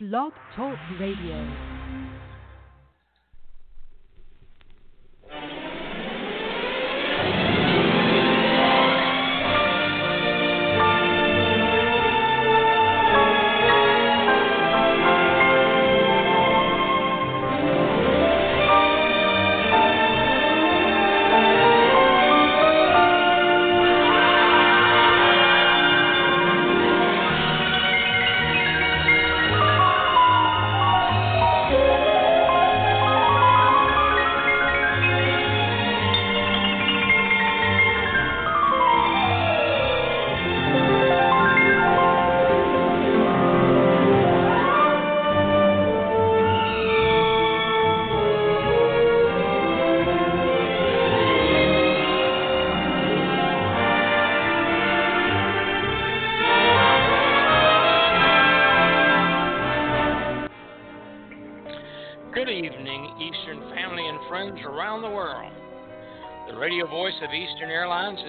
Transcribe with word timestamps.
Blog 0.00 0.32
Talk 0.54 0.78
Radio. 1.00 1.77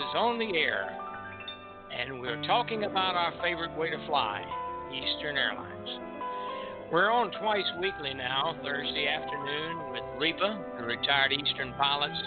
Is 0.10 0.16
on 0.16 0.40
the 0.40 0.58
air, 0.58 0.90
and 1.94 2.20
we're 2.20 2.42
talking 2.48 2.86
about 2.86 3.16
our 3.16 3.34
favorite 3.44 3.76
way 3.78 3.90
to 3.90 3.98
fly, 4.08 4.42
Eastern 4.90 5.38
Airlines. 5.38 5.90
We're 6.92 7.12
on 7.12 7.30
twice 7.38 7.68
weekly 7.80 8.14
now, 8.16 8.56
Thursday 8.64 9.06
afternoon 9.06 9.92
with 9.94 10.02
REPA, 10.18 10.80
the 10.80 10.86
Retired 10.86 11.34
Eastern 11.34 11.74
Pilots 11.78 12.18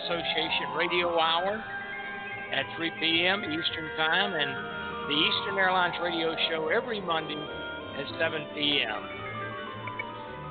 Association 0.00 0.72
Radio 0.76 1.18
Hour, 1.18 1.62
at 2.52 2.64
3 2.76 2.90
p.m. 3.00 3.44
Eastern 3.44 3.88
Time, 3.96 4.32
and 4.32 4.52
the 5.12 5.18
Eastern 5.20 5.58
Airlines 5.58 5.96
Radio 6.02 6.34
Show 6.48 6.68
every 6.68 7.00
Monday 7.00 7.42
at 7.98 8.06
7 8.18 8.46
p.m. 8.54 9.02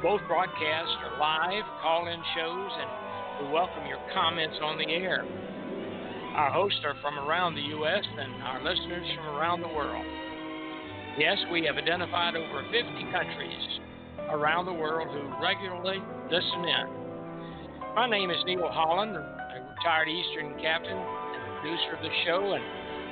Both 0.03 0.21
broadcasts 0.27 0.93
are 1.01 1.17
live, 1.17 1.63
call 1.81 2.07
in 2.07 2.21
shows, 2.37 2.71
and 2.77 3.47
we 3.47 3.53
welcome 3.53 3.87
your 3.87 4.01
comments 4.13 4.57
on 4.61 4.77
the 4.77 4.85
air. 4.85 5.25
Our 6.35 6.51
hosts 6.51 6.79
are 6.85 6.95
from 7.01 7.17
around 7.17 7.55
the 7.55 7.67
U.S. 7.81 8.05
and 8.05 8.43
our 8.43 8.61
listeners 8.61 9.07
from 9.17 9.35
around 9.35 9.61
the 9.61 9.73
world. 9.73 10.05
Yes, 11.17 11.37
we 11.51 11.65
have 11.65 11.75
identified 11.75 12.35
over 12.37 12.63
50 12.69 12.79
countries 13.11 13.65
around 14.29 14.65
the 14.65 14.73
world 14.73 15.09
who 15.09 15.25
regularly 15.41 15.97
listen 16.29 16.61
in. 16.63 16.85
My 17.95 18.07
name 18.07 18.29
is 18.29 18.37
Neil 18.45 18.69
Holland, 18.69 19.17
a 19.17 19.73
retired 19.73 20.07
Eastern 20.07 20.53
captain 20.61 20.95
and 20.95 21.41
producer 21.59 21.97
of 21.97 22.01
the 22.05 22.13
show, 22.23 22.53
and 22.53 22.63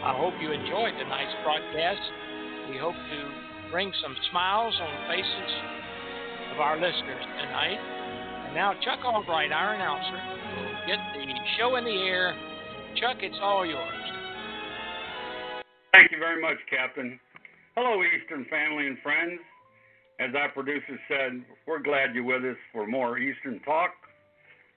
I 0.06 0.14
hope 0.14 0.38
you 0.40 0.54
enjoyed 0.54 0.94
tonight's 1.02 1.34
broadcast. 1.44 2.06
We 2.70 2.78
hope 2.78 2.96
to 2.96 3.20
bring 3.74 3.92
some 4.00 4.16
smiles 4.30 4.78
on 4.78 4.90
the 4.94 5.04
faces 5.10 5.52
of 6.54 6.62
our 6.62 6.78
listeners 6.78 7.26
tonight. 7.42 7.82
And 8.46 8.54
now, 8.54 8.78
Chuck 8.86 9.02
Albright, 9.04 9.52
our 9.52 9.74
announcer, 9.74 10.22
will 10.56 10.86
get 10.86 11.02
the 11.18 11.34
show 11.58 11.76
in 11.76 11.84
the 11.84 12.00
air. 12.08 12.38
Chuck, 13.00 13.18
it's 13.22 13.38
all 13.42 13.66
yours. 13.66 13.94
Thank 15.94 16.12
you 16.12 16.18
very 16.18 16.42
much, 16.42 16.58
Captain. 16.70 17.20
Hello, 17.76 18.02
Eastern 18.02 18.46
family 18.50 18.88
and 18.88 18.98
friends. 19.04 19.40
As 20.20 20.34
our 20.34 20.50
producer 20.50 20.98
said, 21.08 21.44
we're 21.68 21.82
glad 21.82 22.16
you're 22.16 22.24
with 22.24 22.44
us 22.44 22.58
for 22.74 22.88
more 22.88 23.20
Eastern 23.20 23.60
talk, 23.60 23.92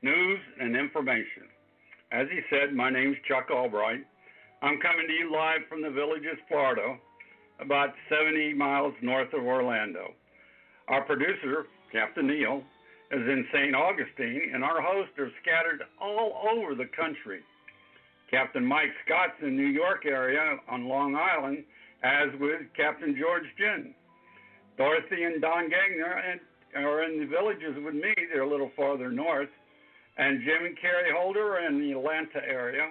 news, 0.02 0.38
and 0.60 0.76
information. 0.76 1.48
As 2.12 2.26
he 2.30 2.40
said, 2.50 2.74
my 2.74 2.90
name's 2.90 3.16
Chuck 3.26 3.48
Albright. 3.50 4.04
I'm 4.60 4.78
coming 4.80 5.06
to 5.06 5.12
you 5.14 5.32
live 5.32 5.60
from 5.68 5.80
the 5.80 5.90
village 5.90 6.24
of 6.30 6.36
Sparta, 6.46 6.96
about 7.58 7.94
70 8.10 8.52
miles 8.52 8.92
north 9.00 9.32
of 9.32 9.44
Orlando. 9.44 10.12
Our 10.88 11.04
producer, 11.04 11.66
Captain 11.90 12.26
Neil, 12.26 12.62
is 13.12 13.22
in 13.22 13.46
St. 13.54 13.74
Augustine, 13.74 14.50
and 14.52 14.62
our 14.62 14.82
hosts 14.82 15.18
are 15.18 15.30
scattered 15.40 15.84
all 15.98 16.34
over 16.52 16.74
the 16.74 16.88
country. 16.94 17.40
Captain 18.30 18.64
Mike 18.64 18.92
Scott's 19.04 19.42
in 19.42 19.56
New 19.56 19.66
York 19.66 20.06
area 20.06 20.56
on 20.70 20.88
Long 20.88 21.16
Island, 21.16 21.64
as 22.02 22.28
with 22.38 22.60
Captain 22.76 23.16
George 23.18 23.44
Ginn. 23.58 23.94
Dorothy 24.78 25.24
and 25.24 25.42
Don 25.42 25.68
Gagner 25.68 26.38
are 26.76 27.02
in 27.02 27.20
the 27.20 27.26
villages 27.26 27.74
with 27.84 27.94
me. 27.94 28.14
They're 28.32 28.42
a 28.42 28.48
little 28.48 28.70
farther 28.76 29.10
north. 29.10 29.48
And 30.16 30.40
Jim 30.40 30.66
and 30.66 30.78
Carrie 30.80 31.12
Holder 31.16 31.56
are 31.56 31.66
in 31.66 31.80
the 31.80 31.92
Atlanta 31.92 32.40
area. 32.46 32.88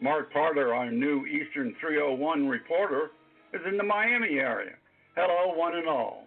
Mark 0.00 0.32
Parter, 0.32 0.76
our 0.76 0.90
new 0.90 1.24
Eastern 1.26 1.74
301 1.80 2.48
reporter, 2.48 3.10
is 3.52 3.60
in 3.68 3.76
the 3.76 3.84
Miami 3.84 4.38
area. 4.38 4.72
Hello, 5.16 5.56
one 5.56 5.76
and 5.76 5.88
all. 5.88 6.24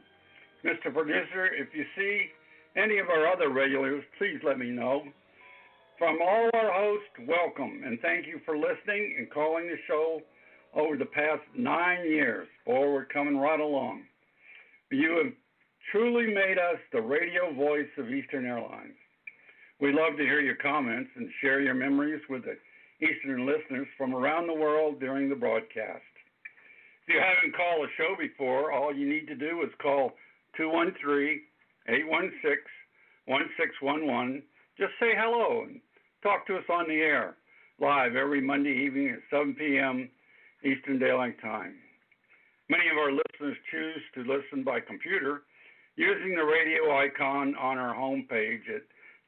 Mr. 0.64 0.94
Producer, 0.94 1.48
if 1.48 1.68
you 1.74 1.84
see 1.98 2.28
any 2.76 3.00
of 3.00 3.10
our 3.10 3.28
other 3.28 3.50
regulars, 3.50 4.04
please 4.18 4.40
let 4.44 4.58
me 4.58 4.70
know. 4.70 5.04
From 5.98 6.20
all 6.22 6.50
our 6.54 6.72
hosts, 6.72 7.28
welcome 7.28 7.82
and 7.84 8.00
thank 8.02 8.28
you 8.28 8.40
for 8.46 8.56
listening 8.56 9.16
and 9.18 9.32
calling 9.32 9.66
the 9.66 9.78
show 9.88 10.22
over 10.76 10.96
the 10.96 11.06
past 11.06 11.42
nine 11.58 12.06
years. 12.06 12.48
Boy, 12.68 12.92
we're 12.92 13.06
coming 13.06 13.36
right 13.36 13.60
along. 13.60 14.04
You 14.92 15.24
have 15.24 15.34
truly 15.92 16.28
made 16.28 16.60
us 16.60 16.78
the 16.94 17.02
radio 17.02 17.52
voice 17.52 17.90
of 17.98 18.12
Eastern 18.12 18.46
Airlines. 18.46 18.94
We 19.82 19.92
love 19.92 20.18
to 20.18 20.24
hear 20.24 20.40
your 20.40 20.58
comments 20.58 21.10
and 21.16 21.32
share 21.42 21.62
your 21.62 21.74
memories 21.74 22.22
with 22.30 22.44
the 22.44 22.58
Eastern 23.04 23.48
listeners 23.48 23.88
from 23.98 24.14
around 24.14 24.46
the 24.46 24.54
world 24.54 25.00
during 25.00 25.30
the 25.30 25.36
broadcast. 25.36 26.06
If 27.08 27.16
you 27.16 27.20
haven't 27.20 27.58
called 27.58 27.90
a 27.90 27.92
show 27.98 28.16
before, 28.20 28.72
all 28.72 28.94
you 28.94 29.10
need 29.10 29.26
to 29.30 29.36
do 29.36 29.64
is 29.64 29.72
call 29.82 30.12
213 30.58 31.42
816 31.88 32.54
1611. 33.26 34.44
Just 34.78 34.94
say 35.00 35.18
hello 35.18 35.64
and 35.64 35.82
talk 36.24 36.48
to 36.48 36.58
us 36.58 36.64
on 36.70 36.88
the 36.88 36.96
air 36.96 37.36
live 37.80 38.16
every 38.16 38.42
Monday 38.42 38.74
evening 38.86 39.10
at 39.10 39.20
7 39.30 39.54
p.m. 39.56 40.10
Eastern 40.64 40.98
Daylight 41.00 41.42
Time. 41.42 41.76
Many 42.70 42.84
of 42.92 42.98
our 42.98 43.12
listeners 43.12 43.58
choose 43.72 44.02
to 44.16 44.22
listen 44.22 44.64
by 44.64 44.80
computer 44.80 45.42
using 45.96 46.36
the 46.36 46.44
radio 46.44 46.96
icon 46.98 47.56
on 47.56 47.78
our 47.78 47.94
homepage 47.96 48.68
at 48.74 48.82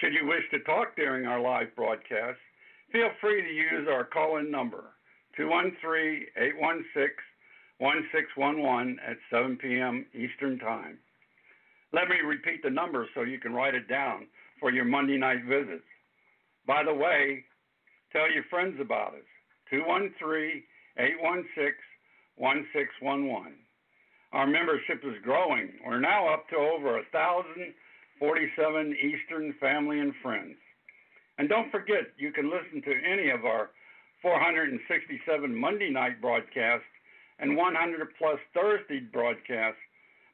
Should 0.00 0.14
you 0.14 0.26
wish 0.26 0.44
to 0.52 0.60
talk 0.60 0.94
during 0.96 1.26
our 1.26 1.40
live 1.40 1.74
broadcast, 1.74 2.38
feel 2.92 3.10
free 3.20 3.42
to 3.42 3.48
use 3.48 3.88
our 3.90 4.04
call 4.04 4.38
in 4.38 4.50
number 4.50 4.94
213 5.36 6.26
816 6.36 7.10
1611 7.78 8.98
at 9.06 9.16
7 9.30 9.56
p.m. 9.56 10.06
Eastern 10.14 10.58
Time. 10.58 10.98
Let 11.92 12.08
me 12.08 12.16
repeat 12.24 12.62
the 12.62 12.70
number 12.70 13.06
so 13.14 13.22
you 13.22 13.40
can 13.40 13.52
write 13.52 13.74
it 13.74 13.88
down 13.88 14.26
for 14.60 14.70
your 14.70 14.84
Monday 14.84 15.16
night 15.16 15.44
visits. 15.44 15.84
By 16.66 16.84
the 16.84 16.94
way, 16.94 17.44
tell 18.12 18.30
your 18.30 18.44
friends 18.50 18.78
about 18.80 19.14
us 19.14 19.26
213 19.70 20.62
816 20.98 21.74
1611. 22.36 23.52
Our 24.32 24.46
membership 24.46 25.02
is 25.04 25.20
growing. 25.24 25.70
We're 25.84 26.00
now 26.00 26.32
up 26.32 26.48
to 26.50 26.56
over 26.56 26.94
1,047 26.94 28.96
Eastern 28.96 29.54
family 29.60 29.98
and 29.98 30.12
friends. 30.22 30.56
And 31.38 31.48
don't 31.48 31.72
forget, 31.72 32.12
you 32.16 32.32
can 32.32 32.50
listen 32.50 32.82
to 32.82 32.94
any 33.10 33.30
of 33.30 33.44
our 33.44 33.70
467 34.22 35.58
Monday 35.58 35.90
night 35.90 36.20
broadcasts 36.20 36.86
and 37.38 37.56
100 37.56 38.08
plus 38.18 38.38
Thursday 38.54 39.00
broadcasts 39.00 39.80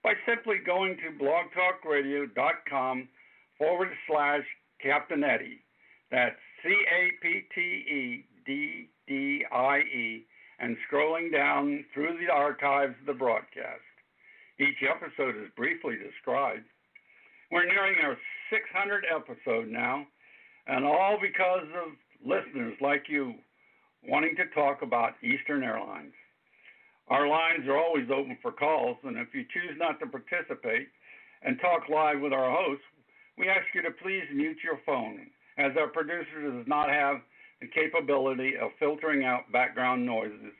by 0.02 0.14
simply 0.26 0.56
going 0.64 0.96
to 0.96 1.24
blogtalkradio.com 1.24 3.08
forward 3.56 3.88
slash 4.08 4.42
Captain 4.82 5.24
Eddie. 5.24 5.60
That's 6.10 6.36
C 6.62 6.68
A 6.70 7.10
P 7.22 7.42
T 7.54 7.60
E 7.60 8.24
D 8.44 8.88
D 9.08 9.44
and 10.58 10.76
scrolling 10.90 11.32
down 11.32 11.84
through 11.92 12.16
the 12.18 12.32
archives 12.32 12.94
of 13.00 13.06
the 13.06 13.18
broadcast. 13.18 13.82
Each 14.58 14.82
episode 14.88 15.36
is 15.36 15.50
briefly 15.56 15.96
described. 15.96 16.64
We're 17.52 17.66
nearing 17.66 17.96
our 18.02 18.16
600 18.50 19.04
episode 19.14 19.68
now, 19.68 20.06
and 20.66 20.84
all 20.84 21.18
because 21.20 21.68
of 21.84 21.92
listeners 22.24 22.74
like 22.80 23.04
you 23.08 23.34
wanting 24.08 24.34
to 24.36 24.46
talk 24.54 24.82
about 24.82 25.14
Eastern 25.22 25.62
Airlines. 25.62 26.14
Our 27.08 27.28
lines 27.28 27.68
are 27.68 27.76
always 27.76 28.08
open 28.10 28.36
for 28.42 28.50
calls, 28.50 28.96
and 29.04 29.16
if 29.16 29.28
you 29.32 29.44
choose 29.52 29.76
not 29.78 30.00
to 30.00 30.06
participate 30.06 30.88
and 31.42 31.60
talk 31.60 31.88
live 31.88 32.20
with 32.20 32.32
our 32.32 32.50
hosts, 32.50 32.84
we 33.38 33.48
ask 33.48 33.66
you 33.74 33.82
to 33.82 33.90
please 34.02 34.24
mute 34.34 34.56
your 34.64 34.80
phone, 34.84 35.28
as 35.58 35.72
our 35.78 35.88
producer 35.88 36.50
does 36.50 36.66
not 36.66 36.88
have 36.88 37.18
the 37.60 37.68
capability 37.68 38.54
of 38.60 38.70
filtering 38.78 39.24
out 39.24 39.50
background 39.52 40.04
noises, 40.04 40.52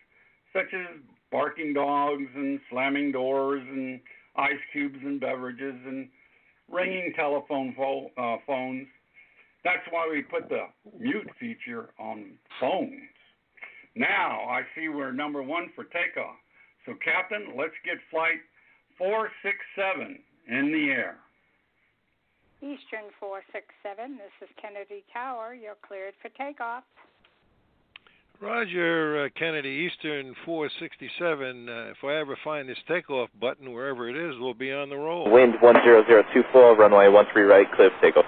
such 0.52 0.72
as 0.72 1.00
barking 1.31 1.75
dogs 1.75 2.26
and 2.34 2.60
slamming 2.70 3.12
doors 3.12 3.62
and 3.69 4.00
ice 4.37 4.60
cubes 4.72 4.98
and 5.02 5.20
beverages 5.20 5.75
and 5.87 6.08
ringing 6.70 7.12
telephone 7.14 7.75
fo- 7.76 8.10
uh, 8.16 8.37
phones. 8.46 8.87
That's 9.64 9.82
why 9.90 10.08
we 10.10 10.22
put 10.22 10.48
the 10.48 10.66
mute 10.98 11.28
feature 11.40 11.90
on 11.98 12.38
phones. 12.60 12.93
Now 13.94 14.40
I 14.48 14.62
see 14.75 14.88
we're 14.88 15.12
number 15.12 15.43
one 15.43 15.70
for 15.75 15.84
takeoff. 15.84 16.37
So, 16.84 16.94
Captain, 17.04 17.54
let's 17.56 17.75
get 17.84 17.96
flight 18.10 18.38
467 18.98 20.19
in 20.48 20.72
the 20.72 20.90
air. 20.93 21.19
Eastern 22.62 23.12
467, 23.20 24.17
this 24.17 24.32
is 24.41 24.49
Kennedy 24.61 25.05
Tower. 25.12 25.53
You're 25.53 25.76
cleared 25.87 26.14
for 26.23 26.31
takeoff. 26.31 26.85
Roger, 28.41 29.25
uh, 29.25 29.29
Kennedy, 29.38 29.88
Eastern 29.88 30.35
467. 30.44 31.69
Uh, 31.69 31.73
if 31.88 31.97
I 32.05 32.20
ever 32.20 32.37
find 32.44 32.69
this 32.69 32.76
takeoff 32.87 33.31
button, 33.41 33.73
wherever 33.73 34.08
it 34.08 34.17
is, 34.17 34.37
we'll 34.38 34.55
be 34.55 34.73
on 34.73 34.91
the 34.91 34.97
roll. 34.97 35.31
Wind 35.31 35.55
10024, 35.61 36.76
runway 36.76 37.08
13 37.08 37.44
right, 37.44 37.67
clear 37.73 37.91
takeoff. 38.03 38.25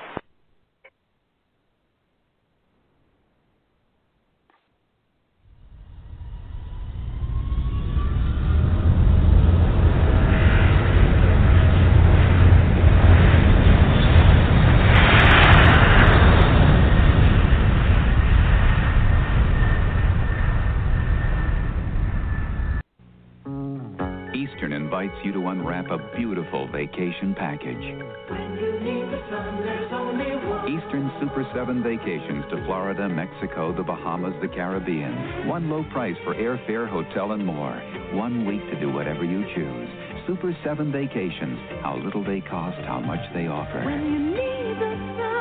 Vacation 27.49 27.99
package. 27.99 27.99
Eastern 30.69 31.11
Super 31.21 31.47
7 31.55 31.83
vacations 31.83 32.45
to 32.51 32.63
Florida, 32.67 33.09
Mexico, 33.09 33.75
the 33.75 33.83
Bahamas, 33.83 34.35
the 34.43 34.49
Caribbean. 34.49 35.47
One 35.47 35.71
low 35.71 35.85
price 35.93 36.17
for 36.25 36.35
airfare, 36.35 36.89
hotel, 36.89 37.33
and 37.33 37.45
more. 37.45 37.75
One 38.13 38.45
week 38.47 38.61
to 38.71 38.81
do 38.81 38.93
whatever 38.93 39.25
you 39.25 39.45
choose. 39.55 39.89
Super 40.27 40.57
7 40.65 40.93
vacations. 40.93 41.59
How 41.83 41.97
little 41.97 42.25
they 42.25 42.41
cost, 42.41 42.79
how 42.87 43.01
much 43.01 43.21
they 43.33 43.47
offer. 43.47 45.38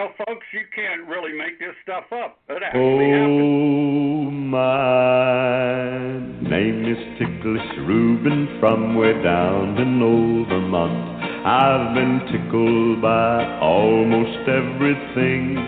Well, 0.00 0.14
folks, 0.26 0.46
you 0.54 0.64
can't 0.74 1.06
really 1.06 1.36
make 1.36 1.58
this 1.58 1.76
stuff 1.82 2.04
up. 2.10 2.38
It 2.48 2.62
actually 2.64 3.10
happened. 3.10 3.42
Oh, 3.42 4.30
my 4.48 6.00
name 6.48 6.88
is 6.88 6.96
Ticklish 7.18 7.76
Reuben 7.86 8.56
from 8.60 8.96
way 8.96 9.12
down 9.22 9.76
in 9.76 10.00
Old 10.00 10.48
Vermont. 10.48 11.20
I've 11.44 11.94
been 11.94 12.20
tickled 12.32 13.02
by 13.02 13.58
almost 13.60 14.48
everything. 14.48 15.58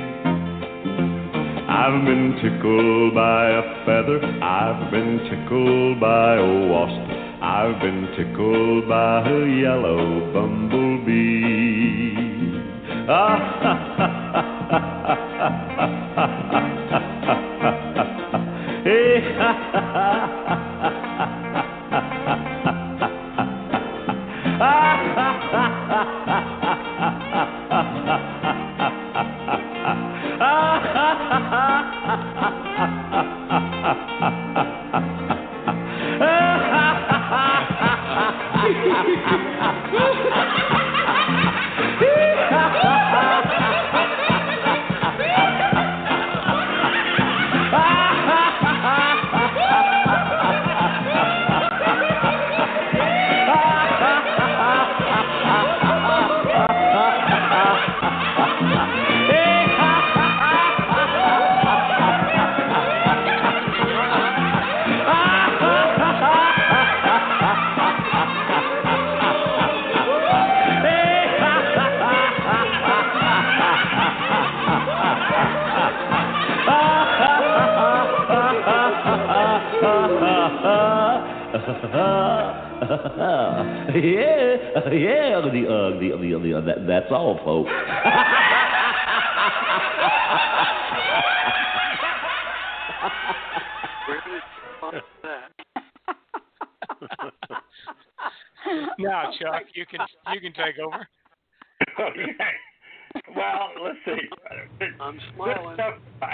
I've 1.69 2.03
been 2.07 2.33
tickled 2.41 3.15
by 3.15 3.51
a 3.51 3.85
feather. 3.85 4.17
I've 4.41 4.91
been 4.91 5.19
tickled 5.29 6.01
by 6.01 6.37
a 6.37 6.69
wasp. 6.73 7.05
I've 7.43 7.79
been 7.83 8.09
tickled 8.17 8.89
by 8.89 9.29
a 9.29 9.45
yellow 9.61 10.33
bumblebee. 10.33 11.83
Ah, 13.09 13.59
ha, 13.61 13.95
ha, 13.97 14.22
Hey, 18.85 19.23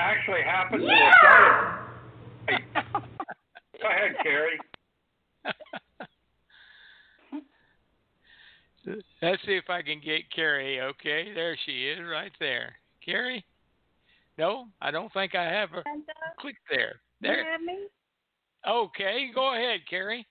actually 0.09 0.43
happened 0.43 0.83
to 0.83 0.89
a 0.89 1.11
guy. 1.23 1.79
Go 3.81 3.89
ahead, 3.89 4.17
Carrie. 4.23 4.59
Let's 9.21 9.43
see 9.45 9.53
if 9.53 9.69
I 9.69 9.83
can 9.83 10.01
get 10.03 10.31
Carrie. 10.35 10.81
Okay, 10.81 11.33
there 11.35 11.57
she 11.67 11.89
is, 11.89 11.99
right 12.11 12.33
there. 12.41 12.77
Carrie? 13.05 13.45
No, 14.39 14.67
I 14.81 14.91
don't 14.91 15.13
think 15.13 15.35
I 15.35 15.45
have 15.45 15.71
her. 15.71 15.83
Click 16.41 16.57
there. 16.71 17.01
There. 17.21 17.41
You 17.41 17.51
have 17.51 17.61
me? 17.61 17.89
Okay, 18.67 19.31
go 19.35 19.55
ahead, 19.55 19.81
Carrie. 19.91 20.27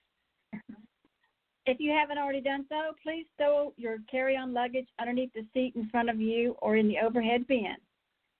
If 1.66 1.78
you 1.78 1.92
haven't 1.92 2.18
already 2.18 2.40
done 2.40 2.64
so, 2.68 2.94
please 3.02 3.26
stow 3.34 3.74
your 3.76 3.98
carry-on 4.10 4.54
luggage 4.54 4.88
underneath 4.98 5.32
the 5.34 5.44
seat 5.52 5.74
in 5.76 5.88
front 5.90 6.08
of 6.08 6.18
you 6.18 6.56
or 6.62 6.76
in 6.76 6.88
the 6.88 6.98
overhead 6.98 7.46
bin. 7.46 7.76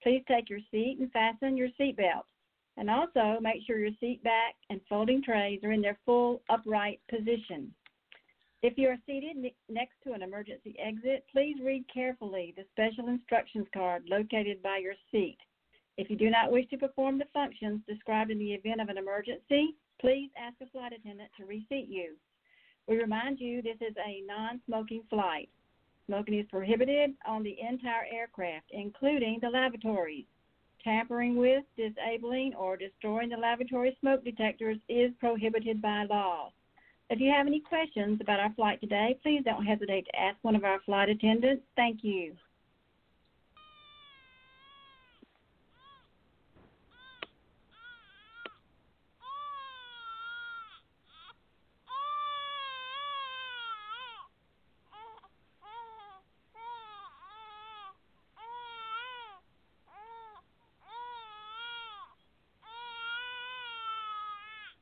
Please 0.03 0.23
take 0.29 0.49
your 0.49 0.61
seat 0.71 0.99
and 1.01 1.11
fasten 1.13 1.57
your 1.57 1.69
seat 1.77 1.97
belt. 1.97 2.27
And 2.77 2.89
also 2.89 3.39
make 3.41 3.67
sure 3.67 3.79
your 3.79 3.97
seat 3.99 4.23
back 4.23 4.55
and 4.71 4.81
folding 4.89 5.23
trays 5.23 5.61
are 5.65 5.73
in 5.73 5.83
their 5.83 5.99
full 6.05 6.43
upright 6.49 7.01
position. 7.11 7.75
If 8.63 8.77
you 8.77 8.89
are 8.89 8.99
seated 9.07 9.37
ne- 9.37 9.55
next 9.69 9.95
to 10.05 10.13
an 10.13 10.23
emergency 10.23 10.77
exit, 10.79 11.25
please 11.31 11.57
read 11.63 11.85
carefully 11.93 12.55
the 12.57 12.65
special 12.73 13.09
instructions 13.09 13.67
card 13.73 14.05
located 14.09 14.63
by 14.63 14.79
your 14.79 14.95
seat. 15.11 15.39
If 15.97 16.09
you 16.11 16.17
do 16.17 16.31
not 16.31 16.53
wish 16.53 16.69
to 16.69 16.79
perform 16.79 17.19
the 17.19 17.25
functions 17.33 17.81
described 17.89 18.31
in 18.31 18.39
the 18.39 18.53
event 18.53 18.81
of 18.81 18.89
an 18.89 18.99
emergency, 18.99 19.75
please 20.01 20.31
ask 20.37 20.57
a 20.61 20.67
flight 20.71 20.93
attendant 20.93 21.31
to 21.37 21.47
reseat 21.47 21.89
you. 21.89 22.15
We 22.87 22.97
remind 22.99 23.41
you 23.41 23.61
this 23.61 23.81
is 23.81 23.97
a 23.97 24.23
non 24.27 24.61
smoking 24.67 25.03
flight. 25.11 25.49
Smoking 26.09 26.39
is 26.39 26.47
prohibited 26.51 27.13
on 27.27 27.43
the 27.43 27.57
entire 27.61 28.07
aircraft, 28.11 28.67
including 28.71 29.39
the 29.43 29.51
lavatories. 29.51 30.25
Tampering 30.83 31.37
with, 31.37 31.65
disabling, 31.77 32.55
or 32.55 32.79
destroying 32.79 33.29
the 33.29 33.37
lavatory 33.37 33.95
smoke 34.01 34.25
detectors 34.25 34.79
is 34.89 35.13
prohibited 35.21 35.83
by 35.83 36.05
law. 36.09 36.51
If 37.11 37.21
you 37.21 37.31
have 37.31 37.47
any 37.47 37.61
questions 37.61 38.21
about 38.23 38.41
our 38.41 38.53
flight 38.55 38.81
today, 38.81 39.19
please 39.23 39.43
don't 39.45 39.67
hesitate 39.67 40.07
to 40.07 40.19
ask 40.19 40.39
one 40.43 40.57
of 40.57 40.65
our 40.65 40.81
flight 40.87 41.11
attendants. 41.11 41.63
Thank 41.77 42.03
you. 42.03 42.33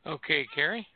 Okay, 0.07 0.47
Carrie. 0.55 0.87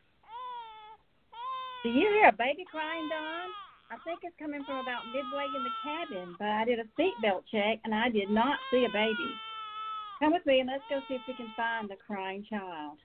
Do 1.82 1.88
you 1.90 2.08
hear 2.08 2.28
a 2.28 2.32
baby 2.32 2.64
crying, 2.70 3.08
Don? 3.08 3.50
I 3.90 3.98
think 4.06 4.20
it's 4.22 4.36
coming 4.38 4.62
from 4.62 4.78
about 4.78 5.02
midway 5.10 5.50
in 5.50 5.64
the 5.66 5.74
cabin, 5.82 6.36
but 6.38 6.46
I 6.46 6.64
did 6.64 6.78
a 6.78 6.86
seatbelt 6.94 7.42
check 7.50 7.80
and 7.84 7.92
I 7.92 8.08
did 8.08 8.30
not 8.30 8.58
see 8.70 8.86
a 8.86 8.92
baby. 8.92 9.34
Come 10.20 10.32
with 10.32 10.46
me 10.46 10.60
and 10.60 10.70
let's 10.70 10.84
go 10.88 11.00
see 11.08 11.14
if 11.14 11.22
we 11.26 11.34
can 11.34 11.50
find 11.56 11.90
the 11.90 11.96
crying 12.06 12.46
child. 12.48 12.98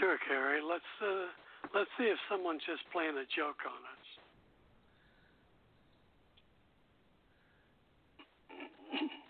Sure, 0.00 0.18
Carrie. 0.26 0.60
Let's 0.60 0.82
uh, 1.00 1.28
let's 1.72 1.90
see 1.96 2.04
if 2.04 2.18
someone's 2.28 2.62
just 2.66 2.82
playing 2.90 3.14
a 3.14 3.26
joke 3.36 3.62
on 3.62 3.78
us. 3.86 4.08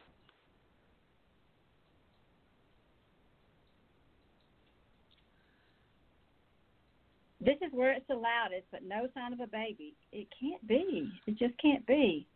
This 7.45 7.57
is 7.61 7.73
where 7.73 7.93
it's 7.93 8.07
the 8.09 8.15
loudest, 8.15 8.65
but 8.73 8.83
no 8.83 9.07
sign 9.13 9.35
of 9.35 9.41
a 9.41 9.47
baby. 9.47 9.95
It 10.13 10.27
can't 10.41 10.67
be. 10.67 11.13
It 11.27 11.37
just 11.37 11.53
can't 11.61 11.87
be. 11.87 12.27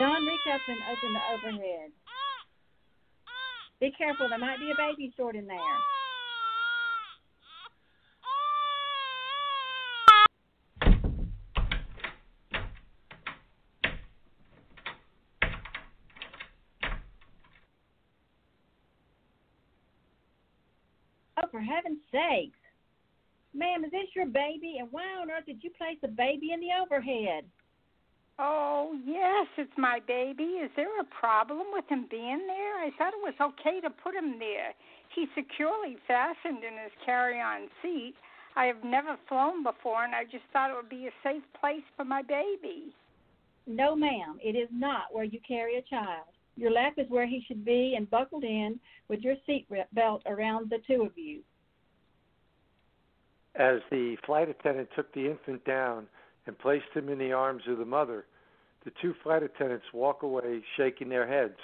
Don, 0.00 0.24
reach 0.24 0.40
up 0.50 0.60
and 0.66 0.78
open 0.90 1.12
the 1.12 1.20
overhead. 1.50 1.90
Be 3.80 3.92
careful. 3.98 4.30
There 4.30 4.38
might 4.38 4.58
be 4.58 4.70
a 4.70 4.74
baby 4.76 5.10
stored 5.12 5.36
in 5.36 5.46
there. 5.46 5.58
Oh, 21.36 21.48
for 21.50 21.60
heaven's 21.60 21.98
sakes. 22.10 22.63
Ma'am, 23.54 23.84
is 23.84 23.90
this 23.92 24.10
your 24.14 24.26
baby? 24.26 24.76
And 24.80 24.88
why 24.90 25.06
on 25.20 25.30
earth 25.30 25.46
did 25.46 25.62
you 25.62 25.70
place 25.70 25.98
a 26.02 26.08
baby 26.08 26.50
in 26.52 26.60
the 26.60 26.74
overhead? 26.82 27.44
Oh, 28.38 28.98
yes, 29.06 29.46
it's 29.56 29.78
my 29.78 30.00
baby. 30.08 30.58
Is 30.58 30.70
there 30.74 31.00
a 31.00 31.04
problem 31.04 31.68
with 31.72 31.84
him 31.88 32.06
being 32.10 32.46
there? 32.48 32.78
I 32.82 32.90
thought 32.98 33.14
it 33.14 33.22
was 33.22 33.34
okay 33.40 33.80
to 33.80 33.90
put 33.90 34.14
him 34.14 34.40
there. 34.40 34.74
He's 35.14 35.28
securely 35.36 35.96
fastened 36.08 36.64
in 36.64 36.74
his 36.82 36.90
carry 37.06 37.40
on 37.40 37.68
seat. 37.80 38.14
I 38.56 38.64
have 38.66 38.82
never 38.84 39.16
flown 39.28 39.62
before, 39.62 40.04
and 40.04 40.14
I 40.14 40.24
just 40.24 40.44
thought 40.52 40.70
it 40.70 40.76
would 40.76 40.88
be 40.88 41.06
a 41.06 41.22
safe 41.22 41.44
place 41.60 41.86
for 41.96 42.04
my 42.04 42.22
baby. 42.22 42.92
No, 43.68 43.94
ma'am, 43.94 44.38
it 44.42 44.56
is 44.56 44.68
not 44.72 45.12
where 45.12 45.24
you 45.24 45.38
carry 45.46 45.78
a 45.78 45.82
child. 45.82 46.26
Your 46.56 46.72
lap 46.72 46.94
is 46.98 47.08
where 47.10 47.26
he 47.26 47.44
should 47.46 47.64
be 47.64 47.94
and 47.96 48.10
buckled 48.10 48.44
in 48.44 48.78
with 49.08 49.20
your 49.20 49.36
seat 49.46 49.66
belt 49.92 50.22
around 50.26 50.70
the 50.70 50.78
two 50.86 51.02
of 51.02 51.16
you. 51.16 51.40
As 53.56 53.80
the 53.90 54.16
flight 54.26 54.48
attendant 54.48 54.88
took 54.96 55.12
the 55.12 55.30
infant 55.30 55.64
down 55.64 56.08
and 56.46 56.58
placed 56.58 56.90
him 56.92 57.08
in 57.08 57.18
the 57.18 57.32
arms 57.32 57.62
of 57.68 57.78
the 57.78 57.84
mother, 57.84 58.26
the 58.84 58.92
two 59.00 59.14
flight 59.22 59.42
attendants 59.42 59.86
walk 59.92 60.22
away 60.22 60.62
shaking 60.76 61.08
their 61.08 61.26
heads. 61.26 61.58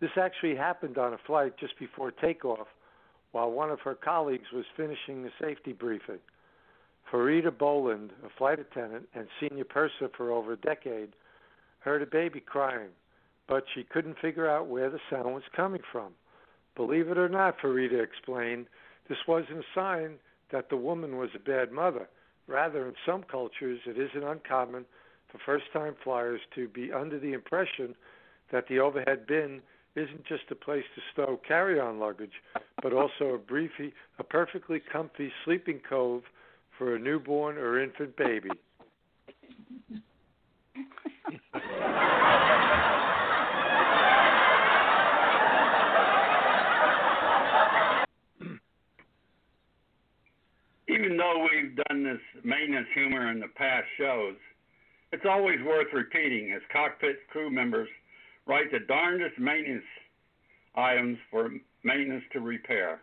This 0.00 0.10
actually 0.16 0.56
happened 0.56 0.98
on 0.98 1.12
a 1.12 1.18
flight 1.18 1.56
just 1.58 1.78
before 1.78 2.10
takeoff 2.10 2.66
while 3.30 3.50
one 3.50 3.70
of 3.70 3.80
her 3.80 3.94
colleagues 3.94 4.50
was 4.52 4.64
finishing 4.76 5.22
the 5.22 5.30
safety 5.40 5.72
briefing. 5.72 6.18
Farida 7.10 7.56
Boland, 7.56 8.10
a 8.24 8.28
flight 8.38 8.58
attendant 8.58 9.08
and 9.14 9.26
senior 9.38 9.64
purser 9.64 10.08
for 10.16 10.32
over 10.32 10.54
a 10.54 10.56
decade, 10.56 11.12
heard 11.80 12.02
a 12.02 12.06
baby 12.06 12.40
crying, 12.40 12.90
but 13.48 13.64
she 13.74 13.84
couldn't 13.84 14.18
figure 14.18 14.48
out 14.48 14.66
where 14.66 14.90
the 14.90 15.00
sound 15.10 15.34
was 15.34 15.42
coming 15.54 15.82
from. 15.92 16.12
Believe 16.74 17.08
it 17.08 17.18
or 17.18 17.28
not, 17.28 17.58
Farida 17.58 18.02
explained, 18.02 18.66
this 19.08 19.18
wasn't 19.28 19.58
a 19.58 19.64
sign 19.74 20.18
that 20.52 20.68
the 20.68 20.76
woman 20.76 21.16
was 21.16 21.30
a 21.34 21.38
bad 21.38 21.72
mother. 21.72 22.08
Rather, 22.46 22.86
in 22.86 22.94
some 23.06 23.22
cultures, 23.22 23.80
it 23.86 23.98
isn't 23.98 24.28
uncommon 24.28 24.84
for 25.30 25.38
first 25.44 25.64
time 25.72 25.94
flyers 26.04 26.40
to 26.54 26.68
be 26.68 26.92
under 26.92 27.18
the 27.18 27.32
impression 27.32 27.94
that 28.50 28.68
the 28.68 28.78
overhead 28.78 29.26
bin 29.26 29.62
isn't 29.94 30.24
just 30.26 30.44
a 30.50 30.54
place 30.54 30.84
to 30.94 31.00
stow 31.12 31.40
carry 31.46 31.78
on 31.78 31.98
luggage, 31.98 32.32
but 32.82 32.92
also 32.92 33.34
a 33.34 33.38
briefy, 33.38 33.92
a 34.18 34.24
perfectly 34.24 34.80
comfy 34.80 35.30
sleeping 35.44 35.80
cove 35.86 36.22
for 36.78 36.94
a 36.94 36.98
newborn 36.98 37.56
or 37.58 37.80
infant 37.80 38.16
baby. 38.16 38.50
Though 51.92 52.04
this 52.04 52.44
maintenance 52.44 52.88
humor 52.94 53.30
in 53.30 53.40
the 53.40 53.48
past 53.56 53.86
shows, 53.98 54.36
it's 55.12 55.24
always 55.28 55.58
worth 55.66 55.88
repeating 55.92 56.52
as 56.52 56.62
cockpit 56.72 57.16
crew 57.28 57.50
members 57.50 57.88
write 58.46 58.70
the 58.72 58.80
darndest 58.80 59.38
maintenance 59.38 59.84
items 60.74 61.18
for 61.30 61.50
maintenance 61.84 62.24
to 62.32 62.40
repair. 62.40 63.00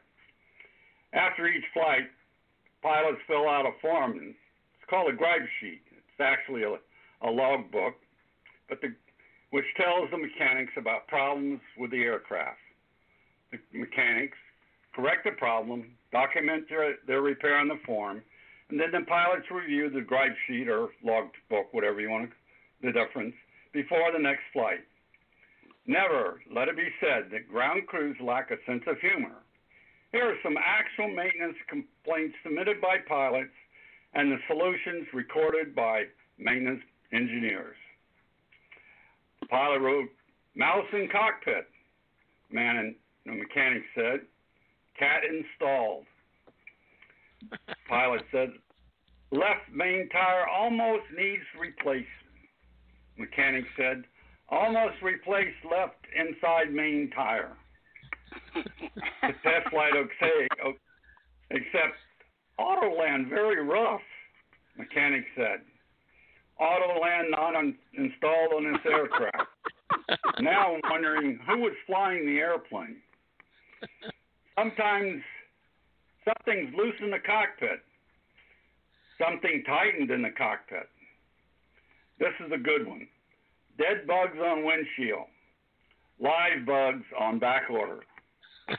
After 1.13 1.47
each 1.47 1.63
flight, 1.73 2.09
pilots 2.81 3.19
fill 3.27 3.47
out 3.47 3.65
a 3.65 3.71
form. 3.81 4.17
It's 4.19 4.89
called 4.89 5.13
a 5.13 5.15
gripe 5.15 5.47
sheet. 5.59 5.81
It's 5.91 6.19
actually 6.19 6.63
a, 6.63 6.75
a 7.27 7.29
log 7.29 7.71
book, 7.71 7.95
but 8.67 8.81
the, 8.81 8.93
which 9.51 9.65
tells 9.77 10.09
the 10.11 10.17
mechanics 10.17 10.73
about 10.77 11.07
problems 11.07 11.59
with 11.77 11.91
the 11.91 12.01
aircraft. 12.01 12.57
The 13.51 13.59
mechanics 13.79 14.37
correct 14.95 15.25
the 15.25 15.31
problem, 15.31 15.91
document 16.11 16.65
their, 16.69 16.95
their 17.07 17.21
repair 17.21 17.57
on 17.57 17.67
the 17.67 17.79
form, 17.85 18.21
and 18.69 18.79
then 18.79 18.91
the 18.91 19.05
pilots 19.07 19.45
review 19.51 19.89
the 19.89 20.01
gripe 20.01 20.35
sheet 20.47 20.67
or 20.67 20.89
log 21.03 21.25
book, 21.49 21.67
whatever 21.71 21.99
you 21.99 22.09
want 22.09 22.29
to, 22.29 22.35
the 22.85 22.91
difference, 22.91 23.33
before 23.73 24.11
the 24.11 24.19
next 24.19 24.43
flight. 24.53 24.85
Never 25.87 26.41
let 26.53 26.67
it 26.67 26.77
be 26.77 26.89
said 26.99 27.31
that 27.31 27.49
ground 27.49 27.87
crews 27.87 28.15
lack 28.21 28.51
a 28.51 28.57
sense 28.65 28.83
of 28.85 28.99
humor. 28.99 29.37
Here 30.11 30.23
are 30.23 30.37
some 30.43 30.55
actual 30.57 31.07
maintenance 31.07 31.57
complaints 31.67 32.35
submitted 32.43 32.79
by 32.81 32.97
pilots 33.07 33.49
and 34.13 34.31
the 34.31 34.37
solutions 34.47 35.07
recorded 35.13 35.75
by 35.75 36.03
maintenance 36.37 36.81
engineers. 37.11 37.75
Pilot 39.49 39.79
wrote, 39.79 40.09
Mouse 40.55 40.85
in 40.93 41.07
cockpit. 41.11 41.67
Man 42.51 42.77
and 42.77 42.95
the 43.25 43.31
mechanic 43.33 43.83
said, 43.95 44.21
Cat 44.97 45.21
installed. 45.23 46.05
Pilot 47.89 48.21
said, 48.31 48.49
left 49.31 49.67
main 49.73 50.07
tire 50.09 50.47
almost 50.47 51.03
needs 51.17 51.43
replacement. 51.59 52.05
Mechanic 53.17 53.65
said, 53.75 54.03
almost 54.49 54.95
replaced 55.01 55.57
left 55.69 55.97
inside 56.15 56.71
main 56.71 57.09
tire. 57.15 57.57
the 58.53 59.33
test 59.43 59.69
flight 59.71 59.93
okay, 59.95 60.47
except 61.49 61.97
Autoland 62.59 63.27
very 63.27 63.65
rough. 63.65 64.01
Mechanic 64.77 65.25
said, 65.35 65.61
Autoland 66.61 67.31
not 67.31 67.55
un- 67.55 67.77
installed 67.97 68.53
on 68.55 68.71
this 68.71 68.81
aircraft. 68.85 69.49
now 70.39 70.75
I'm 70.75 70.81
wondering 70.89 71.39
who 71.47 71.59
was 71.59 71.73
flying 71.87 72.25
the 72.25 72.37
airplane. 72.37 72.97
Sometimes 74.57 75.21
something's 76.29 76.73
loose 76.75 76.95
in 77.01 77.11
the 77.11 77.19
cockpit. 77.19 77.81
Something 79.17 79.63
tightened 79.65 80.11
in 80.11 80.21
the 80.21 80.31
cockpit. 80.37 80.87
This 82.19 82.33
is 82.45 82.51
a 82.53 82.57
good 82.57 82.87
one. 82.87 83.07
Dead 83.77 84.05
bugs 84.07 84.37
on 84.37 84.65
windshield. 84.65 85.27
Live 86.19 86.65
bugs 86.65 87.05
on 87.17 87.39
back 87.39 87.69
order. 87.69 87.99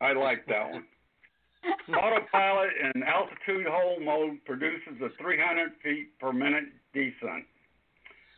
I 0.00 0.12
like 0.12 0.46
that 0.46 0.70
one. 0.70 0.84
Autopilot 1.96 2.70
in 2.94 3.02
altitude 3.02 3.66
hold 3.68 4.02
mode 4.02 4.38
produces 4.44 5.00
a 5.02 5.08
300 5.22 5.72
feet 5.82 6.18
per 6.18 6.32
minute 6.32 6.64
descent. 6.92 7.44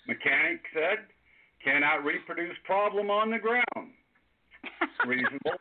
Mechanic 0.06 0.60
said, 0.74 1.06
cannot 1.64 2.04
reproduce 2.04 2.56
problem 2.64 3.10
on 3.10 3.30
the 3.30 3.38
ground. 3.38 3.92
Reasonable. 5.06 5.52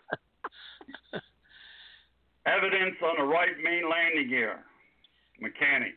Evidence 2.46 2.96
on 3.04 3.16
the 3.18 3.24
right 3.24 3.56
main 3.64 3.90
landing 3.90 4.30
gear. 4.30 4.60
Mechanic. 5.40 5.96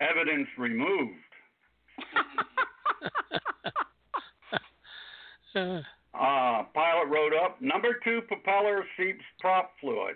Evidence 0.00 0.48
removed. 0.58 1.12
Uh, 6.14 6.64
pilot 6.74 7.08
wrote 7.08 7.32
up 7.34 7.60
number 7.60 7.98
two 8.04 8.20
propeller 8.28 8.84
seeps 8.96 9.24
prop 9.40 9.72
fluid. 9.80 10.14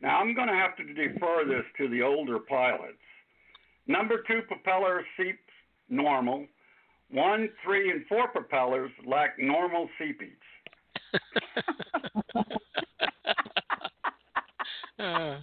Now 0.00 0.18
I'm 0.18 0.34
going 0.34 0.48
to 0.48 0.54
have 0.54 0.76
to 0.76 0.84
defer 0.84 1.44
this 1.46 1.64
to 1.78 1.88
the 1.88 2.02
older 2.02 2.38
pilots. 2.38 2.94
Number 3.86 4.22
two 4.26 4.42
propeller 4.46 5.04
seeps 5.16 5.38
normal. 5.88 6.46
One, 7.10 7.48
three, 7.64 7.90
and 7.90 8.06
four 8.06 8.28
propellers 8.28 8.90
lack 9.06 9.38
normal 9.38 9.88
seepage. 9.98 10.30
Uh, 14.98 15.38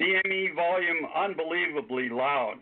DME 0.00 0.54
volume 0.54 1.06
unbelievably 1.14 2.08
loud. 2.08 2.54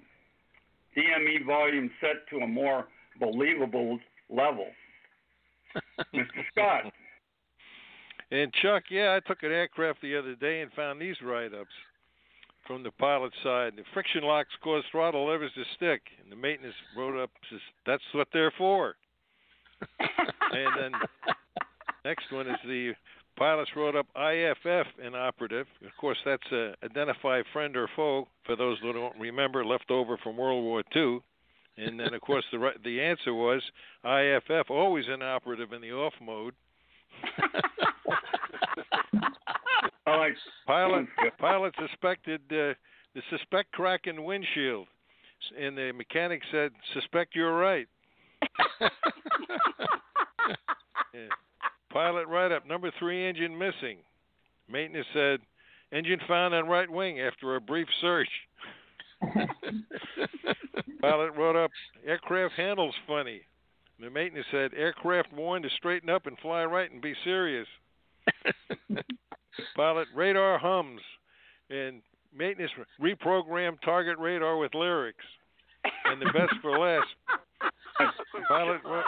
DME 0.97 1.47
volume 1.47 1.91
set 2.01 2.29
to 2.31 2.45
a 2.45 2.47
more 2.47 2.87
believable 3.19 3.99
level. 4.29 4.67
Mr. 6.15 6.27
Scott. 6.51 6.93
And 8.33 8.53
Chuck, 8.63 8.85
yeah, 8.91 9.17
I 9.17 9.27
took 9.27 9.43
an 9.43 9.53
aircraft 9.53 10.03
the 10.03 10.17
other 10.17 10.35
day 10.35 10.61
and 10.61 10.73
found 10.73 11.01
these 11.01 11.17
write-ups 11.23 11.71
from 12.67 12.83
the 12.83 12.91
pilot 12.93 13.33
side. 13.43 13.73
The 13.77 13.83
friction 13.93 14.23
locks 14.23 14.51
cause 14.63 14.85
throttle 14.91 15.27
levers 15.27 15.51
to 15.55 15.65
stick, 15.77 16.03
and 16.23 16.31
the 16.31 16.37
maintenance 16.37 16.75
wrote 16.97 17.21
up 17.21 17.31
says 17.51 17.61
that's 17.87 18.03
what 18.13 18.29
they're 18.33 18.53
for. 18.57 18.95
and 19.99 20.69
then 20.79 20.93
next 22.05 22.31
one 22.31 22.49
is 22.49 22.57
the 22.65 22.93
pilots 23.41 23.71
wrote 23.75 23.97
up 23.97 24.07
IFF 24.15 24.87
inoperative. 25.03 25.67
Of 25.85 25.97
course, 25.99 26.19
that's 26.27 26.53
a 26.53 26.75
identify 26.85 27.41
friend 27.55 27.75
or 27.75 27.89
foe 27.97 28.29
for 28.45 28.55
those 28.55 28.79
who 28.83 28.93
don't 28.93 29.19
remember, 29.19 29.65
left 29.65 29.91
over 29.91 30.19
from 30.19 30.37
World 30.37 30.63
War 30.63 30.85
II. 30.95 31.21
And 31.79 31.99
then, 31.99 32.13
of 32.13 32.21
course, 32.21 32.45
the 32.53 32.59
right, 32.59 32.77
the 32.85 33.01
answer 33.01 33.33
was 33.33 33.63
IFF, 34.05 34.71
always 34.71 35.07
inoperative 35.13 35.73
in 35.73 35.81
the 35.81 35.93
off 35.93 36.13
mode. 36.21 36.53
I 40.07 40.17
like 40.17 40.35
pilot 40.67 41.07
pilot 41.39 41.75
suspected 41.89 42.43
uh, 42.51 42.75
the 43.15 43.23
suspect 43.31 43.73
crack 43.73 44.03
in 44.05 44.23
windshield, 44.23 44.87
and 45.59 45.79
the 45.79 45.93
mechanic 45.97 46.43
said, 46.53 46.73
"Suspect 46.93 47.35
you're 47.35 47.57
right." 47.57 47.89
Yeah. 51.15 51.29
Pilot 51.93 52.27
write 52.29 52.53
up 52.53 52.67
number 52.67 52.91
three 52.99 53.29
engine 53.29 53.57
missing. 53.57 53.99
Maintenance 54.69 55.07
said, 55.13 55.41
engine 55.93 56.21
found 56.29 56.55
on 56.55 56.67
right 56.67 56.89
wing 56.89 57.21
after 57.21 57.57
a 57.57 57.61
brief 57.61 57.89
search. 58.01 58.29
Pilot 61.03 61.33
wrote 61.37 61.57
up 61.57 61.71
aircraft 62.07 62.55
handles 62.55 62.95
funny. 63.07 63.43
The 63.99 64.09
maintenance 64.09 64.47
said 64.51 64.73
aircraft 64.75 65.33
warned 65.33 65.65
to 65.65 65.71
straighten 65.77 66.09
up 66.09 66.27
and 66.27 66.39
fly 66.39 66.65
right 66.65 66.91
and 66.91 67.03
be 67.03 67.15
serious. 67.23 67.67
Pilot 69.77 70.09
radar 70.15 70.59
hums, 70.59 71.03
and 71.69 72.01
maintenance 72.35 72.73
reprogrammed 73.01 73.81
target 73.85 74.19
radar 74.19 74.57
with 74.57 74.75
lyrics. 74.75 75.25
And 76.05 76.21
the 76.21 76.33
best 76.33 76.55
for 76.63 76.79
last, 76.79 77.09
pilot 78.49 78.81
wrote, 78.85 79.05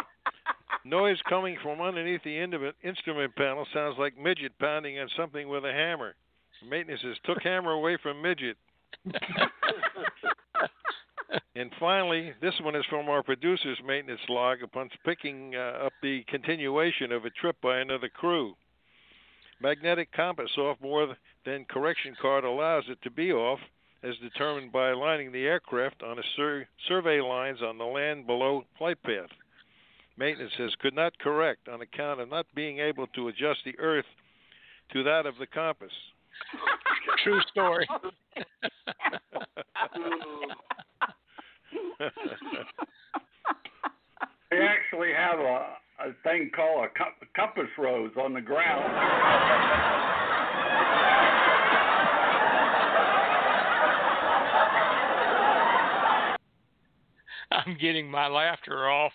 noise 0.85 1.18
coming 1.29 1.57
from 1.62 1.81
underneath 1.81 2.23
the 2.25 2.38
instrument 2.38 2.77
instrument 2.83 3.35
panel 3.37 3.66
sounds 3.73 3.97
like 3.99 4.18
midget 4.18 4.59
pounding 4.59 4.99
on 4.99 5.09
something 5.16 5.49
with 5.49 5.64
a 5.64 5.73
hammer. 5.73 6.14
Maintenance 6.68 7.01
says 7.03 7.16
took 7.25 7.42
hammer 7.42 7.73
away 7.73 7.99
from 8.03 8.23
midget. 8.23 8.57
And 11.55 11.71
finally, 11.79 12.33
this 12.40 12.55
one 12.62 12.75
is 12.75 12.85
from 12.88 13.09
our 13.09 13.23
producer's 13.23 13.79
maintenance 13.87 14.21
log 14.29 14.62
upon 14.62 14.88
picking 15.05 15.55
uh, 15.55 15.87
up 15.87 15.92
the 16.03 16.25
continuation 16.29 17.12
of 17.12 17.25
a 17.25 17.31
trip 17.31 17.57
by 17.62 17.79
another 17.79 18.09
crew. 18.09 18.55
Magnetic 19.61 20.11
compass 20.12 20.51
off 20.57 20.79
more 20.81 21.14
than 21.45 21.66
correction 21.66 22.16
card 22.21 22.45
allows 22.45 22.85
it 22.88 22.99
to 23.03 23.11
be 23.11 23.33
off, 23.33 23.61
as 24.03 24.16
determined 24.18 24.73
by 24.73 24.90
aligning 24.90 25.31
the 25.31 25.45
aircraft 25.45 26.03
on 26.03 26.18
a 26.18 26.23
sur- 26.37 26.66
survey 26.88 27.21
lines 27.21 27.62
on 27.62 27.79
the 27.79 27.85
land 27.85 28.27
below 28.27 28.64
flight 28.79 29.01
path. 29.03 29.31
Maintenance 30.16 30.53
says 30.57 30.70
could 30.81 30.94
not 30.94 31.18
correct 31.18 31.68
on 31.68 31.81
account 31.81 32.20
of 32.20 32.29
not 32.29 32.46
being 32.55 32.79
able 32.79 33.07
to 33.09 33.29
adjust 33.29 33.61
the 33.64 33.79
Earth 33.79 34.05
to 34.92 35.03
that 35.03 35.27
of 35.27 35.35
the 35.38 35.46
compass. 35.46 35.92
True 37.25 37.40
story. 37.51 37.88
They 44.53 44.59
actually 44.59 45.12
have 45.16 45.38
a, 45.38 45.77
a 46.01 46.12
thing 46.25 46.51
called 46.55 46.85
a 46.85 46.88
com- 46.98 47.14
compass 47.35 47.70
rose 47.79 48.11
on 48.22 48.35
the 48.35 48.42
ground. 48.42 48.85
I'm 57.51 57.79
getting 57.81 58.11
my 58.11 58.29
laughter 58.29 58.90
off. 58.90 59.12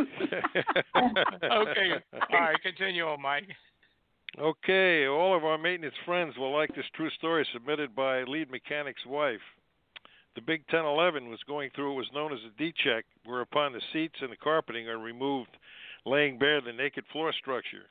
Okay. 0.00 1.92
All 2.32 2.40
right, 2.40 2.62
continue 2.62 3.04
on, 3.04 3.20
Mike. 3.20 3.48
Okay, 4.38 5.06
all 5.06 5.36
of 5.36 5.44
our 5.44 5.58
maintenance 5.58 5.94
friends 6.04 6.36
will 6.36 6.52
like 6.52 6.74
this 6.74 6.84
true 6.94 7.10
story 7.10 7.46
submitted 7.52 7.94
by 7.94 8.24
lead 8.24 8.50
mechanic's 8.50 9.06
wife. 9.06 9.40
The 10.34 10.40
Big 10.40 10.62
1011 10.62 11.30
was 11.30 11.38
going 11.46 11.70
through 11.70 11.90
what 11.90 11.98
was 11.98 12.12
known 12.12 12.32
as 12.32 12.40
a 12.40 12.58
D 12.58 12.72
check, 12.82 13.04
whereupon 13.24 13.72
the 13.72 13.80
seats 13.92 14.16
and 14.20 14.32
the 14.32 14.36
carpeting 14.36 14.88
are 14.88 14.98
removed, 14.98 15.56
laying 16.04 16.38
bare 16.38 16.60
the 16.60 16.72
naked 16.72 17.04
floor 17.12 17.32
structure. 17.32 17.86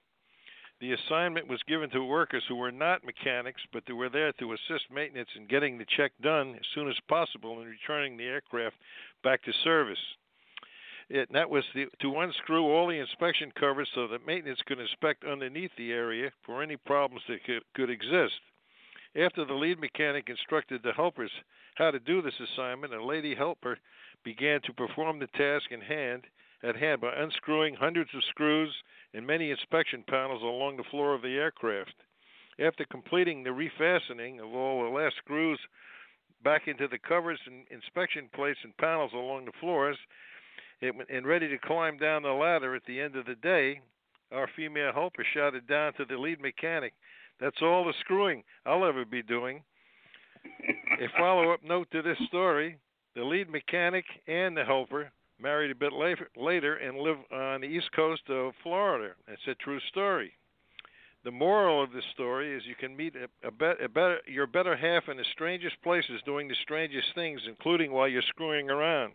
The 0.82 0.92
assignment 0.92 1.48
was 1.48 1.64
given 1.64 1.90
to 1.92 2.04
workers 2.04 2.44
who 2.50 2.58
were 2.58 2.72
not 2.72 3.06
mechanics, 3.06 3.62
but 3.72 3.84
who 3.88 3.96
were 3.96 4.10
there 4.10 4.34
to 4.34 4.52
assist 4.52 4.92
maintenance 4.92 5.30
in 5.38 5.48
getting 5.48 5.78
the 5.78 5.86
check 5.96 6.12
done 6.22 6.56
as 6.56 6.66
soon 6.76 6.90
as 6.90 7.00
possible 7.08 7.62
and 7.62 7.70
returning 7.70 8.18
the 8.18 8.26
aircraft 8.26 8.76
back 9.24 9.42
to 9.44 9.54
service. 9.64 10.18
It, 11.10 11.32
that 11.34 11.50
was 11.50 11.64
the, 11.76 11.86
to 12.02 12.20
unscrew 12.20 12.64
all 12.64 12.88
the 12.88 13.00
inspection 13.00 13.52
covers 13.60 13.90
so 13.94 14.08
that 14.08 14.26
maintenance 14.26 14.62
could 14.66 14.80
inspect 14.80 15.26
underneath 15.26 15.72
the 15.78 15.92
area 15.92 16.32
for 16.46 16.64
any 16.64 16.78
problems 16.78 17.24
that 17.28 17.44
could, 17.44 17.64
could 17.76 17.90
exist. 17.90 18.40
After 19.16 19.46
the 19.46 19.54
lead 19.54 19.80
mechanic 19.80 20.30
instructed 20.30 20.82
the 20.82 20.94
helpers 20.94 21.32
how 21.76 21.92
to 21.92 22.00
do 22.00 22.22
this 22.22 22.40
assignment, 22.40 22.94
a 22.94 23.04
lady 23.04 23.36
helper 23.36 23.78
began 24.24 24.62
to 24.62 24.74
perform 24.74 25.20
the 25.20 25.28
task 25.28 25.72
in 25.72 25.82
hand 25.82 26.24
at 26.64 26.76
hand 26.76 27.02
by 27.02 27.14
unscrewing 27.14 27.76
hundreds 27.76 28.10
of 28.16 28.24
screws 28.30 28.74
and 29.14 29.28
many 29.28 29.52
inspection 29.52 30.04
panels 30.08 30.42
along 30.42 30.78
the 30.78 30.84
floor 30.90 31.14
of 31.14 31.22
the 31.22 31.36
aircraft. 31.36 31.94
After 32.60 32.86
completing 32.86 33.44
the 33.44 33.50
refastening 33.50 34.40
of 34.40 34.54
all 34.54 34.84
the 34.84 34.90
last 34.90 35.18
screws 35.18 35.60
back 36.44 36.68
into 36.68 36.88
the 36.88 36.98
covers 37.00 37.40
and 37.46 37.66
inspection 37.70 38.30
plates 38.34 38.60
and 38.64 38.76
panels 38.78 39.12
along 39.14 39.46
the 39.46 39.52
floors, 39.60 39.98
and 41.10 41.26
ready 41.26 41.48
to 41.48 41.58
climb 41.58 41.98
down 41.98 42.24
the 42.24 42.30
ladder 42.30 42.76
at 42.76 42.86
the 42.86 43.00
end 43.00 43.16
of 43.16 43.26
the 43.26 43.36
day, 43.36 43.82
our 44.32 44.50
female 44.56 44.92
helper 44.94 45.26
shouted 45.34 45.68
down 45.68 45.94
to 45.94 46.06
the 46.06 46.18
lead 46.18 46.42
mechanic, 46.42 46.94
That's 47.40 47.62
all 47.62 47.86
the 47.86 47.94
screwing 48.02 48.44
I'll 48.66 48.86
ever 48.86 49.06
be 49.06 49.22
doing. 49.22 49.64
A 51.00 51.08
follow 51.18 51.52
up 51.52 51.64
note 51.64 51.90
to 51.92 52.02
this 52.02 52.18
story 52.28 52.78
the 53.16 53.24
lead 53.24 53.50
mechanic 53.50 54.06
and 54.28 54.58
the 54.58 54.66
helper 54.66 55.12
married 55.40 55.72
a 55.72 55.76
bit 55.76 55.94
later, 55.94 56.76
and 56.76 56.98
live 56.98 57.18
on 57.32 57.62
the 57.62 57.68
east 57.68 57.92
coast 57.96 58.22
of 58.30 58.54
Florida. 58.64 59.14
It's 59.28 59.48
a 59.48 59.56
true 59.56 59.80
story. 59.90 60.32
The 61.24 61.32
moral 61.32 61.84
of 61.84 61.92
this 61.92 62.04
story 62.14 62.56
is 62.56 62.64
you 62.66 62.76
can 62.76 62.96
meet 62.96 63.14
a, 63.16 63.48
a, 63.48 63.86
a 63.86 63.88
better, 63.88 64.20
your 64.28 64.48
better 64.48 64.76
half 64.76 65.10
in 65.10 65.18
the 65.18 65.26
strangest 65.32 65.82
places 65.84 66.22
doing 66.26 66.48
the 66.48 66.56
strangest 66.64 67.08
things, 67.16 67.42
including 67.48 67.92
while 67.92 68.08
you're 68.08 68.22
screwing 68.24 68.70
around. 68.70 69.14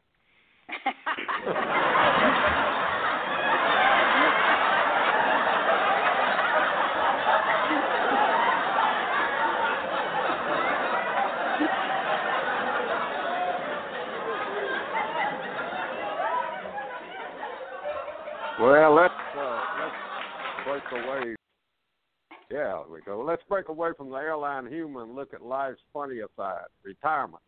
Well, 18.60 18.92
let's 18.92 19.14
uh, 19.38 19.60
let's 19.78 19.94
break 20.66 21.04
away. 21.04 21.36
Yeah, 22.50 22.82
we 22.90 23.00
go. 23.02 23.22
Let's 23.22 23.42
break 23.48 23.68
away 23.68 23.90
from 23.96 24.10
the 24.10 24.16
airline 24.16 24.66
humor 24.66 25.04
and 25.04 25.14
look 25.14 25.32
at 25.32 25.42
life's 25.42 25.78
funnier 25.92 26.26
side 26.36 26.64
retirement. 26.82 27.42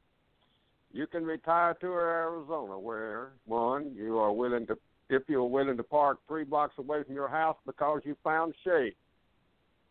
You 0.93 1.07
can 1.07 1.25
retire 1.25 1.75
to 1.81 1.87
Arizona, 1.87 2.79
where, 2.79 3.33
one, 3.47 3.93
you 3.95 4.19
are 4.19 4.33
willing 4.33 4.67
to, 4.67 4.77
if 5.09 5.23
you 5.29 5.41
are 5.41 5.49
willing 5.49 5.77
to 5.77 5.83
park 5.83 6.19
three 6.27 6.45
blocks 6.45 6.75
away 6.79 7.05
from 7.05 7.15
your 7.15 7.29
house 7.29 7.57
because 7.65 8.01
you 8.05 8.17
found 8.25 8.55
shade. 8.65 8.95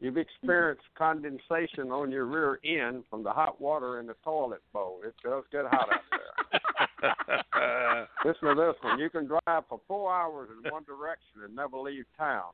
You've 0.01 0.13
mm-hmm. 0.13 0.21
experienced 0.21 0.83
condensation 0.97 1.91
on 1.91 2.11
your 2.11 2.25
rear 2.25 2.59
end 2.65 3.03
from 3.09 3.23
the 3.23 3.31
hot 3.31 3.59
water 3.61 3.99
in 3.99 4.07
the 4.07 4.15
toilet 4.23 4.61
bowl. 4.73 5.01
It 5.05 5.13
does 5.23 5.43
get 5.51 5.65
hot 5.65 5.89
out 5.93 6.01
there. 6.11 8.07
Listen 8.25 8.49
to 8.49 8.55
this 8.55 8.75
one. 8.81 8.99
You 8.99 9.09
can 9.09 9.25
drive 9.25 9.63
for 9.69 9.79
four 9.87 10.13
hours 10.13 10.49
in 10.51 10.71
one 10.71 10.83
direction 10.83 11.43
and 11.45 11.55
never 11.55 11.77
leave 11.77 12.05
town. 12.17 12.51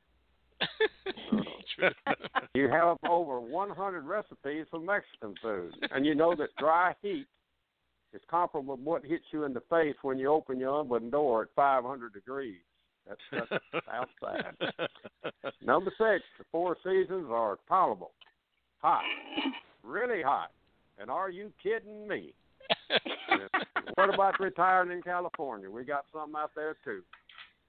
You 2.53 2.69
have 2.69 2.97
over 3.10 3.41
100 3.41 4.05
recipes 4.05 4.65
for 4.71 4.79
Mexican 4.79 5.36
food, 5.41 5.73
and 5.91 6.05
you 6.05 6.15
know 6.15 6.36
that 6.36 6.55
dry 6.58 6.95
heat 7.01 7.27
is 8.15 8.21
comparable 8.30 8.78
to 8.78 8.84
what 8.84 9.06
hits 9.06 9.25
you 9.32 9.43
in 9.43 9.54
the 9.54 9.62
face 9.69 9.95
when 10.01 10.17
you 10.17 10.32
open 10.32 10.60
your 10.60 10.80
oven 10.80 11.10
door 11.10 11.43
at 11.43 11.49
500 11.56 12.13
degrees. 12.13 12.62
That's, 13.08 13.49
that's 13.51 13.86
outside. 13.93 14.56
Number 15.62 15.91
six, 15.97 16.23
the 16.39 16.45
four 16.51 16.78
seasons 16.84 17.28
are 17.30 17.60
tolerable, 17.67 18.12
hot, 18.80 19.04
really 19.84 20.23
hot. 20.23 20.51
And 20.97 21.12
are 21.12 21.30
you 21.30 21.51
kidding 21.62 22.08
me? 22.08 22.34
what 23.95 24.13
about 24.13 24.39
retiring 24.39 24.91
in 24.91 25.04
California? 25.04 25.69
We 25.69 25.84
got 25.84 26.06
something 26.12 26.34
out 26.38 26.51
there 26.56 26.78
too. 26.84 27.01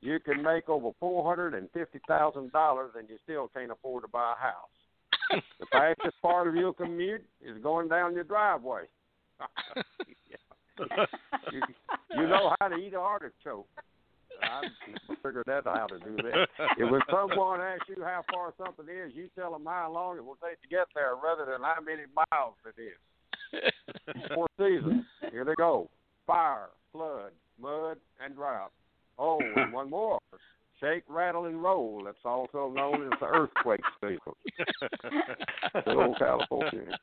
You 0.01 0.21
can 0.21 0.43
make 0.43 0.69
over 0.69 0.91
four 1.01 1.29
hundred 1.29 1.55
and 1.55 1.69
fifty 1.73 2.01
thousand 2.07 2.53
dollars, 2.53 2.93
and 2.97 3.09
you 3.09 3.17
still 3.25 3.49
can't 3.49 3.73
afford 3.73 4.05
to 4.05 4.09
buy 4.09 4.35
a 4.39 4.43
house. 4.43 5.43
the 5.59 5.67
fastest 5.73 6.17
part 6.23 6.47
of 6.47 6.55
your 6.55 6.73
commute 6.73 7.25
is 7.45 7.61
going 7.63 7.89
down 7.89 8.15
your 8.15 8.25
driveway. 8.25 8.83
you, 11.53 11.61
you 12.17 12.29
know 12.29 12.55
how 12.61 12.69
to 12.69 12.77
eat 12.77 12.93
an 12.93 13.01
artichoke. 13.01 13.67
I 14.43 14.63
figured 15.23 15.45
that 15.47 15.67
out 15.67 15.79
how 15.79 15.87
to 15.87 15.99
do 15.99 16.17
that. 16.17 16.49
If 16.79 16.91
when 16.91 17.01
someone 17.11 17.61
asks 17.61 17.89
you 17.89 18.03
how 18.03 18.23
far 18.33 18.53
something 18.59 18.87
is, 18.89 19.13
you 19.15 19.29
tell 19.39 19.53
them 19.53 19.65
how 19.65 19.91
long 19.93 20.17
it 20.17 20.25
will 20.25 20.37
take 20.43 20.61
to 20.63 20.69
get 20.69 20.87
there, 20.95 21.15
rather 21.23 21.51
than 21.51 21.63
how 21.63 21.81
many 21.85 22.03
miles 22.15 22.55
it 22.67 22.81
is. 22.81 23.73
Four 24.35 24.47
seasons. 24.59 25.05
Here 25.31 25.45
they 25.45 25.55
go: 25.57 25.89
fire, 26.27 26.69
flood, 26.93 27.33
mud, 27.61 27.99
and 28.23 28.35
drought. 28.35 28.73
Oh, 29.19 29.41
and 29.57 29.73
one 29.73 29.89
more: 29.89 30.19
shake, 30.81 31.05
rattle, 31.09 31.47
and 31.47 31.63
roll. 31.63 32.03
That's 32.05 32.17
also 32.25 32.73
known 32.75 33.05
as 33.05 33.19
the 33.21 33.27
earthquake 33.27 33.81
season. 34.01 34.19
Good 35.85 35.97
old 35.97 36.19
California. 36.19 36.99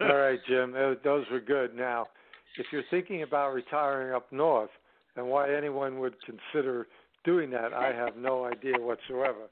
All 0.00 0.16
right, 0.16 0.40
Jim. 0.48 0.72
Those 0.72 0.96
those 1.04 1.24
were 1.30 1.40
good. 1.40 1.74
Now, 1.74 2.06
if 2.56 2.66
you're 2.72 2.84
thinking 2.90 3.22
about 3.22 3.52
retiring 3.52 4.14
up 4.14 4.30
north 4.32 4.70
and 5.16 5.26
why 5.26 5.54
anyone 5.54 5.98
would 6.00 6.14
consider 6.24 6.86
doing 7.24 7.50
that, 7.50 7.72
I 7.72 7.92
have 7.92 8.16
no 8.16 8.44
idea 8.44 8.78
whatsoever. 8.78 9.48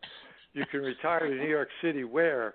You 0.53 0.65
can 0.71 0.81
retire 0.81 1.29
to 1.29 1.35
New 1.35 1.49
York 1.49 1.69
City 1.83 2.05
where, 2.05 2.55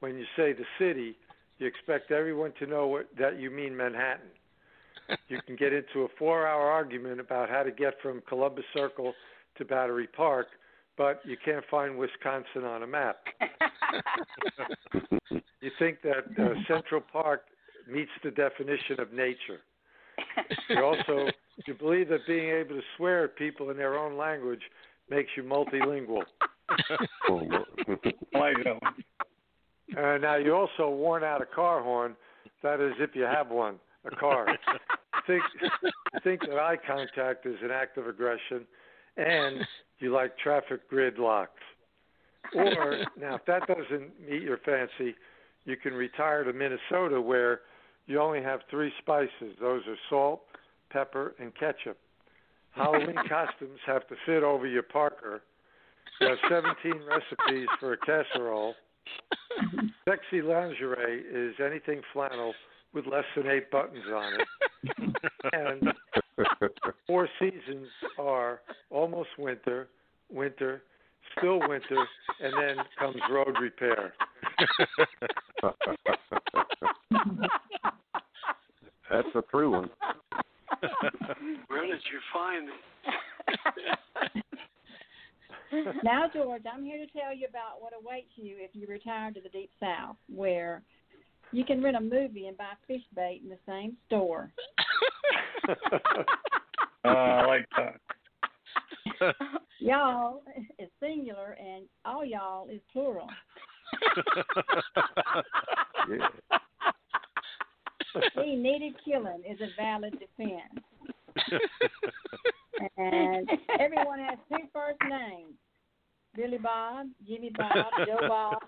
when 0.00 0.16
you 0.16 0.24
say 0.36 0.52
the 0.52 0.64
city, 0.78 1.16
you 1.58 1.66
expect 1.66 2.10
everyone 2.10 2.52
to 2.58 2.66
know 2.66 2.86
what, 2.86 3.08
that 3.18 3.38
you 3.38 3.50
mean 3.50 3.76
Manhattan. 3.76 4.28
You 5.28 5.40
can 5.46 5.54
get 5.54 5.72
into 5.72 6.02
a 6.02 6.08
four 6.18 6.46
hour 6.46 6.68
argument 6.68 7.20
about 7.20 7.48
how 7.48 7.62
to 7.62 7.70
get 7.70 7.94
from 8.02 8.22
Columbus 8.28 8.64
Circle 8.74 9.14
to 9.56 9.64
Battery 9.64 10.08
Park, 10.08 10.48
but 10.98 11.20
you 11.24 11.36
can't 11.42 11.64
find 11.70 11.96
Wisconsin 11.96 12.64
on 12.64 12.82
a 12.82 12.86
map. 12.86 13.18
you 15.60 15.70
think 15.78 15.98
that 16.02 16.24
uh, 16.38 16.54
Central 16.66 17.00
Park 17.00 17.42
meets 17.88 18.10
the 18.24 18.32
definition 18.32 18.98
of 18.98 19.12
nature. 19.12 19.60
You 20.68 20.84
also 20.84 21.30
you 21.66 21.74
believe 21.74 22.08
that 22.08 22.26
being 22.26 22.50
able 22.50 22.74
to 22.74 22.82
swear 22.96 23.24
at 23.24 23.36
people 23.36 23.70
in 23.70 23.76
their 23.76 23.96
own 23.96 24.16
language 24.16 24.60
makes 25.08 25.30
you 25.36 25.42
multilingual. 25.42 26.22
like 28.34 28.56
that 28.64 28.80
Uh, 29.96 30.18
now 30.18 30.36
you 30.36 30.54
also 30.54 30.90
worn 30.90 31.22
out 31.24 31.40
a 31.40 31.46
car 31.46 31.82
horn. 31.82 32.16
That 32.62 32.80
is, 32.80 32.92
if 32.98 33.14
you 33.14 33.22
have 33.22 33.48
one, 33.50 33.76
a 34.04 34.14
car. 34.16 34.46
think 35.26 35.42
think 36.24 36.40
that 36.40 36.58
eye 36.58 36.76
contact 36.86 37.46
is 37.46 37.56
an 37.62 37.70
act 37.70 37.96
of 37.98 38.06
aggression, 38.06 38.66
and 39.16 39.64
you 39.98 40.12
like 40.12 40.36
traffic 40.38 40.90
gridlocks. 40.90 41.48
Or 42.54 43.04
now, 43.18 43.36
if 43.36 43.44
that 43.46 43.66
doesn't 43.66 44.20
meet 44.28 44.42
your 44.42 44.58
fancy, 44.58 45.14
you 45.64 45.76
can 45.76 45.94
retire 45.94 46.44
to 46.44 46.52
Minnesota, 46.52 47.20
where 47.20 47.60
you 48.06 48.20
only 48.20 48.42
have 48.42 48.60
three 48.70 48.92
spices. 48.98 49.56
Those 49.60 49.82
are 49.86 49.96
salt, 50.08 50.42
pepper, 50.90 51.34
and 51.38 51.54
ketchup. 51.54 51.98
Halloween 52.70 53.16
costumes 53.28 53.80
have 53.86 54.06
to 54.08 54.14
fit 54.26 54.42
over 54.42 54.66
your 54.66 54.82
Parker. 54.82 55.42
You 56.20 56.28
have 56.28 56.38
17 56.48 57.02
recipes 57.08 57.68
for 57.80 57.94
a 57.94 57.98
casserole. 57.98 58.74
Sexy 60.08 60.42
lingerie 60.42 61.22
is 61.32 61.54
anything 61.64 62.02
flannel 62.12 62.52
with 62.92 63.06
less 63.06 63.24
than 63.36 63.46
eight 63.46 63.70
buttons 63.70 64.04
on 64.14 64.32
it. 64.34 64.46
and 65.52 65.92
four 67.06 67.28
seasons 67.38 67.88
are 68.18 68.60
almost 68.90 69.30
winter, 69.38 69.88
winter, 70.30 70.82
still 71.38 71.60
winter, 71.60 72.06
and 72.40 72.52
then 72.58 72.76
comes 72.98 73.16
road 73.30 73.56
repair. 73.60 74.12
That's 79.10 79.28
a 79.34 79.42
true 79.50 79.70
one. 79.70 79.90
Where 81.68 81.86
did 81.86 82.00
you 82.12 82.20
find 82.32 82.68
it? 82.68 82.74
now, 86.02 86.28
George, 86.32 86.62
I'm 86.72 86.84
here 86.84 86.98
to 86.98 87.06
tell 87.12 87.34
you 87.34 87.46
about 87.48 87.80
what 87.80 87.92
awaits 87.92 88.30
you 88.36 88.55
if 88.66 88.74
you 88.74 88.86
retire 88.86 89.30
to 89.32 89.40
the 89.40 89.48
Deep 89.48 89.70
South, 89.80 90.16
where 90.28 90.82
you 91.52 91.64
can 91.64 91.82
rent 91.82 91.96
a 91.96 92.00
movie 92.00 92.48
and 92.48 92.56
buy 92.56 92.72
fish 92.86 93.02
bait 93.14 93.40
in 93.42 93.48
the 93.48 93.58
same 93.66 93.96
store. 94.06 94.50
Uh, 95.68 95.74
I 97.08 97.46
like 97.46 97.66
that. 97.76 98.00
y'all 99.78 100.42
is 100.78 100.88
singular 101.00 101.56
and 101.58 101.86
all 102.04 102.24
y'all 102.24 102.68
is 102.68 102.80
plural. 102.92 103.28
Yeah. 106.08 106.28
He 108.44 108.56
needed 108.56 108.94
killing 109.04 109.42
is 109.48 109.60
a 109.60 109.68
valid 109.76 110.12
defense. 110.12 110.84
and 112.96 113.48
everyone 113.78 114.20
has 114.20 114.38
two 114.48 114.66
first 114.72 114.98
names. 115.08 115.54
Billy 116.36 116.58
Bob, 116.58 117.06
Jimmy 117.26 117.50
Bob, 117.56 117.74
Joe 118.06 118.28
Bob, 118.28 118.58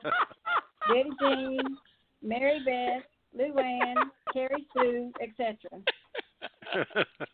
Betty 0.88 1.10
Jean, 1.20 1.76
Mary 2.22 2.60
Beth, 2.64 3.04
Lou 3.36 3.58
Ann, 3.58 3.96
Carrie 4.32 4.66
Sue, 4.74 5.12
etc. 5.20 5.56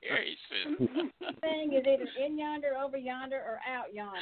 Very 0.03 0.37
soon. 0.49 0.89
Thing 1.41 1.73
is 1.73 1.85
either 1.87 2.09
in 2.25 2.39
yonder, 2.39 2.73
over 2.83 2.97
yonder, 2.97 3.37
or 3.37 3.61
out 3.71 3.93
yonder. 3.93 4.21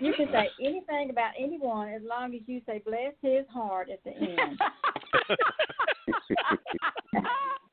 You 0.00 0.12
can 0.12 0.28
say 0.32 0.48
anything 0.60 1.10
about 1.10 1.32
anyone 1.38 1.88
as 1.88 2.02
long 2.08 2.34
as 2.34 2.42
you 2.46 2.60
say 2.66 2.82
bless 2.84 3.14
his 3.22 3.46
heart 3.52 3.88
at 3.90 4.02
the 4.04 4.12
end. 4.12 4.60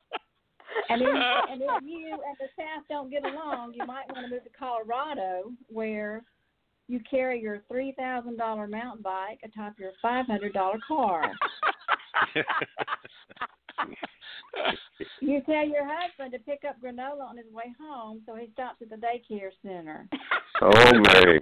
And 0.88 1.02
if, 1.02 1.08
and 1.50 1.62
if 1.62 1.82
you 1.82 2.12
and 2.12 2.36
the 2.38 2.48
South 2.56 2.84
don't 2.88 3.10
get 3.10 3.24
along, 3.24 3.74
you 3.74 3.86
might 3.86 4.08
want 4.12 4.26
to 4.26 4.30
move 4.30 4.44
to 4.44 4.50
Colorado, 4.58 5.52
where 5.68 6.22
you 6.88 7.00
carry 7.08 7.40
your 7.40 7.62
three 7.68 7.92
thousand 7.98 8.36
dollar 8.36 8.66
mountain 8.66 9.02
bike 9.02 9.40
atop 9.44 9.74
your 9.78 9.92
five 10.00 10.26
hundred 10.26 10.52
dollar 10.52 10.78
car. 10.86 11.32
You 15.20 15.42
tell 15.42 15.66
your 15.66 15.86
husband 15.86 16.32
to 16.32 16.38
pick 16.38 16.62
up 16.66 16.76
granola 16.82 17.28
on 17.28 17.36
his 17.36 17.46
way 17.52 17.74
home, 17.78 18.22
so 18.26 18.34
he 18.34 18.48
stops 18.52 18.80
at 18.80 18.88
the 18.88 18.96
daycare 18.96 19.50
center. 19.62 20.08
Oh 20.62 20.92
man. 20.92 21.40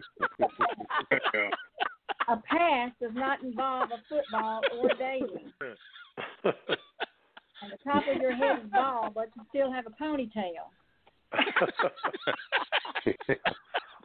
A 2.28 2.36
pass 2.48 2.90
does 3.00 3.12
not 3.14 3.42
involve 3.42 3.90
a 3.90 3.98
football 4.08 4.60
or 4.80 4.88
dating. 4.98 5.52
And 7.62 7.72
the 7.72 7.76
top 7.84 8.02
of 8.08 8.20
your 8.20 8.34
head 8.34 8.64
is 8.64 8.70
bald, 8.70 9.14
but 9.14 9.28
you 9.36 9.42
still 9.50 9.70
have 9.72 9.86
a 9.86 9.90
ponytail. 10.02 10.70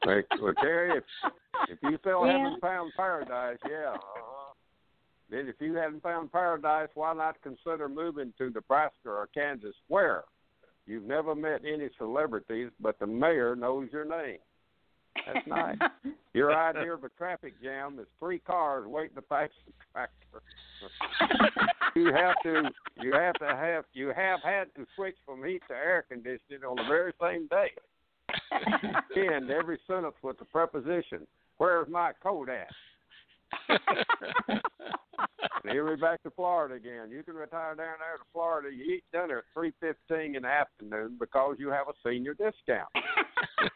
Like, 0.05 0.25
well, 0.41 0.53
Terry, 0.61 0.97
if, 0.97 1.03
if 1.69 1.77
you 1.83 1.97
still 1.99 2.25
Yeah. 2.25 2.37
haven't 2.37 2.61
found 2.61 2.93
paradise, 2.95 3.57
yeah. 3.69 3.93
Uh-huh. 3.95 4.53
Then 5.29 5.47
if 5.49 5.55
you 5.59 5.73
haven't 5.75 6.01
found 6.01 6.31
paradise, 6.31 6.87
why 6.95 7.13
not 7.13 7.35
consider 7.41 7.89
moving 7.89 8.33
to 8.37 8.49
Nebraska 8.49 9.09
or 9.09 9.27
Kansas? 9.33 9.75
Where 9.89 10.23
you've 10.87 11.03
never 11.03 11.35
met 11.35 11.61
any 11.65 11.89
celebrities, 11.97 12.71
but 12.79 12.97
the 12.99 13.07
mayor 13.07 13.55
knows 13.55 13.89
your 13.91 14.05
name. 14.05 14.39
That's 15.27 15.45
nice. 15.47 15.77
Your 16.33 16.55
idea 16.55 16.93
of 16.93 17.03
a 17.03 17.09
traffic 17.09 17.61
jam 17.61 17.99
is 17.99 18.07
three 18.19 18.39
cars 18.39 18.87
waiting 18.87 19.15
to 19.15 19.21
pass 19.21 19.49
the 19.65 19.73
tractor. 19.91 20.41
you 21.95 22.13
have 22.13 22.35
to 22.43 22.69
you 23.01 23.13
have 23.13 23.35
to 23.35 23.45
have 23.45 23.85
you 23.93 24.07
have 24.15 24.39
had 24.43 24.65
to 24.75 24.85
switch 24.95 25.15
from 25.25 25.43
heat 25.43 25.61
to 25.67 25.75
air 25.75 26.05
conditioning 26.09 26.63
on 26.67 26.75
the 26.75 26.83
very 26.87 27.13
same 27.21 27.47
day. 27.47 27.71
End 29.15 29.49
every 29.49 29.79
sentence 29.87 30.15
with 30.21 30.37
the 30.39 30.45
preposition, 30.45 31.25
Where's 31.59 31.89
my 31.89 32.13
coat 32.23 32.47
at? 32.49 32.69
And 35.63 35.73
here 35.73 35.83
we're 35.83 35.97
back 35.97 36.23
to 36.23 36.31
Florida 36.31 36.75
again. 36.75 37.11
You 37.11 37.21
can 37.21 37.35
retire 37.35 37.75
down 37.75 37.95
there 37.99 38.17
to 38.17 38.23
Florida. 38.31 38.69
You 38.73 38.95
eat 38.95 39.03
dinner 39.11 39.39
at 39.39 39.43
three 39.53 39.73
fifteen 39.81 40.35
in 40.35 40.43
the 40.43 40.47
afternoon 40.47 41.17
because 41.19 41.57
you 41.59 41.67
have 41.69 41.87
a 41.89 41.93
senior 42.07 42.33
discount. 42.33 42.87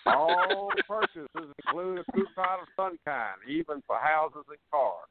All 0.06 0.72
purchases 0.88 1.28
include 1.36 2.00
a 2.00 2.12
coupon 2.14 2.60
of 2.62 2.68
some 2.78 2.98
kind, 3.06 3.36
even 3.50 3.84
for 3.86 3.98
houses 3.98 4.46
and 4.48 4.58
cars. 4.72 5.10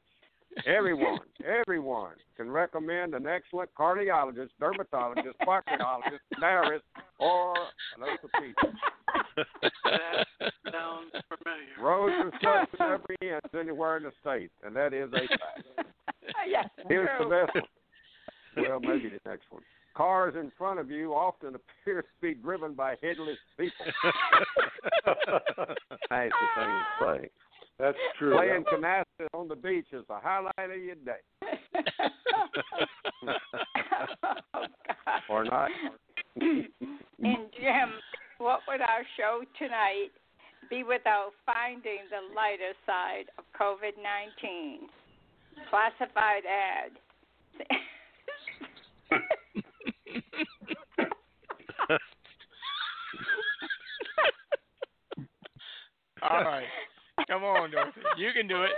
Everyone, 0.67 1.21
everyone 1.45 2.13
can 2.37 2.51
recommend 2.51 3.15
an 3.15 3.27
excellent 3.27 3.71
cardiologist, 3.79 4.51
dermatologist, 4.61 5.37
proctologist, 5.47 6.21
diarist, 6.41 6.85
or 7.19 7.55
an 7.97 8.03
orthopedist. 8.03 9.45
That 9.85 10.53
sounds 10.71 11.13
familiar. 11.29 11.81
Roads 11.81 12.15
and 12.19 12.33
stuff 12.39 12.69
every 12.81 13.17
inch 13.23 13.55
anywhere 13.59 13.97
in 13.97 14.03
the 14.05 14.13
state, 14.21 14.51
and 14.65 14.75
that 14.77 14.93
is 14.93 15.11
a 15.13 15.29
fact. 15.29 15.63
yes, 16.49 16.69
Here's 16.89 17.09
the 17.19 17.29
best 17.29 17.55
one. 17.55 18.69
Well, 18.69 18.81
maybe 18.81 19.09
the 19.09 19.31
next 19.31 19.45
one. 19.51 19.63
Cars 19.95 20.35
in 20.39 20.51
front 20.57 20.81
of 20.81 20.91
you 20.91 21.13
often 21.13 21.55
appear 21.55 22.03
to 22.03 22.09
be 22.21 22.35
driven 22.35 22.75
by 22.75 22.97
headless 23.03 23.39
people. 23.59 23.87
Nice 26.11 26.31
to 26.31 26.47
say. 27.01 27.29
That's 27.83 27.99
true. 28.19 28.37
Playing 28.37 28.65
canasta 28.73 29.27
on 29.35 29.49
the 29.49 29.57
beach 29.57 29.89
is 29.93 30.05
the 30.09 30.15
highlight 30.23 30.53
of 30.59 30.81
your 30.81 30.95
day, 30.95 31.19
oh, 34.23 34.67
or 35.29 35.45
not? 35.45 35.69
and 36.41 36.69
Jim, 37.19 37.91
what 38.39 38.61
would 38.69 38.81
our 38.81 39.03
show 39.17 39.43
tonight 39.59 40.11
be 40.71 40.85
without 40.85 41.33
finding 41.45 41.99
the 42.09 42.21
lighter 42.35 42.73
side 42.87 43.25
of 43.37 43.45
COVID 43.61 43.97
19? 44.01 44.89
Classified 45.69 46.45
ad. 46.47 46.93
All 56.23 56.45
right. 56.45 56.69
Come 57.33 57.45
on, 57.45 57.71
Dorothy. 57.71 58.01
You 58.19 58.31
can 58.37 58.47
do 58.47 58.63
it. 58.63 58.73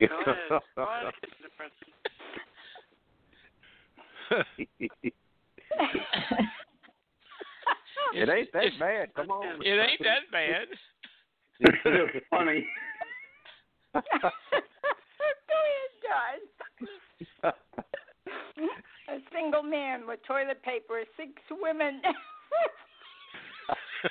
Go 0.08 0.20
ahead. 0.20 0.36
Go 0.76 0.82
ahead, 0.84 1.12
it 8.14 8.28
ain't 8.30 8.52
that 8.54 8.78
bad. 8.80 9.14
Come 9.14 9.30
on. 9.30 9.60
It 9.60 9.78
ain't 9.78 10.00
that 10.00 10.30
bad. 10.32 10.68
It's 11.60 12.26
funny. 12.30 12.66
Go 13.94 14.00
ahead, 14.00 14.32
John. 17.42 17.52
A 19.10 19.18
single 19.34 19.62
man 19.62 20.06
with 20.06 20.20
toilet 20.26 20.62
paper, 20.62 21.02
six 21.18 21.32
women. 21.50 22.00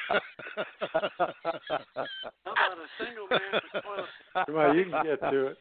How 0.10 0.19
about 2.52 2.78
a 2.78 2.88
single 2.97 3.28
man 3.30 3.39
with 3.54 3.84
toilet 3.84 4.10
Come 4.45 4.56
on, 4.56 4.78
you 4.78 4.84
can 4.86 5.04
get 5.04 5.19
to 5.21 5.47
it. 5.47 5.58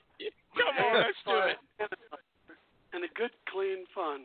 Come 0.56 0.84
on, 0.84 0.94
let's 0.96 1.22
do 1.26 1.36
it. 1.50 1.58
and 2.92 3.04
a 3.04 3.08
good 3.14 3.30
clean 3.52 3.84
fun. 3.94 4.22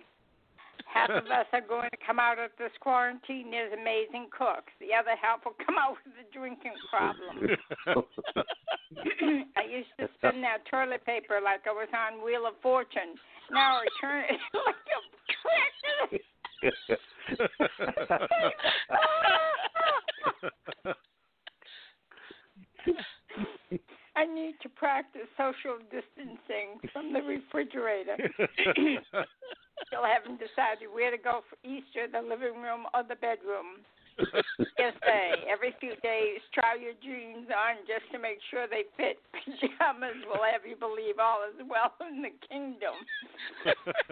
Half 0.92 1.10
of 1.10 1.26
us 1.28 1.46
are 1.54 1.62
going 1.62 1.90
to 1.92 1.98
come 2.06 2.20
out 2.20 2.40
of 2.40 2.52
this 2.58 2.72
quarantine 2.82 3.54
as 3.54 3.72
amazing 3.72 4.28
cooks. 4.32 4.74
The 4.82 4.94
other 4.94 5.16
half 5.22 5.46
will 5.46 5.56
come 5.66 5.78
out 5.80 5.96
with 6.04 6.16
a 6.20 6.28
drinking 6.36 6.76
problem. 6.92 7.56
I 9.56 9.64
used 9.72 9.94
to 10.00 10.10
spin 10.18 10.42
that 10.42 10.66
toilet 10.70 11.06
paper 11.06 11.40
like 11.44 11.62
I 11.66 11.72
was 11.72 11.88
on 11.96 12.24
Wheel 12.26 12.46
of 12.46 12.56
Fortune. 12.62 13.16
Now 13.52 13.80
I 13.80 13.86
turn 14.02 14.26
it 14.28 14.40
like 14.66 14.76
a 14.76 15.00
I 24.16 24.26
need 24.34 24.56
to 24.62 24.70
practice 24.82 25.30
social 25.38 25.78
distancing 25.94 26.82
from 26.90 27.14
the 27.14 27.22
refrigerator. 27.22 28.18
Still 29.86 30.02
haven't 30.02 30.42
decided 30.42 30.90
where 30.90 31.14
to 31.14 31.22
go 31.22 31.46
for 31.46 31.54
Easter, 31.62 32.10
the 32.10 32.18
living 32.18 32.58
room 32.58 32.90
or 32.98 33.06
the 33.06 33.16
bedroom. 33.22 33.86
Yes, 34.78 34.94
say 35.06 35.46
every 35.46 35.74
few 35.80 35.94
days, 36.02 36.42
try 36.54 36.74
your 36.74 36.98
jeans 37.02 37.48
on 37.54 37.86
just 37.86 38.06
to 38.12 38.18
make 38.18 38.38
sure 38.50 38.66
they 38.66 38.86
fit. 38.98 39.22
Pajamas 39.34 40.18
will 40.26 40.42
have 40.42 40.66
you 40.66 40.76
believe 40.76 41.22
all 41.22 41.46
is 41.46 41.58
well 41.66 41.94
in 42.02 42.22
the 42.22 42.34
kingdom. 42.46 42.98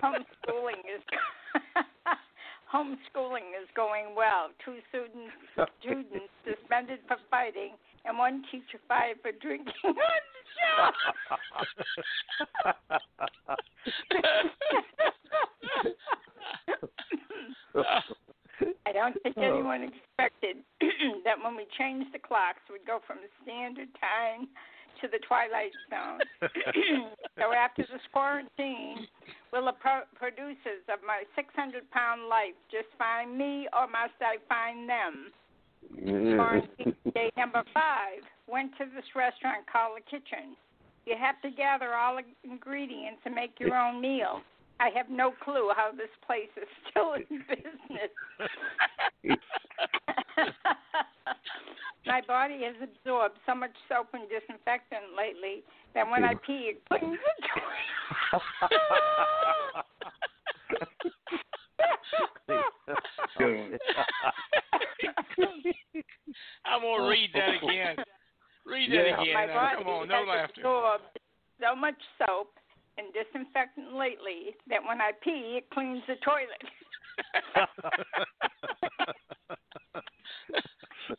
Homeschooling 0.02 0.86
is 0.86 1.02
homeschooling 2.70 3.54
is 3.58 3.68
going 3.76 4.14
well. 4.16 4.54
Two 4.64 4.78
students 4.90 5.34
students 5.82 6.30
suspended 6.46 7.00
for 7.10 7.18
fighting, 7.30 7.74
and 8.06 8.18
one 8.18 8.44
teacher 8.52 8.80
fired 8.88 9.18
for 9.22 9.32
drinking 9.42 9.74
on 9.84 9.96
the 9.96 10.44
job. 10.58 10.94
I 18.86 18.92
don't 18.92 19.16
think 19.24 19.36
Oh. 19.38 19.42
anyone 19.42 19.84
expected 19.84 20.58
that 21.24 21.38
when 21.44 21.56
we 21.56 21.66
changed 21.78 22.12
the 22.14 22.20
clocks, 22.20 22.62
we'd 22.72 22.86
go 22.86 23.00
from 23.06 23.18
standard 23.44 23.90
time 24.00 24.48
to 25.02 25.08
the 25.08 25.20
twilight 25.28 25.72
zone. 25.90 26.20
so 27.40 27.54
after 27.54 27.84
this 27.84 28.02
quarantine, 28.12 29.08
will 29.54 29.66
the 29.66 29.74
pro- 29.80 30.04
producers 30.16 30.84
of 30.92 31.00
my 31.06 31.24
600 31.36 31.90
pound 31.92 32.28
life 32.28 32.56
just 32.72 32.90
find 32.98 33.38
me 33.38 33.68
or 33.72 33.88
must 33.88 34.18
I 34.22 34.38
find 34.50 34.90
them? 34.90 35.32
Mm-hmm. 36.00 36.36
Quarantine 36.36 36.96
day 37.14 37.30
number 37.38 37.64
five. 37.74 38.24
Went 38.48 38.72
to 38.78 38.86
this 38.96 39.06
restaurant 39.16 39.66
called 39.72 39.98
the 39.98 40.02
Kitchen. 40.10 40.56
You 41.06 41.16
have 41.20 41.40
to 41.42 41.52
gather 41.56 41.94
all 41.94 42.18
the 42.18 42.24
ingredients 42.50 43.22
and 43.26 43.36
make 43.36 43.60
your 43.60 43.76
own 43.76 44.02
meal. 44.02 44.42
I 44.80 44.90
have 44.96 45.10
no 45.10 45.34
clue 45.44 45.72
how 45.76 45.92
this 45.92 46.10
place 46.26 46.50
is 46.56 46.70
still 46.90 47.14
in 47.14 47.44
business. 47.48 48.10
My 52.06 52.22
body 52.26 52.62
has 52.64 52.76
absorbed 52.82 53.36
so 53.46 53.54
much 53.56 53.74
soap 53.90 54.08
and 54.14 54.24
disinfectant 54.30 55.14
lately 55.18 55.64
that 55.94 56.10
when 56.10 56.24
I 56.24 56.36
pee, 56.46 56.72
it 56.72 56.82
the 56.90 56.98
I'm 66.66 66.82
gonna 66.82 67.08
read 67.10 67.30
that 67.34 67.56
again. 67.64 67.96
Read 68.66 68.92
that 68.92 69.08
Yeah. 69.08 69.22
again. 69.22 69.34
My 69.34 69.46
now. 69.46 69.76
Come 69.78 69.88
on, 69.88 70.08
no 70.08 70.24
laughter. 70.24 70.62
so 70.62 71.76
much 71.76 71.96
soap 72.18 72.54
and 72.98 73.08
disinfectant 73.14 73.94
lately 73.94 74.56
that 74.68 74.84
when 74.84 75.02
I 75.02 75.12
pee, 75.24 75.58
it 75.58 75.70
cleans 75.72 76.04
the 76.08 76.16
toilet. 76.18 76.64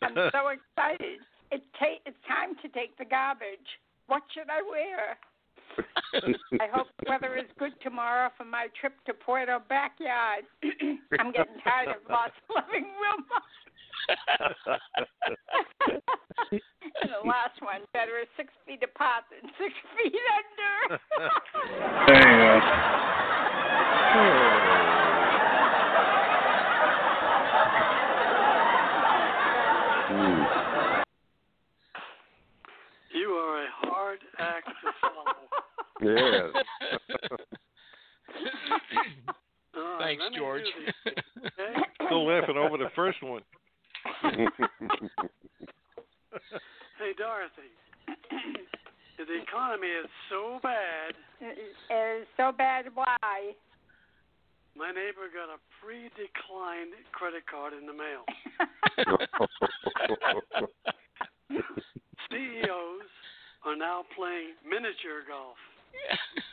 I'm 0.02 0.14
so 0.32 0.48
excited. 0.48 1.20
It 1.50 1.62
ta- 1.78 2.00
it's 2.06 2.16
time 2.28 2.54
to 2.62 2.68
take 2.68 2.96
the 2.98 3.04
garbage. 3.04 3.78
What 4.06 4.22
should 4.32 4.48
I 4.50 4.62
wear? 4.62 5.18
I 6.60 6.68
hope 6.72 6.88
the 6.98 7.10
weather 7.10 7.36
is 7.36 7.46
good 7.58 7.72
tomorrow 7.82 8.30
for 8.36 8.44
my 8.44 8.66
trip 8.80 8.94
to 9.06 9.14
Puerto 9.14 9.60
Backyard. 9.68 10.44
I'm 11.18 11.32
getting 11.32 11.60
tired 11.64 11.88
of 11.88 11.96
lost 12.08 12.32
living 12.48 12.84
room. 12.84 13.24
and 16.52 17.10
the 17.10 17.28
last 17.28 17.60
one, 17.60 17.82
better 17.92 18.18
is 18.20 18.28
six 18.36 18.52
feet 18.66 18.82
apart 18.82 19.24
than 19.30 19.50
six 19.58 19.72
feet 19.96 20.14
under. 20.36 20.98
There 22.08 22.28
you 22.30 22.38
go. 22.38 22.60
You 33.12 33.28
are 33.30 33.64
a 33.64 33.68
hard 33.70 34.20
act 34.38 34.66
to 34.66 34.92
follow. 35.00 35.34
Yes. 36.02 36.50
All 39.76 39.82
right, 39.82 40.00
Thanks, 40.00 40.22
let 40.22 40.34
George. 40.34 40.62
do 40.62 40.70
these, 40.80 41.14
okay? 41.46 41.80
Still 42.06 42.26
laughing 42.26 42.56
over 42.56 42.76
the 42.78 42.90
first 42.94 43.22
one. 43.22 43.42
Hey, 47.00 47.12
Dorothy, 47.16 47.72
the 49.16 49.42
economy 49.42 49.88
is 49.88 50.06
so 50.28 50.60
bad. 50.62 51.14
It's 51.40 52.28
so 52.36 52.52
bad. 52.56 52.84
Why? 52.94 53.56
My 54.76 54.90
neighbor 54.92 55.26
got 55.32 55.48
a 55.48 55.58
pre-declined 55.80 56.92
credit 57.12 57.44
card 57.50 57.72
in 57.72 57.86
the 57.86 57.92
mail. 57.92 58.24
CEOs 62.30 63.08
are 63.64 63.76
now 63.76 64.04
playing 64.14 64.54
miniature 64.62 65.24
golf. 65.26 65.56
Yeah. 66.08 66.16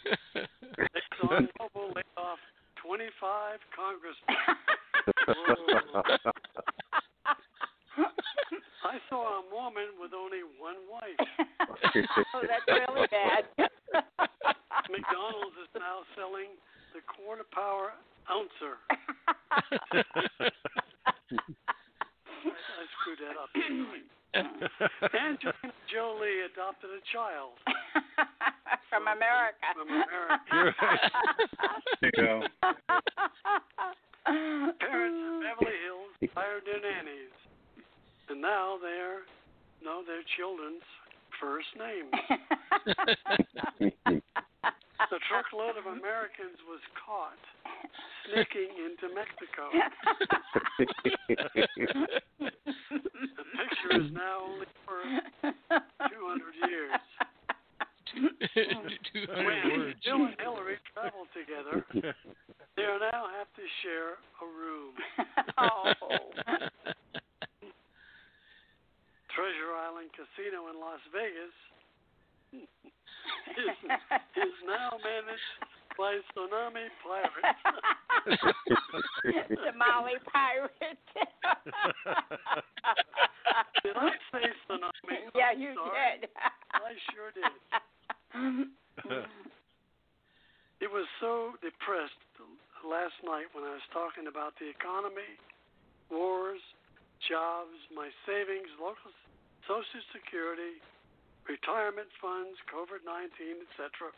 Retirement 101.48 102.12
funds, 102.20 102.60
COVID 102.68 103.08
19, 103.08 103.64
etc. 103.72 104.12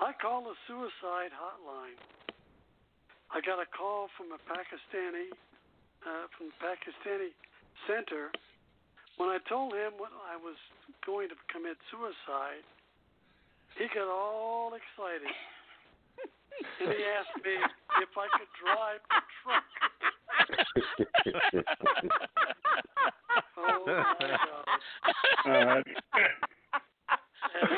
I 0.00 0.16
called 0.16 0.48
the 0.48 0.56
suicide 0.64 1.32
hotline. 1.32 2.00
I 3.32 3.40
got 3.44 3.60
a 3.60 3.68
call 3.68 4.08
from 4.16 4.32
a 4.32 4.40
Pakistani, 4.48 5.32
uh, 6.04 6.28
from 6.36 6.52
the 6.52 6.56
Pakistani 6.60 7.36
center. 7.88 8.32
When 9.16 9.28
I 9.28 9.38
told 9.48 9.72
him 9.72 10.00
what 10.00 10.12
I 10.28 10.36
was 10.40 10.56
going 11.04 11.28
to 11.28 11.36
commit 11.52 11.76
suicide, 11.92 12.64
he 13.76 13.88
got 13.92 14.08
all 14.08 14.72
excited. 14.72 15.32
and 16.80 16.92
he 16.92 17.02
asked 17.12 17.36
me 17.44 17.56
if 18.00 18.12
I 18.16 18.26
could 18.36 18.52
drive 18.56 19.00
a 19.12 19.20
truck. 19.44 19.68
Oh 23.58 23.84
my 23.86 24.14
God. 25.44 25.82
Uh, 25.82 25.82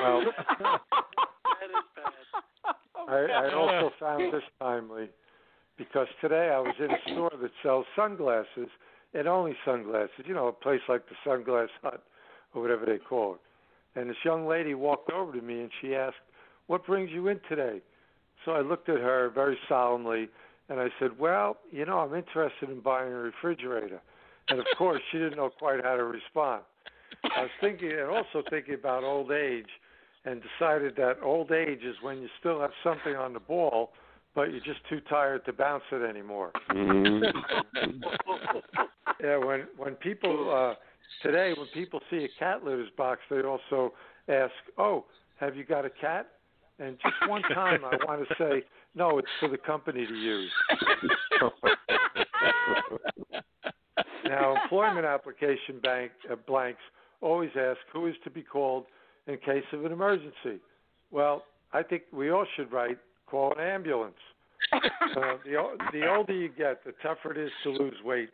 Well, 0.03 0.21
That 0.21 1.71
is 1.71 1.85
bad. 1.97 2.13
I, 3.09 3.49
I 3.49 3.55
also 3.55 3.91
found 4.01 4.33
this 4.33 4.43
timely 4.61 5.09
because 5.77 6.07
today 6.21 6.51
I 6.55 6.59
was 6.59 6.75
in 6.79 6.91
a 6.91 6.99
store 7.13 7.33
that 7.41 7.51
sells 7.63 7.87
sunglasses 7.97 8.69
and 9.15 9.29
only 9.29 9.55
sunglasses. 9.65 10.25
You 10.27 10.35
know, 10.35 10.49
a 10.49 10.53
place 10.53 10.81
like 10.89 11.03
the 11.09 11.15
Sunglass 11.29 11.69
Hut 11.83 12.03
or 12.55 12.63
whatever 12.63 12.87
they 12.87 12.99
call 12.99 13.35
it. 13.35 13.41
And 13.99 14.11
this 14.11 14.17
young 14.25 14.47
lady 14.47 14.75
walked 14.75 15.11
over 15.11 15.33
to 15.33 15.41
me 15.41 15.61
and 15.61 15.71
she 15.81 15.95
asked, 15.95 16.17
"What 16.67 16.87
brings 16.87 17.11
you 17.11 17.29
in 17.29 17.41
today?" 17.49 17.81
So 18.45 18.53
I 18.53 18.61
looked 18.61 18.89
at 18.89 19.01
her 19.01 19.31
very 19.31 19.59
solemnly 19.69 20.29
and 20.69 20.81
I 20.81 20.89
said, 20.99 21.19
"Well, 21.19 21.59
you 21.71 21.85
know, 21.85 21.99
I'm 21.99 22.15
interested 22.15 22.71
in 22.71 22.81
buying 22.81 23.13
a 23.13 23.17
refrigerator." 23.17 24.01
And 24.49 24.61
of 24.61 24.67
course, 24.77 25.01
she 25.11 25.19
didn't 25.19 25.37
know 25.37 25.51
quite 25.51 25.83
how 25.83 25.97
to 25.97 26.05
respond. 26.05 26.63
I 27.25 27.43
was 27.43 27.51
thinking 27.61 27.91
and 27.93 28.11
also 28.11 28.43
thinking 28.51 28.75
about 28.75 29.05
old 29.05 29.31
age 29.31 29.69
and 30.25 30.43
decided 30.43 30.97
that 30.97 31.19
old 31.23 31.53
age 31.53 31.83
is 31.83 31.97
when 32.03 32.21
you 32.21 32.29
still 32.41 32.61
have 32.61 32.73
something 32.83 33.15
on 33.17 33.33
the 33.33 33.41
ball, 33.41 33.93
but 34.35 34.51
you're 34.51 34.61
just 34.61 34.81
too 34.89 35.01
tired 35.09 35.45
to 35.47 35.53
bounce 35.53 35.85
it 35.93 36.03
anymore. 36.03 36.51
yeah, 39.23 39.37
when 39.37 39.67
when 39.77 39.95
people 39.97 40.51
uh 40.53 40.75
today 41.23 41.55
when 41.57 41.67
people 41.73 42.01
see 42.11 42.25
a 42.25 42.29
cat 42.39 42.65
litters 42.65 42.91
box, 42.97 43.21
they 43.31 43.43
also 43.43 43.93
ask, 44.29 44.53
"Oh, 44.79 45.05
have 45.39 45.57
you 45.57 45.65
got 45.65 45.85
a 45.85 45.91
cat?" 45.91 46.29
And 46.79 46.99
just 47.01 47.15
one 47.29 47.43
time, 47.43 47.85
I 47.85 47.97
want 48.05 48.27
to 48.29 48.35
say, 48.37 48.65
"No, 48.95 49.19
it's 49.19 49.29
for 49.41 49.49
the 49.49 49.59
company 49.59 50.07
to 50.07 50.15
use." 50.15 50.53
Now, 54.27 54.57
employment 54.63 55.05
application 55.05 55.81
bank 55.83 56.11
uh, 56.31 56.37
blanks 56.47 56.81
always 57.21 57.51
ask 57.57 57.79
who 57.93 58.07
is 58.07 58.15
to 58.25 58.31
be 58.31 58.43
called 58.43 58.87
in 59.27 59.37
case 59.37 59.65
of 59.73 59.85
an 59.85 59.93
emergency. 59.93 60.61
Well, 61.11 61.45
I 61.73 61.83
think 61.83 62.05
we 62.13 62.31
all 62.31 62.47
should 62.57 62.73
write 62.73 62.99
call 63.27 63.53
an 63.53 63.61
ambulance. 63.61 64.15
Uh, 64.73 64.81
the 65.45 65.77
the 65.93 66.09
older 66.09 66.33
you 66.33 66.49
get, 66.49 66.85
the 66.85 66.93
tougher 67.03 67.33
it 67.33 67.39
is 67.39 67.51
to 67.63 67.71
lose 67.71 67.97
weight 68.05 68.31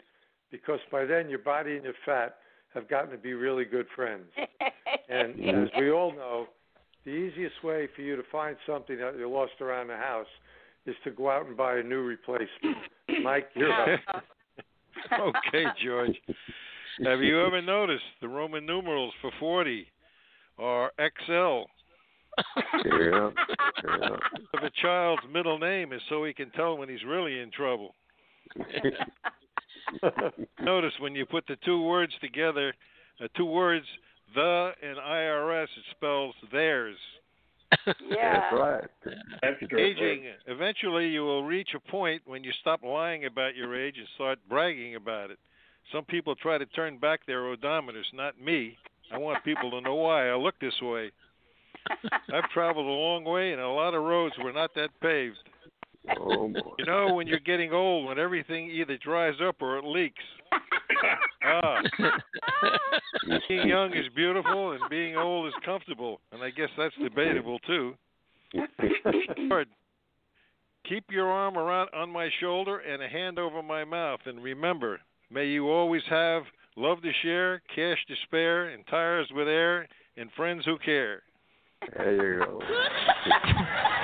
because 0.51 0.79
by 0.91 1.05
then 1.05 1.29
your 1.29 1.39
body 1.41 1.75
and 1.75 1.85
your 1.85 1.95
fat 2.05 2.37
have 2.75 2.89
gotten 2.89 3.11
to 3.11 3.19
be 3.19 3.35
really 3.35 3.65
good 3.65 3.87
friends. 3.95 4.27
And 5.09 5.33
as 5.65 5.69
we 5.79 5.91
all 5.91 6.13
know, 6.13 6.47
the 7.05 7.11
easiest 7.11 7.63
way 7.65 7.89
for 7.95 8.03
you 8.03 8.17
to 8.17 8.23
find 8.31 8.57
something 8.67 8.99
that 8.99 9.17
you 9.19 9.29
lost 9.29 9.61
around 9.61 9.89
the 9.89 9.97
house 9.97 10.27
is 10.87 10.95
to 11.05 11.11
go 11.11 11.31
out 11.31 11.47
and 11.47 11.57
buy 11.57 11.79
a 11.79 11.83
new 11.83 12.03
replacement. 12.03 12.77
Mike, 13.23 13.49
you're 13.55 13.73
up. 13.73 14.01
okay, 15.21 15.65
George. 15.85 16.17
Have 17.05 17.21
you 17.21 17.45
ever 17.45 17.63
noticed 17.63 18.05
the 18.21 18.29
Roman 18.29 18.67
numerals 18.67 19.15
for 19.21 19.31
40 19.39 19.87
are 20.59 20.93
XL? 20.99 21.63
Yeah, 22.85 23.31
yeah. 23.87 24.17
If 24.55 24.63
a 24.63 24.71
child's 24.83 25.23
middle 25.33 25.59
name 25.59 25.93
is 25.93 26.01
so 26.09 26.25
he 26.25 26.33
can 26.33 26.51
tell 26.51 26.77
when 26.77 26.89
he's 26.89 27.05
really 27.07 27.41
in 27.41 27.51
trouble. 27.51 27.95
Notice 30.63 30.93
when 31.01 31.15
you 31.15 31.27
put 31.27 31.47
the 31.47 31.57
two 31.65 31.83
words 31.83 32.13
together, 32.21 32.75
uh, 33.23 33.29
two 33.37 33.47
words, 33.47 33.87
the 34.35 34.71
and 34.83 34.97
IRS, 34.97 35.65
it 35.65 35.85
spells 35.97 35.99
theirs. 35.99 36.20
Yeah. 37.87 38.41
That's 38.51 38.61
right. 38.61 38.85
that's 39.43 39.71
true. 39.71 39.79
Aging, 39.79 40.25
eventually 40.47 41.09
you 41.09 41.23
will 41.23 41.45
reach 41.45 41.71
a 41.75 41.91
point 41.91 42.23
when 42.27 42.45
you 42.45 42.53
stop 42.61 42.83
lying 42.83 43.25
about 43.25 43.57
your 43.57 43.79
age 43.79 43.95
and 43.99 44.07
start 44.15 44.39
bragging 44.49 44.97
about 44.97 45.31
it. 45.31 45.39
Some 45.93 46.05
people 46.05 46.35
try 46.35 46.59
to 46.59 46.67
turn 46.67 46.99
back 46.99 47.27
their 47.27 47.41
odometers, 47.41 48.05
not 48.13 48.41
me. 48.41 48.77
I 49.13 49.19
want 49.19 49.43
people 49.45 49.71
to 49.73 49.81
know 49.81 49.97
why 49.97 50.29
I 50.29 50.37
look 50.37 50.55
this 50.61 50.79
way. 50.83 51.11
I've 52.33 52.49
traveled 52.53 52.87
a 52.87 52.91
long 52.91 53.25
way 53.25 53.53
and 53.53 53.61
a 53.61 53.69
lot 53.69 53.95
of 53.95 54.03
roads 54.03 54.35
were 54.43 54.53
not 54.53 54.75
that 54.75 54.91
paved. 55.01 55.37
Oh 56.19 56.49
boy. 56.49 56.61
You 56.79 56.87
know, 56.87 57.15
when 57.15 57.27
you're 57.27 57.41
getting 57.41 57.73
old, 57.73 58.07
when 58.07 58.19
everything 58.19 58.71
either 58.71 58.97
dries 58.99 59.35
up 59.47 59.57
or 59.61 59.79
it 59.79 59.85
leaks. 59.85 60.23
Ah, 61.43 61.81
being 63.49 63.69
young 63.69 63.93
is 63.95 64.07
beautiful 64.15 64.73
and 64.73 64.81
being 64.91 65.17
old 65.17 65.49
is 65.49 65.55
comfortable, 65.65 66.21
and 66.33 66.43
I 66.43 66.51
guess 66.51 66.69
that's 66.77 66.95
debatable 67.03 67.59
too. 67.61 67.95
Lord, 69.39 69.69
keep 70.89 71.05
your 71.11 71.29
arm 71.29 71.57
around 71.57 71.91
on 71.95 72.11
my 72.11 72.29
shoulder 72.41 72.79
and 72.79 73.03
a 73.03 73.09
hand 73.09 73.39
over 73.39 73.63
my 73.63 73.85
mouth, 73.85 74.21
and 74.27 74.43
remember, 74.43 75.01
may 75.31 75.47
you 75.47 75.71
always 75.71 76.03
have 76.11 76.43
love 76.77 77.03
to 77.03 77.11
share, 77.23 77.63
cash 77.75 77.99
to 78.09 78.15
spare, 78.25 78.69
and 78.69 78.87
tires 78.89 79.29
with 79.35 79.49
air, 79.49 79.89
and 80.17 80.31
friends 80.37 80.65
who 80.65 80.79
care. 80.79 81.23
There 81.97 82.39
you 82.39 82.45
go. 82.45 82.61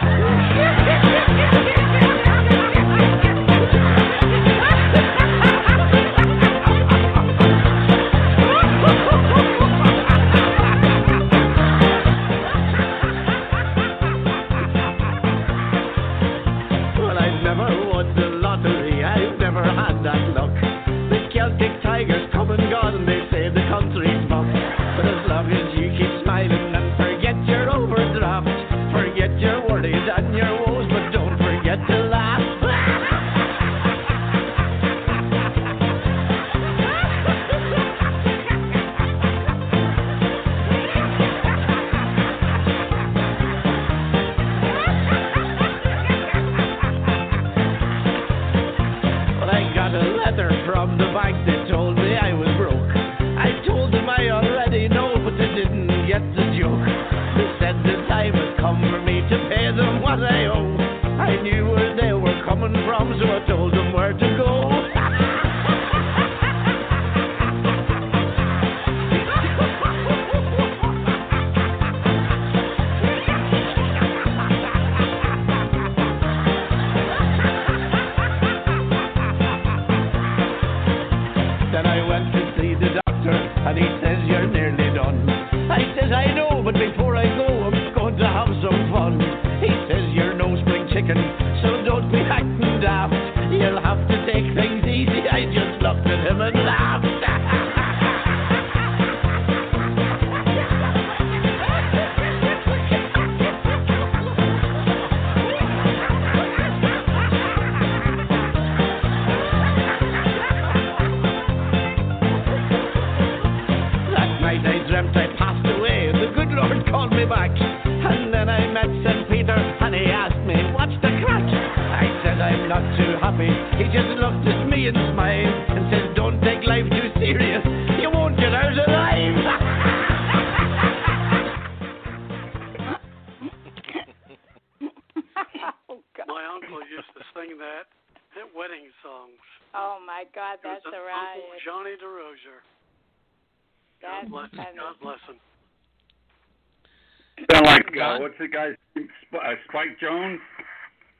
the 148.46 148.56
guy's 148.56 148.76
name? 148.94 149.08
Sp- 149.26 149.42
uh, 149.42 149.54
Spike 149.68 150.00
Jones? 150.00 150.40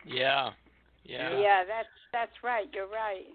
Yeah. 0.06 0.50
Yeah. 1.04 1.38
Yeah, 1.38 1.64
that's 1.66 1.88
that's 2.12 2.32
right. 2.42 2.66
You're 2.72 2.88
right. 2.88 3.26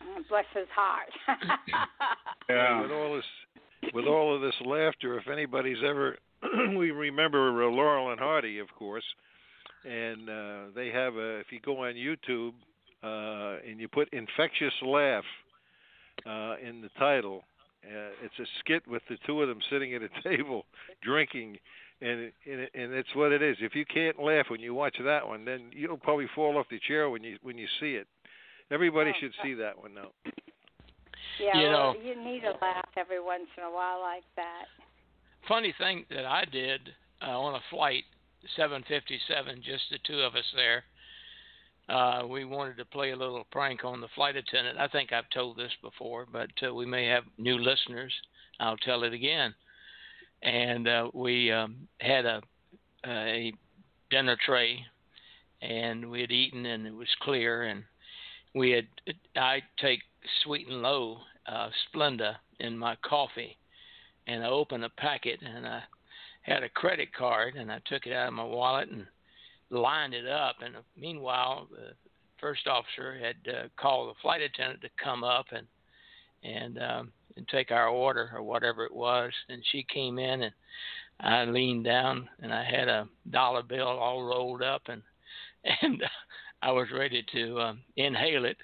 Uh, 0.00 0.22
Bless 0.28 0.44
his 0.54 0.68
heart. 0.74 1.10
Yeah. 2.48 2.80
With 2.80 2.90
all 2.90 3.14
this, 3.14 3.92
with 3.92 4.06
all 4.06 4.34
of 4.34 4.40
this 4.40 4.54
laughter, 4.64 5.18
if 5.18 5.28
anybody's 5.28 5.76
ever, 5.86 6.16
we 6.78 6.92
remember 6.92 7.62
uh, 7.62 7.70
Laurel 7.70 8.10
and 8.10 8.18
Hardy, 8.18 8.58
of 8.58 8.68
course, 8.78 9.04
and 9.84 10.30
uh, 10.30 10.60
they 10.74 10.88
have 10.88 11.16
a. 11.16 11.40
If 11.40 11.48
you 11.50 11.60
go 11.60 11.84
on 11.84 11.92
YouTube 11.92 12.52
uh, 13.02 13.60
and 13.68 13.78
you 13.78 13.86
put 13.86 14.08
"infectious 14.14 14.72
laugh" 14.82 15.24
uh, 16.26 16.54
in 16.66 16.80
the 16.80 16.88
title, 16.98 17.42
uh, 17.84 18.12
it's 18.24 18.38
a 18.38 18.46
skit 18.60 18.88
with 18.88 19.02
the 19.10 19.18
two 19.26 19.42
of 19.42 19.48
them 19.48 19.58
sitting 19.70 19.94
at 19.94 20.00
a 20.00 20.08
table 20.24 20.64
drinking. 21.02 21.58
And 22.00 22.32
and 22.46 22.60
it- 22.60 22.70
and 22.74 22.92
it's 22.94 23.12
what 23.14 23.32
it 23.32 23.42
is. 23.42 23.56
If 23.60 23.74
you 23.74 23.84
can't 23.84 24.18
laugh 24.22 24.46
when 24.50 24.60
you 24.60 24.72
watch 24.74 24.96
that 25.02 25.26
one, 25.26 25.44
then 25.44 25.70
you'll 25.72 25.96
probably 25.98 26.28
fall 26.34 26.56
off 26.56 26.66
the 26.70 26.78
chair 26.80 27.10
when 27.10 27.24
you 27.24 27.38
when 27.42 27.58
you 27.58 27.66
see 27.80 27.94
it. 27.94 28.06
Everybody 28.70 29.12
should 29.18 29.32
see 29.42 29.54
that 29.54 29.78
one 29.78 29.94
now. 29.94 30.10
yeah, 31.40 31.56
You 31.58 31.68
well, 31.68 31.94
know- 31.94 32.00
you 32.00 32.14
need 32.22 32.44
a 32.44 32.52
laugh 32.60 32.88
every 32.96 33.20
once 33.20 33.48
in 33.56 33.64
a 33.64 33.70
while 33.70 34.00
like 34.00 34.24
that. 34.36 34.66
Funny 35.48 35.72
thing 35.78 36.04
that 36.10 36.26
I 36.26 36.44
did 36.44 36.94
uh, 37.22 37.38
on 37.40 37.54
a 37.54 37.60
flight 37.70 38.04
757, 38.56 39.62
just 39.62 39.84
the 39.90 39.98
two 40.04 40.20
of 40.20 40.34
us 40.36 40.44
there. 40.54 40.84
Uh, 41.88 42.26
we 42.28 42.44
wanted 42.44 42.76
to 42.76 42.84
play 42.84 43.12
a 43.12 43.16
little 43.16 43.44
prank 43.50 43.82
on 43.84 44.00
the 44.02 44.08
flight 44.14 44.36
attendant. 44.36 44.78
I 44.78 44.88
think 44.88 45.12
I've 45.12 45.28
told 45.30 45.56
this 45.56 45.72
before, 45.82 46.26
but 46.30 46.50
uh, 46.66 46.74
we 46.74 46.84
may 46.84 47.06
have 47.06 47.24
new 47.38 47.56
listeners. 47.58 48.12
I'll 48.60 48.76
tell 48.76 49.04
it 49.04 49.14
again. 49.14 49.54
And 50.42 50.86
uh, 50.86 51.10
we 51.12 51.50
um, 51.50 51.88
had 52.00 52.24
a, 52.24 52.40
a 53.06 53.52
dinner 54.10 54.36
tray, 54.44 54.78
and 55.62 56.10
we 56.10 56.20
had 56.20 56.30
eaten, 56.30 56.66
and 56.66 56.86
it 56.86 56.94
was 56.94 57.08
clear. 57.20 57.64
And 57.64 57.82
we 58.54 58.70
had 58.70 58.86
I 59.36 59.62
take 59.80 60.00
sweet 60.42 60.68
and 60.68 60.82
low 60.82 61.18
uh, 61.46 61.70
Splenda 61.86 62.36
in 62.60 62.78
my 62.78 62.96
coffee, 62.96 63.56
and 64.26 64.44
I 64.44 64.48
opened 64.48 64.84
a 64.84 64.90
packet, 64.90 65.40
and 65.42 65.66
I 65.66 65.82
had 66.42 66.62
a 66.62 66.68
credit 66.68 67.12
card, 67.12 67.56
and 67.56 67.70
I 67.70 67.80
took 67.86 68.06
it 68.06 68.12
out 68.12 68.28
of 68.28 68.34
my 68.34 68.44
wallet 68.44 68.88
and 68.90 69.06
lined 69.70 70.14
it 70.14 70.26
up. 70.26 70.56
And 70.64 70.76
meanwhile, 70.96 71.68
the 71.70 71.94
first 72.40 72.66
officer 72.66 73.18
had 73.18 73.52
uh, 73.52 73.68
called 73.76 74.10
the 74.10 74.20
flight 74.22 74.40
attendant 74.40 74.82
to 74.82 74.90
come 75.02 75.24
up 75.24 75.46
and 75.52 75.66
and 76.44 76.78
um, 76.78 77.12
and 77.38 77.48
take 77.48 77.70
our 77.70 77.88
order 77.88 78.30
or 78.34 78.42
whatever 78.42 78.84
it 78.84 78.94
was. 78.94 79.32
And 79.48 79.62
she 79.70 79.86
came 79.94 80.18
in, 80.18 80.42
and 80.42 80.52
I 81.20 81.44
leaned 81.44 81.84
down, 81.84 82.28
and 82.42 82.52
I 82.52 82.64
had 82.64 82.88
a 82.88 83.08
dollar 83.30 83.62
bill 83.62 83.86
all 83.86 84.24
rolled 84.24 84.62
up, 84.62 84.82
and 84.88 85.00
and 85.82 86.02
I 86.60 86.72
was 86.72 86.88
ready 86.92 87.24
to 87.32 87.60
um, 87.60 87.80
inhale 87.96 88.44
it. 88.44 88.56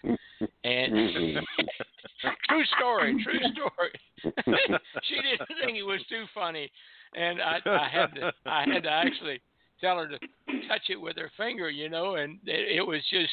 And 0.65 1.39
true 2.49 2.65
story, 2.77 3.25
true 3.25 3.41
story. 3.53 3.93
she 5.05 5.15
didn't 5.15 5.49
think 5.63 5.79
it 5.79 5.83
was 5.83 6.01
too 6.09 6.25
funny, 6.35 6.71
and 7.15 7.41
I, 7.41 7.59
I 7.67 7.89
had 7.91 8.15
to, 8.17 8.33
I 8.47 8.65
had 8.67 8.83
to 8.83 8.91
actually 8.91 9.41
tell 9.81 9.99
her 9.99 10.09
to 10.09 10.19
touch 10.69 10.83
it 10.89 11.01
with 11.01 11.17
her 11.17 11.31
finger, 11.37 11.71
you 11.71 11.89
know, 11.89 12.17
and 12.17 12.39
it, 12.47 12.79
it 12.79 12.83
was 12.83 13.01
just 13.11 13.31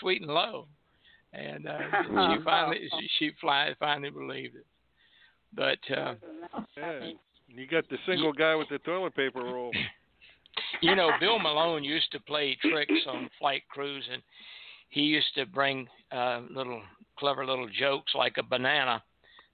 sweet 0.00 0.22
and 0.22 0.30
low, 0.30 0.66
and 1.32 1.66
uh, 1.66 1.78
she 2.36 2.44
finally, 2.44 2.88
she, 3.00 3.08
she 3.18 3.30
finally 3.80 4.10
believed 4.10 4.56
it. 4.56 4.66
But 5.56 5.78
uh, 5.96 6.14
Yeah. 6.76 7.10
You 7.48 7.66
got 7.68 7.88
the 7.88 7.98
single 8.06 8.32
guy 8.32 8.54
with 8.56 8.68
the 8.68 8.78
toilet 8.78 9.14
paper 9.14 9.40
roll. 9.40 9.70
you 10.80 10.96
know, 10.96 11.10
Bill 11.20 11.38
Malone 11.38 11.84
used 11.84 12.10
to 12.12 12.20
play 12.20 12.56
tricks 12.60 13.06
on 13.06 13.30
flight 13.38 13.62
crews, 13.68 14.04
and 14.12 14.22
he 14.88 15.02
used 15.02 15.32
to 15.36 15.46
bring 15.46 15.86
uh, 16.10 16.40
little 16.50 16.82
clever 17.18 17.46
little 17.46 17.68
jokes 17.68 18.12
like 18.14 18.38
a 18.38 18.42
banana 18.42 19.02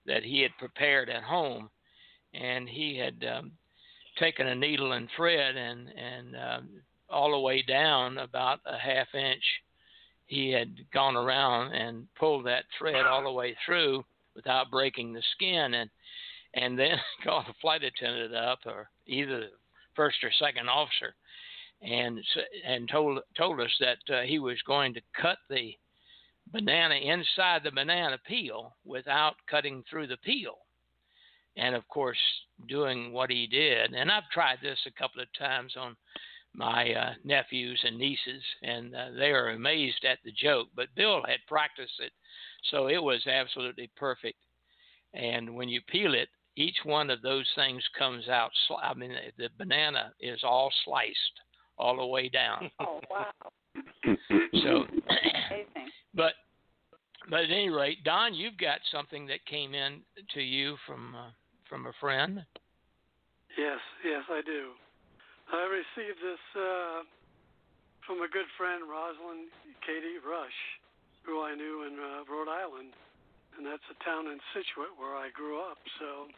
that 0.07 0.23
he 0.23 0.41
had 0.41 0.51
prepared 0.57 1.09
at 1.09 1.21
home, 1.21 1.69
and 2.33 2.67
he 2.67 2.97
had 2.97 3.23
um, 3.37 3.51
taken 4.17 4.47
a 4.47 4.55
needle 4.55 4.93
and 4.93 5.07
thread 5.15 5.55
and 5.55 5.87
and 5.89 6.35
um, 6.35 6.69
all 7.09 7.31
the 7.31 7.39
way 7.39 7.61
down 7.61 8.17
about 8.17 8.59
a 8.65 8.77
half 8.77 9.13
inch, 9.13 9.43
he 10.27 10.49
had 10.49 10.73
gone 10.93 11.17
around 11.17 11.73
and 11.73 12.07
pulled 12.17 12.45
that 12.45 12.63
thread 12.79 13.05
all 13.05 13.23
the 13.23 13.31
way 13.31 13.55
through 13.65 14.03
without 14.35 14.71
breaking 14.71 15.13
the 15.13 15.23
skin, 15.33 15.73
and 15.73 15.89
and 16.53 16.77
then 16.77 16.97
called 17.23 17.45
the 17.47 17.53
flight 17.61 17.83
attendant 17.83 18.35
up, 18.35 18.59
or 18.65 18.89
either 19.07 19.39
the 19.41 19.47
first 19.95 20.23
or 20.23 20.31
second 20.39 20.69
officer, 20.69 21.15
and 21.81 22.19
and 22.65 22.89
told 22.89 23.19
told 23.37 23.59
us 23.59 23.75
that 23.79 24.15
uh, 24.15 24.21
he 24.21 24.39
was 24.39 24.61
going 24.65 24.93
to 24.93 25.01
cut 25.19 25.37
the 25.49 25.73
banana 26.51 26.95
inside 26.95 27.61
the 27.63 27.71
banana 27.71 28.17
peel 28.27 28.75
without 28.85 29.35
cutting 29.49 29.83
through 29.89 30.07
the 30.07 30.17
peel. 30.17 30.57
And 31.57 31.75
of 31.75 31.87
course, 31.87 32.17
doing 32.67 33.11
what 33.11 33.29
he 33.29 33.45
did. 33.47 33.93
And 33.93 34.11
I've 34.11 34.29
tried 34.31 34.59
this 34.61 34.79
a 34.85 34.99
couple 34.99 35.21
of 35.21 35.27
times 35.37 35.73
on 35.77 35.95
my 36.53 36.93
uh, 36.93 37.13
nephews 37.23 37.79
and 37.85 37.97
nieces, 37.97 38.43
and 38.63 38.95
uh, 38.95 39.07
they 39.17 39.31
are 39.31 39.49
amazed 39.49 40.05
at 40.05 40.19
the 40.23 40.31
joke. 40.31 40.67
But 40.75 40.93
Bill 40.95 41.21
had 41.27 41.39
practiced 41.47 41.99
it, 41.99 42.11
so 42.69 42.87
it 42.87 43.01
was 43.01 43.25
absolutely 43.27 43.89
perfect. 43.95 44.37
And 45.13 45.55
when 45.55 45.69
you 45.69 45.81
peel 45.87 46.13
it, 46.13 46.29
each 46.55 46.77
one 46.83 47.09
of 47.09 47.21
those 47.21 47.47
things 47.55 47.83
comes 47.97 48.27
out. 48.27 48.51
I 48.81 48.93
mean, 48.93 49.11
the 49.37 49.49
banana 49.57 50.13
is 50.19 50.41
all 50.43 50.71
sliced 50.85 51.15
all 51.77 51.97
the 51.97 52.05
way 52.05 52.29
down. 52.29 52.69
Oh 52.79 52.99
wow. 53.09 53.31
So, 54.63 54.83
Amazing. 54.83 55.91
but 56.13 56.33
but 57.29 57.41
at 57.45 57.51
any 57.51 57.69
rate, 57.69 58.03
Don, 58.03 58.33
you've 58.33 58.57
got 58.57 58.79
something 58.91 59.25
that 59.27 59.45
came 59.45 59.73
in 59.73 60.01
to 60.33 60.41
you 60.41 60.75
from 60.85 61.15
uh, 61.15 61.31
from 61.69 61.87
a 61.87 61.93
friend. 61.99 62.43
Yes, 63.57 63.79
yes, 64.03 64.23
I 64.29 64.41
do. 64.45 64.71
I 65.51 65.63
received 65.67 66.19
this 66.19 66.43
uh, 66.55 67.03
from 68.05 68.19
a 68.23 68.29
good 68.31 68.47
friend, 68.57 68.83
Rosalind 68.87 69.51
Katie 69.85 70.19
Rush, 70.23 70.59
who 71.25 71.41
I 71.41 71.53
knew 71.53 71.85
in 71.85 71.97
uh, 71.97 72.25
Rhode 72.25 72.49
Island, 72.49 72.93
and 73.57 73.65
that's 73.65 73.85
a 73.91 73.97
town 74.03 74.27
in 74.27 74.41
Scituate 74.51 74.95
where 74.97 75.13
I 75.13 75.29
grew 75.33 75.61
up. 75.61 75.77
So 76.01 76.29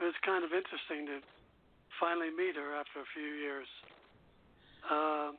it 0.00 0.04
was 0.04 0.18
kind 0.26 0.42
of 0.42 0.50
interesting 0.50 1.06
to 1.08 1.22
finally 2.00 2.30
meet 2.34 2.56
her 2.58 2.74
after 2.74 3.00
a 3.00 3.08
few 3.14 3.30
years. 3.38 3.68
Um, 4.90 5.38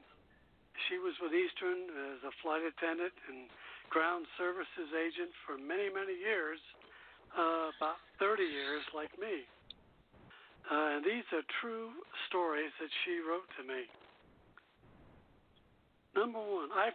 she 0.87 0.99
was 1.01 1.15
with 1.19 1.33
Eastern 1.33 1.89
as 2.13 2.21
a 2.27 2.33
flight 2.43 2.63
attendant 2.63 3.15
and 3.27 3.49
ground 3.89 4.27
services 4.37 4.91
agent 4.93 5.31
for 5.47 5.57
many, 5.57 5.89
many 5.89 6.15
years, 6.15 6.59
uh, 7.33 7.71
about 7.75 7.99
30 8.19 8.43
years, 8.43 8.83
like 8.93 9.11
me. 9.19 9.47
Uh, 10.67 10.99
and 10.99 11.01
these 11.05 11.23
are 11.31 11.43
true 11.63 11.95
stories 12.27 12.71
that 12.79 12.91
she 13.03 13.23
wrote 13.23 13.47
to 13.55 13.63
me. 13.63 13.87
Number 16.15 16.39
one, 16.39 16.73
I 16.75 16.91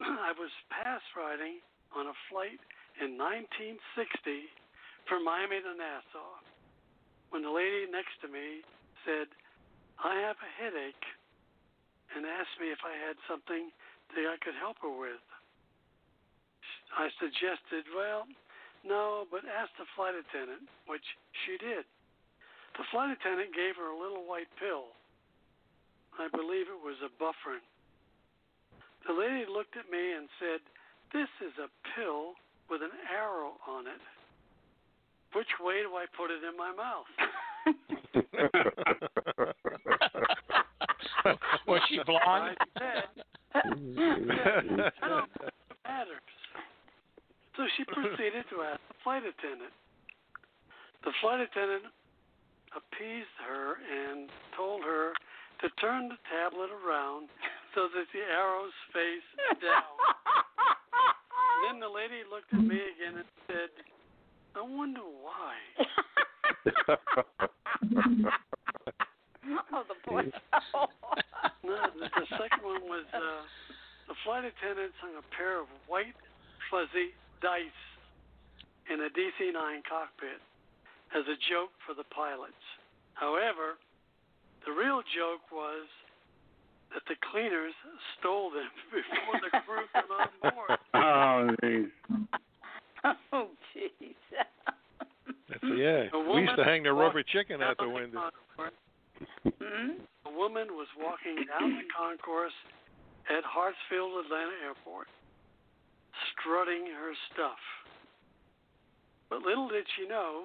I 0.00 0.32
was 0.36 0.50
pass 0.68 1.00
riding 1.16 1.60
on 1.94 2.06
a 2.06 2.16
flight 2.28 2.60
in 3.00 3.16
1960 3.16 3.80
from 5.08 5.24
Miami 5.24 5.60
to 5.62 5.72
Nassau 5.72 6.40
when 7.30 7.42
the 7.42 7.50
lady 7.50 7.88
next 7.90 8.20
to 8.22 8.28
me 8.28 8.62
said, 9.04 9.28
"I 10.02 10.14
have 10.20 10.36
a 10.42 10.50
headache," 10.60 11.06
and 12.14 12.26
asked 12.26 12.60
me 12.60 12.70
if 12.70 12.84
I 12.84 12.92
had 12.92 13.16
something 13.28 13.72
that 14.14 14.26
I 14.26 14.36
could 14.44 14.54
help 14.54 14.78
her 14.82 14.90
with. 14.90 15.22
I 16.96 17.10
suggested, 17.18 17.86
"Well, 17.94 18.28
no, 18.84 19.26
but 19.30 19.44
ask 19.44 19.74
the 19.76 19.86
flight 19.96 20.14
attendant," 20.14 20.68
which 20.86 21.04
she 21.44 21.56
did. 21.58 21.84
The 22.76 22.84
flight 22.84 23.10
attendant 23.10 23.54
gave 23.54 23.76
her 23.76 23.90
a 23.90 23.98
little 23.98 24.24
white 24.24 24.48
pill. 24.56 24.94
I 26.18 26.28
believe 26.28 26.68
it 26.68 26.80
was 26.80 27.00
a 27.02 27.08
bufferin. 27.08 27.62
The 29.06 29.12
lady 29.12 29.44
looked 29.50 29.76
at 29.76 29.90
me 29.90 30.12
and 30.12 30.28
said, 30.38 30.60
This 31.12 31.28
is 31.40 31.52
a 31.62 31.68
pill 31.94 32.34
with 32.68 32.82
an 32.82 32.90
arrow 33.12 33.52
on 33.68 33.86
it. 33.86 34.00
Which 35.32 35.46
way 35.60 35.82
do 35.82 35.94
I 35.94 36.06
put 36.16 36.30
it 36.30 36.42
in 36.42 36.56
my 36.56 36.72
mouth? 36.74 37.06
Was 41.66 41.80
she 41.88 42.00
blonde? 42.06 42.56
I 42.58 42.66
said, 42.78 43.04
I 43.54 43.60
don't 43.68 44.26
know 44.26 44.90
what 45.38 45.52
matters. 45.84 46.22
So 47.56 47.64
she 47.76 47.84
proceeded 47.84 48.44
to 48.50 48.62
ask 48.62 48.80
the 48.88 48.94
flight 49.02 49.22
attendant. 49.22 49.72
The 51.04 51.12
flight 51.20 51.40
attendant 51.40 51.84
appeased 52.74 53.36
her 53.46 53.76
and 53.80 54.28
told 54.56 54.82
her 54.82 55.12
to 55.62 55.68
turn 55.80 56.08
the 56.08 56.18
tablet 56.28 56.70
around 56.70 57.28
so 57.76 57.92
that 57.92 58.08
the 58.08 58.24
arrows 58.24 58.72
face 58.96 59.28
down. 59.60 59.84
then 61.68 61.76
the 61.76 61.92
lady 61.92 62.24
looked 62.24 62.48
at 62.48 62.64
me 62.64 62.80
again 62.96 63.20
and 63.20 63.28
said, 63.44 63.68
I 64.56 64.64
wonder 64.64 65.04
why. 65.04 65.52
oh, 69.76 69.84
the 69.84 70.00
boy. 70.08 70.24
No, 71.60 71.76
the, 72.00 72.08
the 72.08 72.26
second 72.40 72.64
one 72.64 72.88
was 72.88 73.04
uh, 73.12 73.44
the 74.08 74.16
flight 74.24 74.48
attendants 74.48 74.96
hung 75.04 75.12
a 75.20 75.26
pair 75.36 75.60
of 75.60 75.68
white 75.84 76.16
fuzzy 76.72 77.12
dice 77.44 77.60
in 78.88 79.04
a 79.04 79.12
DC 79.12 79.52
9 79.52 79.84
cockpit 79.84 80.40
as 81.12 81.28
a 81.28 81.36
joke 81.52 81.76
for 81.84 81.92
the 81.92 82.08
pilots. 82.08 82.56
However, 83.12 83.76
the 84.64 84.72
real 84.72 85.04
joke 85.12 85.44
was 85.52 85.84
that 86.94 87.02
the 87.08 87.16
cleaners 87.30 87.74
stole 88.18 88.50
them 88.50 88.70
before 88.90 89.40
the 89.40 89.50
crew 89.64 89.84
got 89.92 90.10
on 90.10 90.54
board. 90.54 90.78
Oh, 90.96 91.48
geez. 91.62 91.92
oh, 93.32 93.48
jeez. 93.76 94.16
That's, 95.48 95.62
yeah. 95.76 96.10
We 96.10 96.40
used 96.42 96.56
to 96.56 96.64
hang 96.64 96.82
the 96.82 96.92
rubber 96.92 97.22
chicken 97.22 97.62
out 97.62 97.76
the 97.78 97.88
window. 97.88 98.30
concourse. 98.56 98.74
Hmm? 99.62 100.02
A 100.26 100.32
woman 100.36 100.68
was 100.74 100.88
walking 100.98 101.46
down 101.46 101.76
the 101.76 101.86
concourse 101.94 102.56
at 103.30 103.44
Hartsfield 103.44 104.18
Atlanta 104.24 104.56
Airport, 104.64 105.06
strutting 106.34 106.86
her 106.86 107.12
stuff. 107.32 107.60
But 109.30 109.42
little 109.42 109.68
did 109.68 109.84
she 109.96 110.08
know 110.08 110.44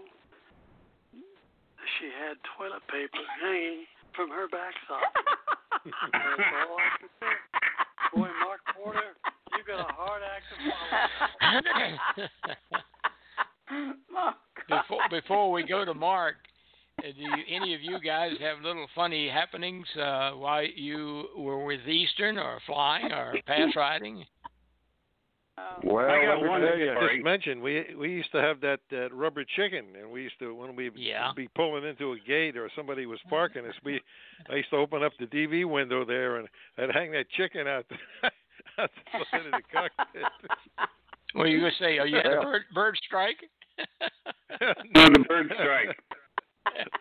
she 2.00 2.10
had 2.14 2.38
toilet 2.58 2.82
paper 2.88 3.24
hanging 3.42 3.86
from 4.16 4.30
her 4.30 4.48
backside. 4.48 5.12
That's 5.86 5.96
all 6.70 6.78
I 6.78 6.98
can 7.00 7.10
say. 7.20 7.34
Boy, 8.14 8.30
Mark 8.44 8.62
Porter, 8.76 9.16
you 9.58 9.64
got 9.66 9.80
a 9.90 9.94
hard 9.94 10.22
act 10.22 10.46
to 10.52 10.56
follow. 13.70 14.80
before 14.82 15.10
before 15.10 15.52
we 15.52 15.64
go 15.64 15.86
to 15.86 15.94
Mark, 15.94 16.36
uh, 17.00 17.04
do 17.04 17.22
you, 17.22 17.34
any 17.50 17.74
of 17.74 17.82
you 17.82 18.00
guys 18.00 18.32
have 18.42 18.62
little 18.64 18.88
funny 18.94 19.30
happenings 19.30 19.86
uh, 19.98 20.32
while 20.32 20.66
you 20.66 21.26
were 21.38 21.64
with 21.66 21.88
Eastern 21.88 22.38
or 22.38 22.60
flying 22.68 23.12
or 23.12 23.36
pass 23.48 23.76
riding? 23.76 24.26
Well, 25.84 26.10
I 26.10 26.26
got 26.26 26.48
one 26.48 26.62
tell 26.62 26.78
you. 26.78 26.94
Just 27.00 27.24
mentioned 27.24 27.62
we 27.62 27.86
we 27.98 28.10
used 28.10 28.32
to 28.32 28.42
have 28.42 28.62
that, 28.62 28.80
that 28.90 29.14
rubber 29.14 29.44
chicken, 29.56 29.86
and 30.00 30.10
we 30.10 30.24
used 30.24 30.40
to 30.40 30.54
when 30.56 30.76
we 30.76 30.90
Yeah. 30.96 31.32
be 31.36 31.48
pulling 31.56 31.84
into 31.84 32.14
a 32.14 32.20
gate 32.20 32.58
or 32.58 32.70
somebody 32.76 33.06
was 33.06 33.20
parking 33.30 33.66
us. 33.66 33.76
We 33.84 34.02
I 34.52 34.56
used 34.56 34.70
to 34.72 34.76
open 34.76 35.02
up 35.04 35.14
the 35.20 35.26
DV 35.26 35.70
window 35.70 36.04
there, 36.04 36.38
and 36.38 36.48
I'd 36.78 36.92
hang 36.94 37.12
that 37.12 37.30
chicken 37.38 37.68
out 37.68 37.86
the, 37.90 37.96
out 38.82 38.90
the 39.14 39.26
side 39.32 39.46
of 39.46 39.52
the 39.52 39.62
cockpit. 39.72 40.24
Well, 41.34 41.48
you 41.48 41.60
gonna 41.62 41.72
say, 41.80 41.98
"Oh, 41.98 42.04
you 42.04 42.18
had 42.18 42.26
a 42.26 42.42
bird 42.42 42.64
bird 42.74 42.98
strike?" 43.08 43.38
No, 44.94 45.06
the 45.06 45.24
bird 45.30 45.50
strike. 45.56 45.98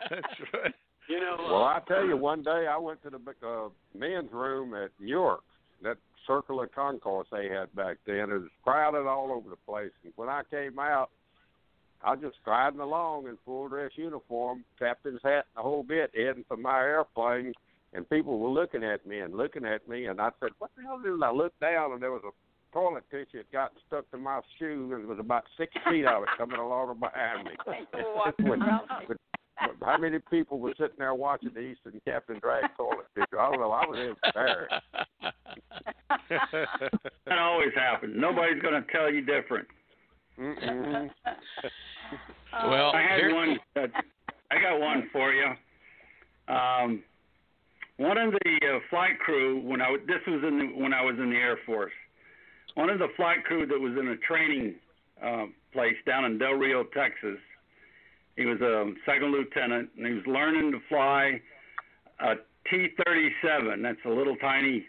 That's 0.08 0.22
right. 0.54 0.74
You 1.08 1.18
know, 1.18 1.36
Well, 1.36 1.64
I 1.64 1.80
tell 1.88 2.06
you, 2.06 2.16
one 2.16 2.44
day 2.44 2.68
I 2.70 2.76
went 2.76 3.02
to 3.02 3.10
the 3.10 3.18
uh, 3.44 3.70
men's 3.92 4.30
room 4.32 4.72
at 4.74 4.90
Newark, 5.00 5.42
that 5.82 5.96
circular 6.28 6.68
concourse 6.68 7.26
they 7.32 7.48
had 7.48 7.74
back 7.74 7.96
then. 8.06 8.30
It 8.30 8.34
was 8.34 8.48
crowded 8.62 9.08
all 9.08 9.32
over 9.32 9.50
the 9.50 9.56
place. 9.56 9.90
And 10.04 10.12
when 10.14 10.28
I 10.28 10.42
came 10.48 10.78
out, 10.78 11.10
I 12.02 12.12
was 12.12 12.20
just 12.22 12.36
striding 12.40 12.80
along 12.80 13.26
in 13.28 13.36
full 13.44 13.68
dress 13.68 13.90
uniform, 13.96 14.64
captain's 14.78 15.20
hat, 15.22 15.46
and 15.54 15.56
the 15.56 15.62
whole 15.62 15.82
bit, 15.82 16.10
heading 16.14 16.44
for 16.48 16.56
my 16.56 16.78
airplane. 16.80 17.52
And 17.92 18.08
people 18.08 18.38
were 18.38 18.48
looking 18.50 18.84
at 18.84 19.04
me 19.06 19.18
and 19.20 19.34
looking 19.36 19.64
at 19.64 19.88
me, 19.88 20.06
and 20.06 20.20
I 20.20 20.30
said, 20.40 20.50
"What 20.58 20.70
the 20.76 20.82
hell 20.82 21.00
is?" 21.04 21.20
I 21.22 21.30
looked 21.32 21.58
down, 21.60 21.92
and 21.92 22.00
there 22.00 22.12
was 22.12 22.22
a 22.24 22.30
toilet 22.72 23.02
tissue 23.10 23.38
that 23.38 23.50
got 23.50 23.72
stuck 23.86 24.08
to 24.12 24.16
my 24.16 24.40
shoe, 24.58 24.90
and 24.92 25.02
there 25.02 25.08
was 25.08 25.18
about 25.18 25.44
six 25.56 25.72
feet 25.88 26.06
of 26.06 26.22
it 26.22 26.28
coming 26.38 26.58
along 26.60 27.00
behind 27.00 27.44
me. 27.44 27.50
With- 27.66 28.38
with- 28.38 28.60
with 29.08 29.18
how 29.84 29.98
many 29.98 30.18
people 30.30 30.58
were 30.58 30.72
sitting 30.78 30.96
there 30.98 31.14
watching 31.14 31.50
the 31.52 31.60
Eastern 31.60 32.00
Captain 32.06 32.38
drag 32.38 32.64
toilet 32.76 33.06
tissue? 33.14 33.38
I 33.38 33.50
don't 33.50 33.60
know. 33.60 33.72
I 33.72 33.86
was 33.86 34.16
embarrassed. 34.24 34.74
That 37.26 37.38
always 37.38 37.74
happens. 37.74 38.14
Nobody's 38.16 38.60
going 38.62 38.74
to 38.74 38.92
tell 38.92 39.12
you 39.12 39.20
different. 39.20 39.66
Well, 42.66 42.90
I 42.92 43.02
had 43.02 43.32
one. 43.32 43.58
That, 43.76 43.90
I 44.50 44.60
got 44.60 44.80
one 44.80 45.08
for 45.12 45.32
you. 45.32 45.46
Um, 46.52 47.02
one 47.98 48.18
of 48.18 48.32
the 48.32 48.58
uh, 48.66 48.78
flight 48.88 49.18
crew 49.20 49.60
when 49.60 49.80
I 49.80 49.96
this 50.06 50.18
was 50.26 50.42
in 50.46 50.58
the, 50.58 50.82
when 50.82 50.92
I 50.92 51.02
was 51.02 51.14
in 51.18 51.30
the 51.30 51.36
Air 51.36 51.58
Force. 51.64 51.92
One 52.74 52.90
of 52.90 52.98
the 52.98 53.08
flight 53.16 53.44
crew 53.44 53.66
that 53.66 53.78
was 53.78 53.92
in 53.92 54.08
a 54.08 54.16
training 54.16 54.74
um, 55.22 55.54
place 55.72 55.94
down 56.06 56.24
in 56.24 56.38
Del 56.38 56.54
Rio, 56.54 56.84
Texas. 56.84 57.38
He 58.36 58.46
was 58.46 58.60
a 58.60 58.90
second 59.06 59.32
lieutenant, 59.32 59.90
and 59.96 60.06
he 60.06 60.14
was 60.14 60.26
learning 60.26 60.72
to 60.72 60.78
fly 60.88 61.40
a 62.20 62.34
T-37. 62.70 63.82
That's 63.82 63.98
a 64.06 64.08
little 64.08 64.36
tiny 64.36 64.86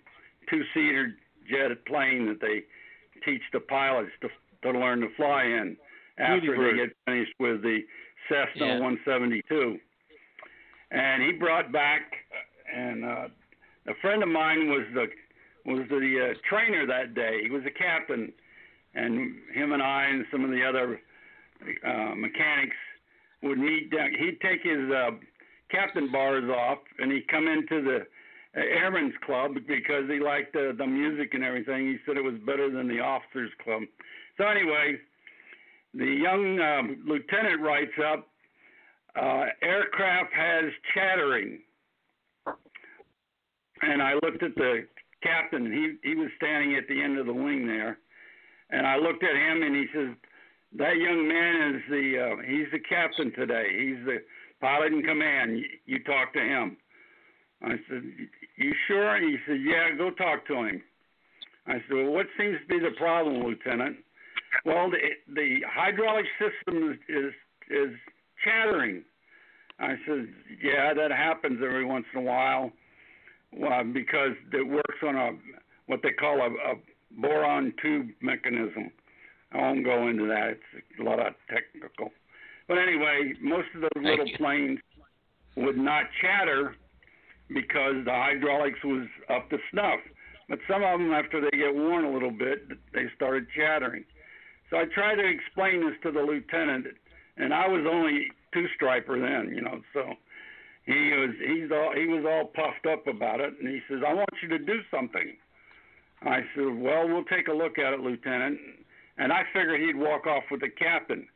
two-seater 0.49 1.14
jet 1.49 1.86
plane 1.86 2.28
that 2.28 2.39
they 2.39 2.64
teach 3.26 3.41
the 3.52 3.60
pilots 3.60 4.12
to 4.22 4.30
to 4.64 4.72
learn 4.72 5.01
to 5.01 5.07
fly 5.16 5.43
in 5.43 5.76
after 6.18 6.55
they 6.72 6.78
get 6.78 6.95
finished 7.05 7.34
with 7.39 7.62
the 7.62 7.80
Cessna 8.30 8.66
Yeah. 8.68 8.80
172. 8.80 9.80
And 10.91 11.24
he 11.24 11.32
brought 11.32 11.72
back, 11.72 12.01
and 12.74 13.05
uh, 13.05 13.28
a 13.88 13.93
friend 14.01 14.22
of 14.24 14.30
mine 14.30 14.70
was 14.70 14.86
the 14.93 15.07
was 15.66 15.88
the 15.89 16.32
uh, 16.32 16.34
trainer 16.49 16.86
that 16.88 17.14
day. 17.14 17.41
He 17.43 17.49
was 17.49 17.62
a 17.66 17.72
captain, 17.72 18.34
and 18.95 19.36
him 19.53 19.72
and 19.74 19.82
I 19.82 20.05
and 20.05 20.26
some 20.32 20.43
of 20.43 20.49
the 20.51 20.64
other 20.64 20.99
uh, 21.86 22.16
mechanics 22.16 22.76
would 23.43 23.57
meet 23.59 23.91
down. 23.91 24.09
He'd 24.18 24.39
take 24.41 24.64
his 24.64 24.89
uh, 24.91 25.12
captain 25.70 26.12
bars 26.12 26.49
off, 26.49 26.80
and 26.99 27.12
he'd 27.12 27.28
come 27.28 27.47
into 27.47 27.82
the 27.84 27.99
uh, 28.59 28.59
Airmen's 28.59 29.14
Club 29.26 29.53
because 29.68 30.09
he 30.09 30.20
liked 30.20 30.53
the 30.53 30.74
the 30.78 30.86
music 30.88 31.34
and 31.34 31.43
everything. 31.43 31.88
He 31.88 31.97
said 32.05 32.18
it 32.18 32.24
was 32.24 32.36
better 32.45 32.70
than 32.70 32.88
the 32.88 32.99
Officers 32.99 33.51
Club. 33.64 33.84
So 34.38 34.47
anyway, 34.47 34.97
the 35.93 36.05
young 36.05 36.59
um, 36.59 37.03
lieutenant 37.07 37.61
writes 37.61 37.91
up, 38.05 38.27
uh, 39.15 39.45
aircraft 39.61 40.34
has 40.34 40.71
chattering. 40.93 41.59
And 43.82 44.01
I 44.01 44.13
looked 44.13 44.43
at 44.43 44.55
the 44.55 44.86
captain, 45.21 45.71
he 45.71 46.07
he 46.07 46.15
was 46.15 46.29
standing 46.38 46.75
at 46.75 46.88
the 46.88 47.01
end 47.01 47.17
of 47.17 47.25
the 47.25 47.34
wing 47.34 47.67
there, 47.67 47.97
and 48.69 48.86
I 48.86 48.97
looked 48.97 49.23
at 49.23 49.36
him, 49.36 49.63
and 49.63 49.75
he 49.75 49.86
says, 49.93 50.09
"That 50.77 50.97
young 50.97 51.27
man 51.27 51.75
is 51.75 51.82
the 51.89 52.05
uh, 52.19 52.41
he's 52.47 52.71
the 52.71 52.79
captain 52.79 53.32
today. 53.34 53.67
He's 53.77 54.05
the 54.05 54.17
pilot 54.59 54.93
in 54.93 55.01
command. 55.01 55.59
You, 55.59 55.65
you 55.86 56.03
talk 56.03 56.34
to 56.34 56.39
him." 56.39 56.77
I 57.63 57.75
said, 57.89 58.03
"You 58.57 58.73
sure?" 58.88 59.19
He 59.19 59.38
said, 59.47 59.61
"Yeah, 59.61 59.95
go 59.97 60.11
talk 60.11 60.45
to 60.47 60.63
him." 60.63 60.82
I 61.67 61.73
said, 61.73 61.91
"Well, 61.91 62.11
what 62.11 62.27
seems 62.38 62.57
to 62.61 62.67
be 62.67 62.79
the 62.79 62.95
problem, 62.97 63.43
Lieutenant?" 63.43 63.97
Well, 64.66 64.89
the 64.89 64.97
the 65.34 65.60
hydraulic 65.68 66.26
system 66.39 66.91
is 66.91 66.97
is, 67.10 67.34
is 67.70 67.95
chattering. 68.43 69.04
I 69.80 69.95
said, 70.06 70.28
"Yeah, 70.62 70.93
that 70.93 71.12
happens 71.12 71.60
every 71.64 71.86
once 71.86 72.06
in 72.14 72.20
a 72.20 72.24
while, 72.24 72.72
well, 73.52 73.84
because 73.84 74.34
it 74.54 74.68
works 74.68 74.99
on 75.04 75.16
a 75.16 75.32
what 75.88 76.02
they 76.04 76.12
call 76.12 76.39
a, 76.41 76.47
a 76.72 76.76
boron 77.20 77.74
tube 77.82 78.10
mechanism." 78.22 78.91
I 79.54 79.58
won't 79.58 79.84
go 79.84 80.08
into 80.08 80.28
that; 80.28 80.58
it's 80.74 80.99
a 80.99 81.04
lot 81.04 81.20
of 81.20 81.34
technical. 81.49 82.12
But 82.68 82.78
anyway, 82.78 83.34
most 83.41 83.68
of 83.76 83.82
those 83.82 84.04
little 84.04 84.30
planes 84.38 84.80
would 85.58 85.78
not 85.78 86.06
chatter 86.22 86.76
because 87.49 88.06
the 88.06 88.12
hydraulics 88.12 88.80
was 88.84 89.08
up 89.30 89.49
to 89.49 89.58
snuff. 89.72 89.99
But 90.47 90.60
some 90.70 90.84
of 90.84 90.99
them, 90.99 91.12
after 91.12 91.41
they 91.41 91.58
get 91.58 91.74
worn 91.74 92.06
a 92.06 92.12
little 92.12 92.32
bit, 92.32 92.68
they 92.93 93.06
started 93.16 93.47
chattering. 93.56 94.04
So 94.72 94.78
I 94.78 94.86
tried 94.86 95.15
to 95.15 95.28
explain 95.28 95.86
this 95.86 95.99
to 96.03 96.11
the 96.11 96.22
lieutenant, 96.22 96.88
and 97.38 97.53
I 97.53 97.67
was 97.67 97.86
only 97.86 98.32
two 98.53 98.67
striper 98.74 99.19
then, 99.19 99.53
you 99.53 99.61
know. 99.61 99.82
So 99.93 100.15
he 100.86 101.11
was 101.11 101.36
he's 101.45 101.72
all 101.72 101.93
he 101.93 102.07
was 102.07 102.26
all 102.26 102.45
puffed 102.45 102.88
up 102.88 103.05
about 103.05 103.41
it, 103.41 103.53
and 103.59 103.67
he 103.67 103.82
says, 103.88 104.01
"I 104.07 104.13
want 104.13 104.30
you 104.41 104.47
to 104.49 104.57
do 104.57 104.82
something." 104.89 105.36
I 106.24 106.39
said, 106.55 106.80
"Well, 106.80 107.07
we'll 107.07 107.26
take 107.26 107.49
a 107.49 107.53
look 107.53 107.78
at 107.78 107.93
it, 107.93 107.99
lieutenant." 107.99 108.59
And 109.17 109.34
I 109.34 109.43
figured 109.53 109.82
he'd 109.82 109.97
walk 109.97 110.26
off 110.26 110.43
with 110.49 110.61
the 110.61 110.69
captain. 110.69 111.28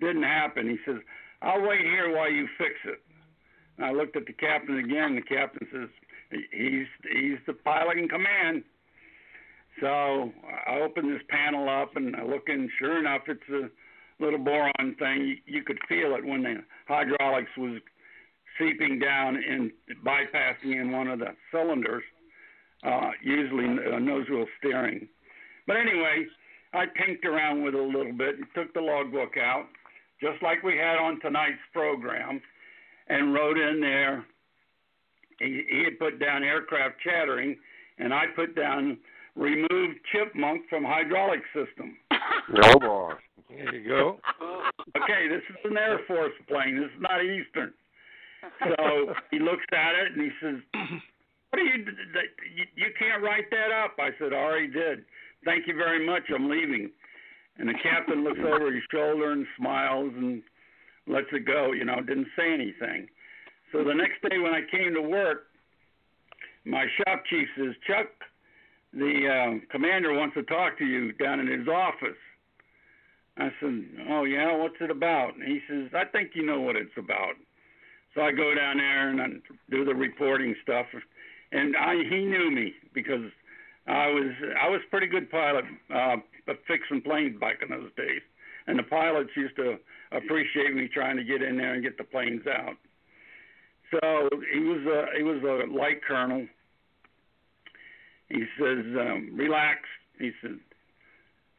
Didn't 0.00 0.24
happen. 0.24 0.68
He 0.68 0.78
says, 0.84 1.00
"I'll 1.42 1.62
wait 1.62 1.82
here 1.82 2.14
while 2.14 2.30
you 2.30 2.48
fix 2.58 2.74
it." 2.84 3.00
And 3.76 3.86
I 3.86 3.92
looked 3.92 4.16
at 4.16 4.26
the 4.26 4.32
captain 4.32 4.78
again. 4.78 5.14
The 5.14 5.22
captain 5.22 5.66
says, 5.70 5.88
"He's 6.50 6.88
he's 7.08 7.38
the 7.46 7.54
pilot 7.54 7.98
in 7.98 8.08
command." 8.08 8.64
So 9.80 10.32
I 10.66 10.80
open 10.80 11.12
this 11.12 11.22
panel 11.28 11.68
up 11.68 11.96
and 11.96 12.16
I 12.16 12.24
look 12.24 12.48
in. 12.48 12.68
Sure 12.78 12.98
enough, 12.98 13.22
it's 13.28 13.40
a 13.50 14.22
little 14.22 14.38
boron 14.38 14.96
thing. 14.98 15.26
You, 15.26 15.36
you 15.58 15.62
could 15.62 15.78
feel 15.88 16.14
it 16.16 16.24
when 16.24 16.42
the 16.42 16.56
hydraulics 16.88 17.50
was 17.56 17.80
seeping 18.58 18.98
down 18.98 19.36
and 19.36 19.70
bypassing 20.04 20.80
in 20.80 20.92
one 20.92 21.08
of 21.08 21.18
the 21.18 21.28
cylinders, 21.52 22.02
uh, 22.84 23.10
usually 23.22 23.64
uh, 23.64 23.98
nose 23.98 24.26
wheel 24.28 24.46
steering. 24.58 25.08
But 25.66 25.76
anyway, 25.76 26.26
I 26.74 26.84
tinked 27.04 27.24
around 27.24 27.62
with 27.62 27.74
it 27.74 27.80
a 27.80 27.82
little 27.82 28.12
bit 28.12 28.36
and 28.36 28.46
took 28.54 28.72
the 28.74 28.80
logbook 28.80 29.36
out, 29.38 29.66
just 30.20 30.42
like 30.42 30.62
we 30.62 30.76
had 30.76 30.96
on 30.96 31.20
tonight's 31.20 31.58
program, 31.72 32.40
and 33.08 33.32
wrote 33.32 33.58
in 33.58 33.80
there. 33.80 34.24
He, 35.38 35.62
he 35.70 35.84
had 35.84 35.98
put 35.98 36.20
down 36.20 36.44
aircraft 36.44 36.96
chattering, 37.02 37.56
and 37.98 38.12
I 38.12 38.24
put 38.36 38.54
down 38.54 38.98
removed 39.36 39.98
chipmunk 40.12 40.62
from 40.68 40.84
hydraulic 40.84 41.40
system. 41.54 41.96
Oh 42.64 42.78
boy. 42.80 43.12
There 43.48 43.74
you 43.74 43.88
go. 43.88 44.18
Okay, 44.96 45.28
this 45.28 45.42
is 45.50 45.56
an 45.64 45.76
Air 45.76 46.00
Force 46.06 46.32
plane. 46.48 46.76
This 46.76 46.90
is 46.90 47.00
not 47.00 47.22
Eastern. 47.22 47.72
So 48.60 49.14
he 49.30 49.38
looks 49.38 49.64
at 49.72 49.94
it 49.94 50.12
and 50.16 50.22
he 50.22 50.30
says, 50.42 50.58
"What 51.50 51.60
are 51.60 51.64
you? 51.64 51.84
You, 52.56 52.64
you 52.74 52.86
can't 52.98 53.22
write 53.22 53.50
that 53.50 53.70
up." 53.72 53.96
I 53.98 54.10
said, 54.18 54.32
"I 54.32 54.36
already 54.36 54.68
did. 54.68 55.04
Thank 55.44 55.66
you 55.66 55.74
very 55.74 56.04
much. 56.04 56.22
I'm 56.34 56.48
leaving." 56.48 56.90
And 57.58 57.68
the 57.68 57.74
captain 57.82 58.24
looks 58.24 58.40
over 58.40 58.72
his 58.72 58.82
shoulder 58.90 59.32
and 59.32 59.46
smiles 59.58 60.12
and 60.16 60.42
lets 61.06 61.26
it 61.32 61.46
go. 61.46 61.72
You 61.72 61.84
know, 61.84 61.96
didn't 62.00 62.28
say 62.36 62.52
anything. 62.52 63.08
So 63.72 63.84
the 63.84 63.94
next 63.94 64.22
day 64.28 64.38
when 64.38 64.54
I 64.54 64.62
came 64.70 64.94
to 64.94 65.02
work, 65.02 65.46
my 66.64 66.86
shop 66.98 67.24
chief 67.28 67.48
says, 67.56 67.74
"Chuck, 67.86 68.08
the 68.92 69.28
uh, 69.28 69.66
commander 69.70 70.12
wants 70.12 70.34
to 70.34 70.42
talk 70.44 70.78
to 70.78 70.84
you 70.84 71.12
down 71.12 71.40
in 71.40 71.46
his 71.46 71.68
office." 71.68 72.18
I 73.36 73.50
said, 73.60 73.84
"Oh 74.08 74.24
yeah, 74.24 74.56
what's 74.56 74.80
it 74.80 74.90
about?" 74.90 75.34
And 75.34 75.44
he 75.44 75.60
says, 75.68 75.90
"I 75.94 76.04
think 76.04 76.30
you 76.34 76.44
know 76.44 76.60
what 76.60 76.76
it's 76.76 76.96
about." 76.96 77.34
So 78.14 78.22
I 78.22 78.32
go 78.32 78.54
down 78.54 78.78
there 78.78 79.08
and 79.10 79.20
I 79.20 79.26
do 79.70 79.84
the 79.84 79.94
reporting 79.94 80.54
stuff, 80.62 80.86
and 81.52 81.76
I 81.76 81.94
he 81.94 82.24
knew 82.24 82.50
me 82.50 82.74
because 82.92 83.30
I 83.86 84.08
was 84.08 84.32
I 84.60 84.68
was 84.68 84.80
pretty 84.90 85.06
good 85.06 85.30
pilot, 85.30 85.64
uh, 85.94 86.16
fixing 86.66 87.02
planes 87.02 87.38
back 87.40 87.62
in 87.62 87.68
those 87.68 87.90
days, 87.96 88.22
and 88.66 88.78
the 88.78 88.82
pilots 88.84 89.30
used 89.36 89.56
to 89.56 89.76
appreciate 90.12 90.74
me 90.74 90.88
trying 90.92 91.16
to 91.16 91.24
get 91.24 91.42
in 91.42 91.56
there 91.56 91.74
and 91.74 91.82
get 91.82 91.96
the 91.98 92.04
planes 92.04 92.42
out. 92.46 92.76
So 93.90 94.28
he 94.52 94.60
was 94.60 94.86
a 94.86 95.16
he 95.16 95.22
was 95.22 95.42
a 95.42 95.72
light 95.72 96.02
colonel. 96.06 96.46
He 98.30 98.44
says, 98.58 98.84
um, 98.96 99.30
"Relax." 99.34 99.80
He 100.18 100.30
said, 100.40 100.58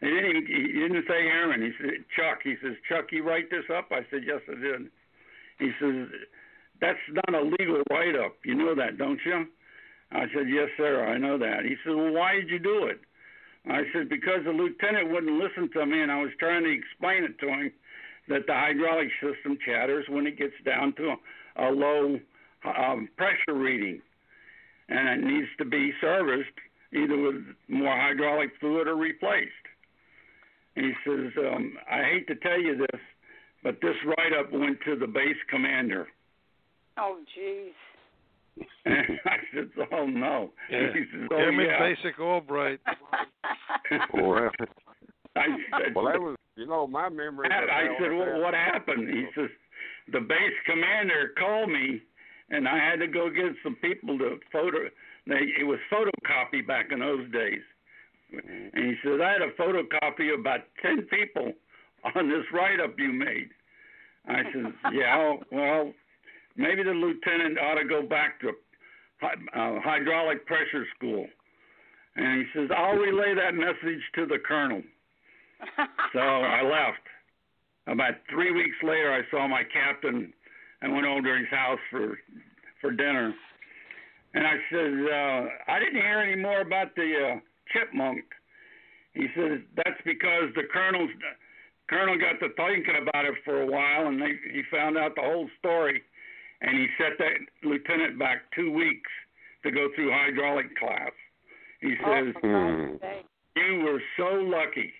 he 0.01 0.07
didn't 0.07 0.25
even, 0.25 0.45
he 0.47 0.79
didn't 0.79 1.05
say 1.07 1.27
Aaron. 1.27 1.61
He 1.61 1.71
said 1.79 2.03
Chuck. 2.15 2.39
He 2.43 2.55
says, 2.61 2.73
"Chuck, 2.89 3.11
you 3.11 3.23
write 3.23 3.51
this 3.51 3.65
up?" 3.69 3.91
I 3.91 4.01
said, 4.09 4.23
"Yes, 4.25 4.41
I 4.49 4.55
did." 4.59 4.89
He 5.59 5.71
says, 5.79 6.07
"That's 6.79 6.99
not 7.13 7.35
a 7.35 7.43
legal 7.43 7.83
write-up. 7.91 8.35
You 8.43 8.55
know 8.55 8.73
that, 8.75 8.97
don't 8.97 9.19
you?" 9.25 9.45
I 10.11 10.25
said, 10.33 10.49
"Yes, 10.49 10.69
sir. 10.77 11.05
I 11.05 11.17
know 11.17 11.37
that." 11.37 11.65
He 11.65 11.75
said, 11.83 11.93
"Well, 11.93 12.13
why 12.13 12.35
did 12.35 12.49
you 12.49 12.59
do 12.59 12.85
it?" 12.85 12.99
I 13.69 13.83
said, 13.93 14.09
"Because 14.09 14.43
the 14.43 14.51
lieutenant 14.51 15.11
wouldn't 15.11 15.37
listen 15.37 15.69
to 15.73 15.85
me, 15.85 16.01
and 16.01 16.11
I 16.11 16.19
was 16.21 16.31
trying 16.39 16.63
to 16.63 16.71
explain 16.71 17.23
it 17.23 17.37
to 17.39 17.47
him 17.47 17.71
that 18.27 18.47
the 18.47 18.53
hydraulic 18.53 19.09
system 19.21 19.57
chatters 19.63 20.05
when 20.09 20.25
it 20.25 20.37
gets 20.37 20.55
down 20.65 20.93
to 20.93 21.15
a, 21.57 21.67
a 21.67 21.69
low 21.69 22.19
um, 22.65 23.07
pressure 23.17 23.53
reading, 23.53 24.01
and 24.91 25.07
it 25.09 25.25
needs 25.25 25.47
to 25.57 25.65
be 25.65 25.91
serviced 26.01 26.57
either 26.93 27.17
with 27.17 27.35
more 27.69 27.95
hydraulic 27.95 28.49
fluid 28.59 28.87
or 28.87 28.95
replaced." 28.95 29.65
And 30.75 30.85
he 30.85 30.93
says, 31.05 31.31
um, 31.37 31.77
"I 31.89 32.03
hate 32.03 32.27
to 32.27 32.35
tell 32.35 32.59
you 32.59 32.75
this, 32.77 33.01
but 33.63 33.79
this 33.81 33.95
write-up 34.05 34.51
went 34.51 34.79
to 34.85 34.95
the 34.95 35.07
base 35.07 35.41
commander." 35.49 36.07
Oh, 36.97 37.17
jeez. 37.37 37.71
And 38.85 39.19
I 39.25 39.37
said, 39.53 39.69
"Oh 39.91 40.05
no." 40.05 40.51
Yeah. 40.69 40.93
He 40.93 40.99
says, 41.11 41.27
"Oh 41.31 41.35
Airman 41.37 41.65
yeah." 41.65 41.79
Basic 41.79 42.19
Albright. 42.19 42.79
Well, 44.13 44.49
I 45.35 45.47
said, 45.83 45.95
well, 45.95 46.05
that 46.05 46.19
was, 46.19 46.35
you 46.55 46.65
know, 46.65 46.87
my 46.87 47.09
memory. 47.09 47.49
I 47.51 47.87
said, 47.99 48.11
well, 48.11 48.25
that- 48.25 48.39
what 48.41 48.53
happened? 48.53 49.09
He 49.09 49.25
says, 49.35 49.49
the 50.11 50.19
base 50.19 50.57
commander 50.65 51.33
called 51.37 51.69
me, 51.69 52.01
and 52.51 52.67
I 52.67 52.77
had 52.77 52.99
to 52.99 53.07
go 53.07 53.29
get 53.29 53.55
some 53.63 53.75
people 53.75 54.17
to 54.19 54.37
photo. 54.51 54.89
They, 55.27 55.41
it 55.59 55.63
was 55.65 55.79
photocopy 55.91 56.65
back 56.65 56.91
in 56.91 56.99
those 56.99 57.31
days. 57.31 57.61
And 58.31 58.85
he 58.85 58.95
says, 59.03 59.19
I 59.23 59.31
had 59.31 59.41
a 59.41 59.51
photocopy 59.59 60.33
of 60.33 60.39
about 60.39 60.61
10 60.81 61.07
people 61.09 61.53
on 62.15 62.29
this 62.29 62.45
write-up 62.53 62.95
you 62.97 63.11
made. 63.11 63.49
I 64.27 64.43
said, 64.53 64.73
yeah, 64.93 65.35
well, 65.51 65.91
maybe 66.55 66.83
the 66.83 66.91
lieutenant 66.91 67.57
ought 67.57 67.75
to 67.75 67.87
go 67.87 68.01
back 68.01 68.39
to 68.41 68.49
uh, 68.49 69.79
hydraulic 69.83 70.45
pressure 70.45 70.85
school. 70.97 71.25
And 72.15 72.41
he 72.41 72.59
says, 72.59 72.69
I'll 72.75 72.95
relay 72.95 73.33
that 73.35 73.55
message 73.55 74.01
to 74.15 74.25
the 74.25 74.37
colonel. 74.45 74.81
So 76.13 76.19
I 76.19 76.61
left. 76.63 77.05
about 77.87 78.15
three 78.29 78.51
weeks 78.51 78.75
later, 78.83 79.13
I 79.13 79.21
saw 79.29 79.47
my 79.47 79.61
captain. 79.63 80.33
I 80.81 80.87
went 80.87 81.05
over 81.05 81.21
to 81.21 81.37
his 81.37 81.49
house 81.49 81.79
for 81.89 82.17
for 82.79 82.91
dinner, 82.91 83.33
and 84.33 84.47
I 84.47 84.55
said, 84.71 84.93
uh, 85.05 85.71
I 85.71 85.79
didn't 85.79 86.01
hear 86.01 86.19
any 86.19 86.41
more 86.41 86.61
about 86.61 86.95
the 86.95 87.35
uh, 87.35 87.39
chipmunk. 87.71 88.23
He 89.13 89.27
says 89.35 89.59
that's 89.75 90.01
because 90.05 90.49
the 90.55 90.63
colonel's 90.71 91.11
colonel 91.89 92.17
got 92.17 92.39
to 92.39 92.53
thinking 92.55 92.95
about 93.01 93.25
it 93.25 93.35
for 93.43 93.61
a 93.61 93.67
while, 93.67 94.07
and 94.07 94.19
they, 94.21 94.31
he 94.51 94.63
found 94.71 94.97
out 94.97 95.13
the 95.15 95.21
whole 95.21 95.49
story, 95.59 96.01
and 96.61 96.77
he 96.77 96.87
set 96.97 97.17
that 97.19 97.67
lieutenant 97.67 98.17
back 98.17 98.43
two 98.55 98.71
weeks 98.71 99.11
to 99.63 99.71
go 99.71 99.89
through 99.95 100.11
hydraulic 100.11 100.75
class. 100.77 101.11
He 101.81 101.95
says, 102.05 102.33
Hmm. 102.41 102.95
"You 103.55 103.81
were 103.83 104.01
so 104.17 104.35
lucky." 104.35 104.93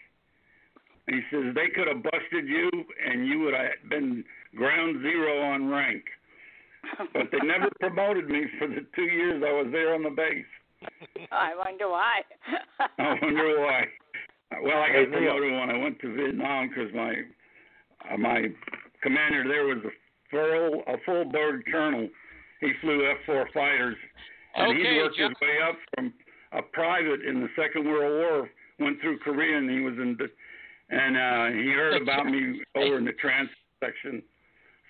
And 1.07 1.15
he 1.15 1.21
says 1.31 1.55
they 1.55 1.69
could 1.69 1.87
have 1.87 2.03
busted 2.03 2.47
you, 2.47 2.69
and 3.07 3.25
you 3.25 3.39
would 3.39 3.53
have 3.55 3.89
been 3.89 4.23
ground 4.55 5.01
zero 5.01 5.41
on 5.41 5.69
rank. 5.69 6.03
But 7.13 7.27
they 7.31 7.45
never 7.45 7.69
promoted 7.79 8.27
me 8.29 8.43
for 8.57 8.67
the 8.67 8.85
two 8.95 9.03
years 9.03 9.43
I 9.45 9.51
was 9.51 9.67
there 9.71 9.93
on 9.93 10.03
the 10.03 10.09
base. 10.09 10.45
I 11.31 11.51
wonder 11.55 11.89
why. 11.89 12.21
I 12.97 13.15
wonder 13.21 13.59
why. 13.61 13.83
Well, 14.63 14.77
I 14.81 14.87
got 14.91 15.09
Neil. 15.09 15.31
promoted 15.31 15.51
when 15.53 15.69
I 15.69 15.77
went 15.77 15.99
to 16.01 16.13
Vietnam 16.15 16.69
because 16.69 16.91
my 16.93 17.13
uh, 18.11 18.17
my 18.17 18.47
commander 19.03 19.43
there 19.47 19.65
was 19.65 19.77
a 19.85 19.91
full 20.31 20.83
a 20.87 20.97
full 21.05 21.25
bird 21.31 21.63
colonel. 21.71 22.09
He 22.61 22.71
flew 22.81 23.09
F-4 23.09 23.51
fighters, 23.53 23.95
and 24.55 24.71
Okay, 24.71 24.89
he 24.91 24.97
worked 24.97 25.17
John. 25.17 25.29
his 25.29 25.37
way 25.41 25.57
up 25.67 25.75
from 25.95 26.13
a 26.51 26.61
private 26.61 27.21
in 27.27 27.41
the 27.41 27.47
Second 27.55 27.85
World 27.85 28.11
War. 28.29 28.49
Went 28.79 28.99
through 29.01 29.19
Korea, 29.19 29.57
and 29.57 29.69
he 29.69 29.79
was 29.81 29.93
in, 29.95 30.17
the, 30.17 30.27
and 30.95 31.15
uh, 31.17 31.57
he 31.59 31.69
heard 31.69 32.01
about 32.01 32.25
me 32.25 32.61
over 32.75 32.97
in 32.97 33.05
the 33.05 33.13
trans 33.13 33.49
section 33.79 34.21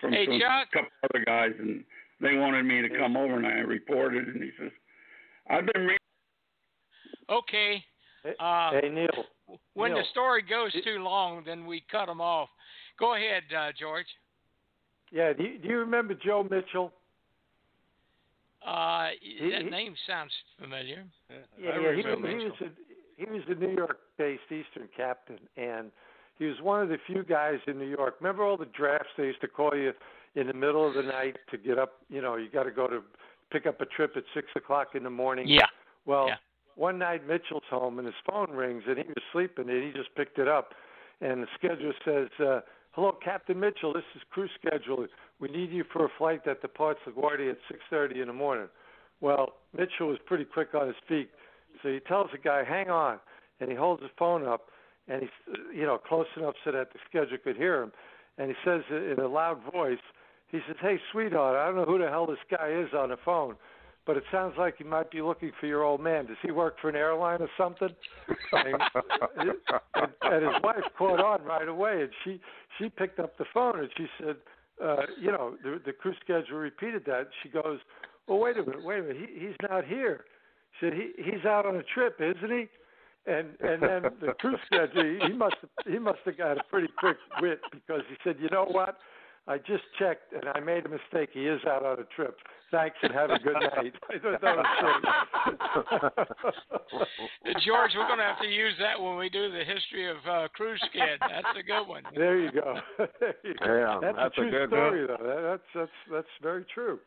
from 0.02 0.12
Hey, 0.12 0.26
some 0.26 0.38
Chuck. 0.38 0.70
couple 0.72 0.90
other 1.04 1.24
guys, 1.24 1.52
and 1.58 1.82
they 2.20 2.36
wanted 2.36 2.64
me 2.64 2.82
to 2.82 2.90
come 2.98 3.16
over, 3.16 3.36
and 3.36 3.46
I 3.46 3.60
reported, 3.60 4.26
and 4.28 4.42
he 4.42 4.50
says, 4.58 4.70
"I've 5.48 5.64
been." 5.72 5.86
Re- 5.86 5.96
Okay. 7.30 7.82
Uh, 8.38 8.70
hey 8.72 8.88
Neil. 8.90 9.24
when 9.74 9.94
the 9.94 10.04
story 10.10 10.42
goes 10.42 10.72
too 10.84 10.98
long, 11.02 11.42
then 11.44 11.64
we 11.66 11.80
cut 11.90 12.06
them 12.06 12.20
off. 12.20 12.50
Go 12.98 13.14
ahead, 13.14 13.44
uh, 13.56 13.72
George. 13.78 14.06
Yeah, 15.10 15.32
do 15.32 15.42
you, 15.44 15.58
do 15.58 15.68
you 15.68 15.78
remember 15.78 16.14
Joe 16.14 16.46
Mitchell? 16.48 16.92
Uh, 18.64 19.10
He- 19.20 19.50
that 19.50 19.62
he- 19.62 19.70
name 19.70 19.96
sounds 20.06 20.32
familiar. 20.60 21.04
Yeah, 21.30 21.36
yeah, 21.58 21.94
he, 21.94 22.02
he 22.02 22.08
was 22.08 22.60
a 22.60 22.70
he 23.16 23.24
was 23.24 23.42
a 23.48 23.54
New 23.54 23.74
York-based 23.76 24.50
Eastern 24.50 24.88
captain, 24.96 25.38
and 25.56 25.90
he 26.42 26.48
was 26.48 26.60
one 26.60 26.82
of 26.82 26.88
the 26.88 26.98
few 27.06 27.22
guys 27.22 27.60
in 27.68 27.78
New 27.78 27.86
York. 27.86 28.16
Remember 28.20 28.42
all 28.42 28.56
the 28.56 28.66
drafts 28.66 29.10
they 29.16 29.26
used 29.26 29.40
to 29.42 29.48
call 29.48 29.76
you 29.76 29.92
in 30.34 30.48
the 30.48 30.52
middle 30.52 30.86
of 30.86 30.94
the 30.94 31.02
night 31.02 31.36
to 31.52 31.56
get 31.56 31.78
up. 31.78 32.00
You 32.08 32.20
know, 32.20 32.34
you 32.34 32.48
got 32.50 32.64
to 32.64 32.72
go 32.72 32.88
to 32.88 33.00
pick 33.52 33.64
up 33.64 33.80
a 33.80 33.86
trip 33.86 34.16
at 34.16 34.24
six 34.34 34.48
o'clock 34.56 34.88
in 34.96 35.04
the 35.04 35.10
morning. 35.10 35.46
Yeah. 35.46 35.66
Well, 36.04 36.26
Yeah. 36.28 36.38
one 36.74 36.98
night 36.98 37.24
Mitchell's 37.28 37.62
home 37.70 38.00
and 38.00 38.06
his 38.06 38.16
phone 38.28 38.50
rings 38.50 38.82
and 38.88 38.98
he 38.98 39.04
was 39.04 39.22
sleeping 39.30 39.70
and 39.70 39.84
he 39.84 39.92
just 39.92 40.12
picked 40.16 40.38
it 40.40 40.48
up, 40.48 40.74
and 41.20 41.44
the 41.44 41.48
scheduler 41.58 41.94
says, 42.04 42.28
uh, 42.40 42.62
"Hello, 42.90 43.12
Captain 43.12 43.60
Mitchell. 43.60 43.92
This 43.92 44.04
is 44.16 44.22
crew 44.24 44.48
schedule. 44.48 45.06
We 45.38 45.48
need 45.48 45.70
you 45.70 45.84
for 45.84 46.04
a 46.04 46.08
flight 46.08 46.42
that 46.44 46.60
departs 46.60 47.00
LaGuardia 47.06 47.52
at 47.52 47.58
6:30 47.68 48.20
in 48.20 48.26
the 48.26 48.32
morning." 48.32 48.68
Well, 49.20 49.58
Mitchell 49.72 50.08
was 50.08 50.18
pretty 50.18 50.44
quick 50.44 50.74
on 50.74 50.88
his 50.88 50.98
feet, 51.06 51.30
so 51.82 51.88
he 51.88 52.00
tells 52.00 52.32
the 52.32 52.38
guy, 52.38 52.64
"Hang 52.64 52.90
on," 52.90 53.20
and 53.60 53.70
he 53.70 53.76
holds 53.76 54.02
his 54.02 54.10
phone 54.18 54.44
up, 54.44 54.71
and 55.08 55.22
he's, 55.22 55.30
uh, 55.48 55.70
you 55.74 55.84
know, 55.84 55.98
close 55.98 56.26
enough 56.36 56.54
so 56.64 56.72
that 56.72 56.88
the 56.92 56.98
scheduler 57.08 57.42
could 57.42 57.56
hear 57.56 57.82
him, 57.82 57.92
and 58.38 58.48
he 58.48 58.56
says 58.64 58.82
in 58.90 59.16
a 59.18 59.28
loud 59.28 59.60
voice, 59.72 59.98
he 60.48 60.60
says, 60.66 60.76
"Hey, 60.80 61.00
sweetheart, 61.10 61.56
I 61.56 61.66
don't 61.66 61.76
know 61.76 61.84
who 61.84 61.98
the 61.98 62.08
hell 62.08 62.26
this 62.26 62.38
guy 62.50 62.70
is 62.70 62.92
on 62.94 63.10
the 63.10 63.16
phone." 63.24 63.56
But 64.04 64.16
it 64.16 64.24
sounds 64.32 64.54
like 64.58 64.78
he 64.78 64.84
might 64.84 65.12
be 65.12 65.22
looking 65.22 65.52
for 65.60 65.66
your 65.66 65.84
old 65.84 66.00
man. 66.00 66.26
Does 66.26 66.36
he 66.42 66.50
work 66.50 66.74
for 66.80 66.88
an 66.88 66.96
airline 66.96 67.40
or 67.40 67.50
something? 67.56 67.90
And, 69.94 70.12
and 70.22 70.42
his 70.42 70.62
wife 70.62 70.82
caught 70.98 71.20
on 71.20 71.44
right 71.44 71.68
away, 71.68 72.02
and 72.02 72.10
she 72.24 72.40
she 72.78 72.88
picked 72.88 73.18
up 73.20 73.36
the 73.38 73.44
phone 73.52 73.78
and 73.78 73.88
she 73.96 74.06
said, 74.18 74.36
uh, 74.82 75.02
you 75.20 75.30
know, 75.30 75.56
the 75.62 75.80
the 75.84 75.92
crew 75.92 76.14
schedule 76.22 76.58
repeated 76.58 77.04
that. 77.06 77.28
She 77.42 77.48
goes, 77.48 77.78
well, 78.26 78.38
wait 78.38 78.56
a 78.56 78.62
minute, 78.62 78.84
wait 78.84 79.00
a 79.00 79.02
minute, 79.02 79.16
he, 79.16 79.46
he's 79.46 79.56
not 79.68 79.84
here. 79.84 80.24
She 80.80 80.86
said 80.86 80.94
he 80.94 81.12
he's 81.22 81.44
out 81.44 81.66
on 81.66 81.76
a 81.76 81.82
trip, 81.82 82.20
isn't 82.20 82.50
he? 82.50 82.68
And 83.26 83.48
and 83.60 83.82
then 83.82 84.02
the 84.20 84.32
crew 84.40 84.56
schedule, 84.66 85.04
he, 85.04 85.28
he 85.28 85.32
must 85.32 85.56
he 85.86 85.98
must 85.98 86.18
have 86.24 86.36
got 86.36 86.58
a 86.58 86.64
pretty 86.70 86.88
quick 86.98 87.16
wit 87.40 87.60
because 87.70 88.02
he 88.08 88.16
said, 88.24 88.36
you 88.40 88.48
know 88.50 88.64
what? 88.64 88.96
I 89.48 89.58
just 89.58 89.82
checked 89.98 90.32
and 90.32 90.44
I 90.54 90.60
made 90.60 90.86
a 90.86 90.88
mistake. 90.88 91.30
He 91.32 91.46
is 91.46 91.60
out 91.66 91.84
on 91.84 91.98
a 91.98 92.04
trip. 92.14 92.36
Thanks 92.70 92.96
and 93.02 93.12
have 93.12 93.30
a 93.30 93.38
good 93.38 93.54
night. 93.54 93.94
I 94.10 94.18
thought 94.18 94.40
that 94.40 94.56
was 94.56 94.66
great. 94.80 96.26
Uh, 97.44 97.58
George, 97.66 97.90
we're 97.96 98.06
going 98.06 98.18
to 98.18 98.24
have 98.24 98.40
to 98.40 98.48
use 98.48 98.74
that 98.78 99.00
when 99.00 99.16
we 99.16 99.28
do 99.28 99.50
the 99.50 99.64
history 99.64 100.08
of 100.08 100.16
uh, 100.28 100.48
Cruise 100.54 100.82
Kid. 100.92 101.18
That's 101.20 101.58
a 101.58 101.62
good 101.62 101.86
one. 101.86 102.02
There 102.14 102.38
you 102.38 102.50
go. 102.52 102.76
There 103.20 103.34
you 103.44 103.54
go. 103.54 103.66
Yeah, 103.66 103.98
that's, 104.00 104.16
that's 104.16 104.38
a 104.38 104.42
a 104.42 104.50
good 104.50 104.68
story, 104.70 105.06
though. 105.06 105.50
That's 105.50 105.62
that's 105.74 105.90
that's 106.10 106.34
very 106.40 106.64
true. 106.72 106.98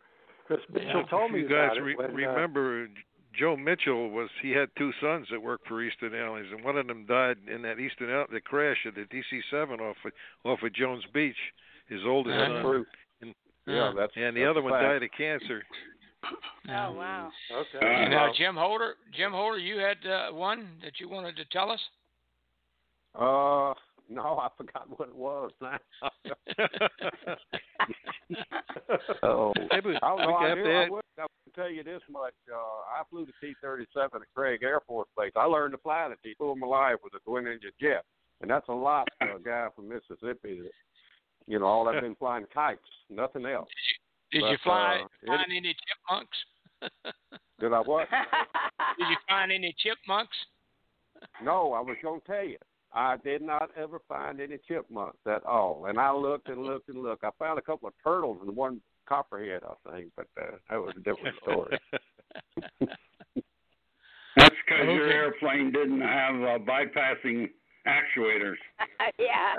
Because 0.47 0.63
Mitchell 0.71 1.01
If 1.01 1.09
told 1.09 1.31
me 1.31 1.39
you 1.39 1.49
guys 1.49 1.71
about 1.73 1.83
re- 1.83 1.93
it 1.93 1.97
when, 1.97 2.11
uh, 2.11 2.29
remember 2.29 2.87
Joe 3.37 3.55
Mitchell 3.57 4.09
was 4.09 4.29
he 4.41 4.51
had 4.51 4.69
two 4.77 4.91
sons 5.01 5.27
that 5.31 5.41
worked 5.41 5.67
for 5.67 5.81
Eastern 5.81 6.13
Airlines 6.13 6.47
and 6.51 6.63
one 6.63 6.77
of 6.77 6.87
them 6.87 7.05
died 7.05 7.37
in 7.53 7.61
that 7.63 7.79
Eastern 7.79 8.09
Air 8.09 8.25
the 8.31 8.39
crash 8.41 8.77
at 8.85 8.95
the 8.95 9.01
DC 9.03 9.41
seven 9.51 9.79
off 9.79 9.97
of, 10.05 10.11
off 10.43 10.59
of 10.63 10.73
Jones 10.73 11.03
Beach. 11.13 11.35
His 11.87 12.01
oldest 12.05 12.35
That's 12.37 12.51
son. 12.51 12.61
true. 12.63 12.85
And, 13.21 13.33
Yeah, 13.67 13.93
that's 13.95 14.13
and 14.15 14.35
the 14.35 14.41
that's 14.41 14.49
other 14.51 14.61
one 14.61 14.73
fact. 14.73 14.83
died 14.83 15.03
of 15.03 15.09
cancer. 15.17 15.63
Oh 16.69 16.91
wow. 16.93 17.29
Okay. 17.51 17.85
And 17.85 18.09
now, 18.09 18.31
Jim 18.35 18.55
Holder, 18.55 18.95
Jim 19.15 19.31
Holder, 19.31 19.59
you 19.59 19.77
had 19.77 19.97
uh, 20.09 20.33
one 20.33 20.67
that 20.83 20.93
you 20.99 21.07
wanted 21.07 21.35
to 21.37 21.45
tell 21.51 21.69
us. 21.69 21.79
Uh, 23.13 23.73
no, 24.09 24.37
I 24.37 24.49
forgot 24.57 24.87
what 24.97 25.09
it 25.09 25.15
was 25.15 25.51
now. 25.61 25.77
oh, 29.23 29.53
Maybe 29.71 29.95
I 30.01 30.15
don't. 30.15 30.21
I, 30.21 30.53
knew, 30.55 30.71
I, 30.71 30.89
would, 30.89 31.03
I 31.19 31.21
would 31.23 31.53
tell 31.55 31.69
you 31.69 31.83
this 31.83 32.01
much. 32.09 32.33
Uh, 32.51 32.55
I 32.57 33.03
flew 33.09 33.25
the 33.25 33.33
T-37 33.41 33.85
at 34.15 34.21
Craig 34.35 34.61
Air 34.63 34.81
Force 34.87 35.07
Base. 35.17 35.31
I 35.35 35.45
learned 35.45 35.73
to 35.73 35.77
fly 35.79 36.07
the 36.09 36.15
T 36.23 36.35
all 36.39 36.55
my 36.55 36.67
life 36.67 36.97
with 37.03 37.13
a 37.13 37.19
twin-engine 37.19 37.71
jet, 37.79 38.03
and 38.41 38.49
that's 38.49 38.67
a 38.69 38.73
lot 38.73 39.07
for 39.19 39.31
a 39.35 39.39
guy 39.41 39.67
from 39.75 39.89
Mississippi. 39.89 40.61
That, 40.61 40.71
you 41.47 41.59
know, 41.59 41.65
all 41.65 41.87
I've 41.87 42.01
been 42.01 42.15
flying 42.15 42.45
kites, 42.53 42.81
nothing 43.09 43.45
else. 43.45 43.69
Did 44.31 44.41
But, 44.41 44.49
you 44.51 44.57
fly, 44.63 45.01
uh, 45.03 45.07
find 45.27 45.41
it- 45.51 45.55
any 45.57 45.75
chipmunks? 45.85 46.37
Did 47.59 47.71
I 47.73 47.79
what? 47.79 48.07
Did 48.97 49.07
you 49.09 49.15
find 49.29 49.51
any 49.51 49.73
chipmunks? 49.79 50.35
No, 51.43 51.71
I 51.73 51.79
was 51.79 51.95
going 52.03 52.19
to 52.19 52.27
tell 52.27 52.43
you. 52.43 52.57
I 52.95 53.17
did 53.17 53.41
not 53.41 53.71
ever 53.77 53.99
find 54.07 54.39
any 54.39 54.57
chipmunks 54.67 55.17
at 55.27 55.45
all. 55.45 55.85
And 55.87 55.99
I 55.99 56.13
looked 56.13 56.47
and 56.47 56.63
looked 56.63 56.87
and 56.87 57.03
looked. 57.03 57.25
I 57.25 57.29
found 57.37 57.59
a 57.59 57.61
couple 57.61 57.89
of 57.89 57.93
turtles 58.01 58.37
and 58.41 58.55
one 58.55 58.79
copperhead, 59.07 59.61
I 59.63 59.91
think, 59.91 60.11
but 60.15 60.27
uh, 60.41 60.51
that 60.69 60.77
was 60.77 60.93
a 60.95 61.01
different 61.01 61.35
story. 61.43 61.77
That's 64.37 64.55
because 64.65 64.85
your 64.85 65.07
airplane 65.07 65.71
didn't 65.71 66.01
have 66.01 66.35
uh, 66.35 66.57
bypassing 66.59 67.49
actuators. 67.85 68.55
yeah. 69.19 69.55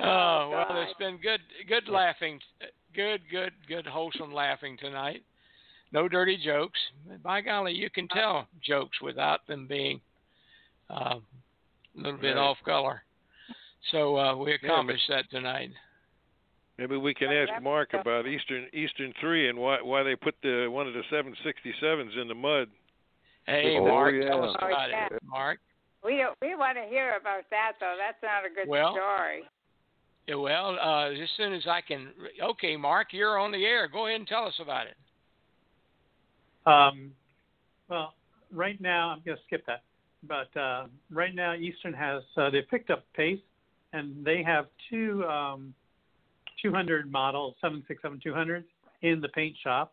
Oh 0.00 0.48
well, 0.50 0.66
God. 0.68 0.82
it's 0.82 0.98
been 0.98 1.18
good, 1.18 1.40
good 1.68 1.88
laughing, 1.88 2.40
good, 2.94 3.20
good, 3.30 3.52
good 3.68 3.86
wholesome 3.86 4.32
laughing 4.32 4.76
tonight. 4.78 5.22
No 5.92 6.08
dirty 6.08 6.38
jokes. 6.42 6.78
By 7.22 7.40
golly, 7.42 7.72
you 7.74 7.90
can 7.90 8.08
tell 8.08 8.46
jokes 8.62 9.00
without 9.02 9.46
them 9.46 9.66
being 9.66 10.00
uh, 10.90 11.16
a 11.16 11.20
little 11.94 12.18
bit 12.18 12.36
Right. 12.36 12.38
off 12.38 12.56
color. 12.64 13.02
So 13.90 14.16
uh, 14.16 14.36
we 14.36 14.54
accomplished 14.54 15.04
that 15.08 15.30
tonight. 15.30 15.70
Maybe 16.78 16.96
we 16.96 17.12
can 17.12 17.30
ask 17.30 17.62
Mark 17.62 17.92
about 17.92 18.26
Eastern 18.26 18.66
Eastern 18.72 19.12
three 19.20 19.48
and 19.50 19.58
why 19.58 19.82
why 19.82 20.02
they 20.02 20.16
put 20.16 20.34
the 20.42 20.68
one 20.68 20.88
of 20.88 20.94
the 20.94 21.02
seven 21.10 21.34
sixty 21.44 21.72
sevens 21.80 22.12
in 22.20 22.26
the 22.28 22.34
mud. 22.34 22.68
Hey, 23.46 23.76
Oh, 23.78 23.86
Mark, 23.86 24.14
yeah. 24.14 24.28
tell 24.30 24.44
us 24.48 24.56
Oh, 24.62 24.66
about 24.68 24.88
yeah. 24.90 25.06
it, 25.10 25.22
Mark. 25.24 25.58
We 26.02 26.16
don't. 26.16 26.36
We 26.40 26.54
want 26.54 26.78
to 26.78 26.84
hear 26.88 27.16
about 27.20 27.42
that 27.50 27.72
though. 27.78 27.96
That's 27.98 28.20
not 28.22 28.46
a 28.50 28.54
good 28.54 28.66
Well, 28.68 28.92
story. 28.92 29.42
Yeah, 30.26 30.36
well, 30.36 30.78
uh, 30.80 31.10
as 31.10 31.28
soon 31.36 31.52
as 31.52 31.66
I 31.66 31.80
can. 31.82 32.08
Okay, 32.40 32.76
Mark, 32.76 33.08
you're 33.12 33.38
on 33.38 33.52
the 33.52 33.64
air. 33.66 33.86
Go 33.88 34.06
ahead 34.06 34.20
and 34.20 34.28
tell 34.28 34.44
us 34.46 34.54
about 34.60 34.86
it. 34.86 34.94
Um, 36.66 37.12
well, 37.88 38.14
right 38.52 38.80
now 38.80 39.10
I'm 39.10 39.22
going 39.24 39.36
to 39.36 39.42
skip 39.46 39.64
that, 39.66 39.82
but 40.26 40.56
uh, 40.58 40.86
right 41.10 41.34
now 41.34 41.54
Eastern 41.54 41.92
has 41.92 42.22
uh, 42.36 42.50
they 42.50 42.62
picked 42.62 42.90
up 42.90 43.04
pace, 43.14 43.40
and 43.92 44.24
they 44.24 44.42
have 44.42 44.66
two 44.90 45.24
um, 45.24 45.74
200 46.62 47.10
model 47.10 47.56
767-200s 47.62 48.64
in 49.02 49.20
the 49.20 49.28
paint 49.28 49.56
shop, 49.62 49.92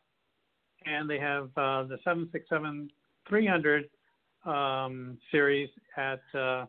and 0.86 1.09
they 1.09 1.20
have 1.20 1.49
uh, 1.57 1.84
the 1.84 1.97
767-300 3.32 3.86
um, 4.45 5.17
series 5.32 5.70
at 5.97 6.22
uh, 6.34 6.65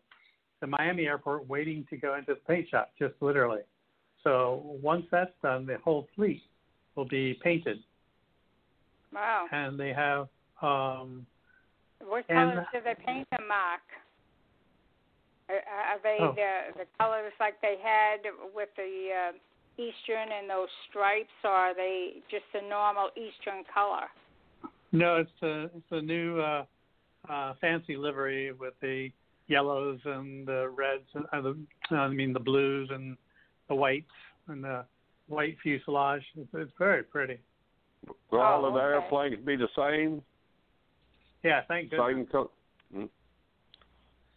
the 0.61 0.66
Miami 0.66 1.07
airport 1.07 1.48
waiting 1.48 1.86
to 1.90 1.96
go 1.96 2.16
into 2.16 2.34
the 2.34 2.40
paint 2.48 2.68
shop, 2.68 2.90
just 2.98 3.14
literally. 3.20 3.61
So 4.24 4.78
once 4.82 5.07
that's 5.11 5.32
done, 5.42 5.66
the 5.66 5.78
whole 5.84 6.09
fleet 6.14 6.42
will 6.94 7.07
be 7.07 7.38
painted, 7.42 7.78
Wow. 9.12 9.46
and 9.52 9.78
they 9.78 9.92
have 9.92 10.28
um, 10.62 11.26
What 12.00 12.26
colors 12.28 12.66
do 12.72 12.78
they 12.84 12.94
paint 13.04 13.28
them, 13.30 13.48
Mark? 13.48 13.80
Are, 15.48 15.56
are 15.56 15.98
they 16.02 16.18
Oh. 16.20 16.32
the 16.32 16.78
the 16.78 16.86
colors 16.98 17.32
like 17.40 17.61
they 17.61 17.76
had 17.82 18.20
with 18.54 18.68
the 18.76 19.08
uh, 19.12 19.32
Eastern 19.82 20.30
and 20.32 20.48
those 20.48 20.68
stripes, 20.88 21.32
or 21.44 21.50
are 21.50 21.74
they 21.74 22.22
just 22.30 22.44
a 22.54 22.68
normal 22.68 23.11
Eastern 23.16 23.64
color? 23.72 24.06
no, 24.92 25.16
it's 25.16 25.42
a 25.42 25.64
it's 25.76 25.90
a 25.90 26.00
new 26.00 26.38
uh, 26.40 26.64
uh, 27.28 27.54
fancy 27.61 27.96
livery 27.96 28.52
with 28.52 28.74
the 28.80 29.11
yellows 29.48 29.98
and 30.04 30.46
the 30.46 30.68
reds 30.68 31.08
and 31.14 31.26
uh, 31.32 31.40
the 31.40 31.96
I 31.96 32.08
mean 32.08 32.32
the 32.32 32.40
blues 32.40 32.90
and 32.92 33.16
the 33.68 33.74
whites 33.74 34.06
and 34.46 34.62
the 34.62 34.84
white 35.28 35.56
fuselage. 35.62 36.22
It's, 36.36 36.48
it's 36.54 36.72
very 36.78 37.02
pretty. 37.02 37.38
Will 38.30 38.40
all 38.40 38.64
of 38.64 38.74
the 38.74 38.80
Oh, 38.80 38.82
okay. 38.82 38.94
airplanes 38.94 39.44
be 39.44 39.57
the 39.57 39.68
same? 39.76 40.22
Yeah, 41.42 41.62
thank 41.68 41.90
goodness. 41.90 42.09
Same 42.09 42.26
color? 42.26 42.48
Mm. 42.94 43.09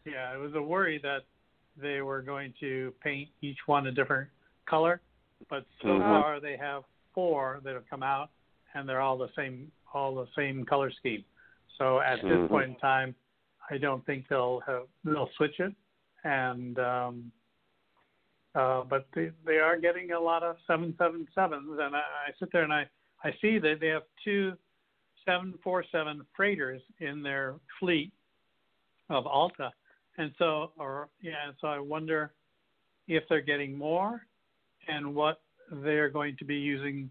Yeah, 0.06 0.34
it 0.34 0.38
was 0.38 0.54
a 0.56 0.62
worry 0.62 1.00
that 1.00 1.24
they 1.78 2.02
were 2.02 2.22
going 2.22 2.54
to 2.60 2.94
paint 3.02 3.30
each 3.42 3.58
one 3.68 3.88
a 3.88 3.92
different 3.92 4.30
color, 4.66 5.02
but 5.50 5.66
so 5.82 5.88
Mhm. 5.88 6.10
far 6.10 6.40
they 6.40 6.58
have 6.58 6.84
four 7.14 7.62
that 7.64 7.74
have 7.74 7.88
come 7.90 8.04
out, 8.04 8.32
and 8.74 8.88
they're 8.88 9.02
all 9.02 9.18
the 9.18 9.32
same, 9.34 9.72
all 9.94 10.16
the 10.16 10.28
same 10.36 10.66
color 10.66 10.92
scheme. 10.92 11.24
So 11.78 12.00
at 12.00 12.22
this 12.22 12.40
Mhm. 12.40 12.48
point 12.50 12.70
in 12.70 12.76
time, 12.78 13.16
I 13.70 13.78
don't 13.78 14.06
think 14.06 14.28
they'll 14.28 14.60
have 14.62 14.88
they'll 15.04 15.32
switch 15.34 15.60
it, 15.60 15.74
and 16.24 16.78
um, 16.80 17.32
uh, 18.56 18.84
but 18.84 19.10
they 19.14 19.32
they 19.46 19.60
are 19.60 19.78
getting 19.78 20.12
a 20.12 20.20
lot 20.20 20.44
of 20.44 20.60
seven 20.68 20.96
seven 20.98 21.28
sevens, 21.34 21.80
and 21.80 21.96
I, 21.96 22.04
I 22.28 22.32
sit 22.40 22.52
there 22.52 22.64
and 22.64 22.74
I 22.74 22.88
I 23.24 23.32
see 23.42 23.58
that 23.60 23.78
they 23.80 23.88
have 23.88 24.04
two 24.24 24.54
747 25.26 26.22
freighters 26.36 26.82
in 27.00 27.24
their 27.24 27.56
fleet 27.80 28.12
of 29.10 29.26
Alta, 29.26 29.72
and 30.18 30.32
so 30.38 30.72
or 30.78 31.10
yeah, 31.22 31.48
and 31.48 31.56
so 31.62 31.68
I 31.68 31.80
wonder 31.80 32.34
if 33.08 33.24
they're 33.30 33.42
getting 33.42 33.78
more, 33.78 34.26
and 34.88 35.16
what 35.16 35.42
they're 35.72 36.10
going 36.10 36.36
to 36.38 36.46
be 36.46 36.56
using 36.56 37.10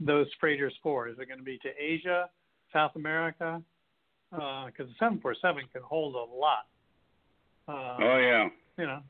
those 0.00 0.26
freighters 0.40 0.74
for. 0.82 1.08
Is 1.08 1.16
it 1.18 1.26
going 1.26 1.38
to 1.38 1.44
be 1.44 1.58
to 1.58 1.68
Asia, 1.78 2.28
South 2.72 2.92
America? 2.96 3.62
Because 4.30 4.72
the 4.78 4.94
seven 4.98 5.20
four 5.20 5.34
seven 5.40 5.62
can 5.72 5.82
hold 5.82 6.14
a 6.14 6.18
lot. 6.18 6.66
Uh, 7.68 7.96
Oh 8.02 8.18
yeah. 8.18 8.48
you 8.78 8.86
know, 8.86 9.00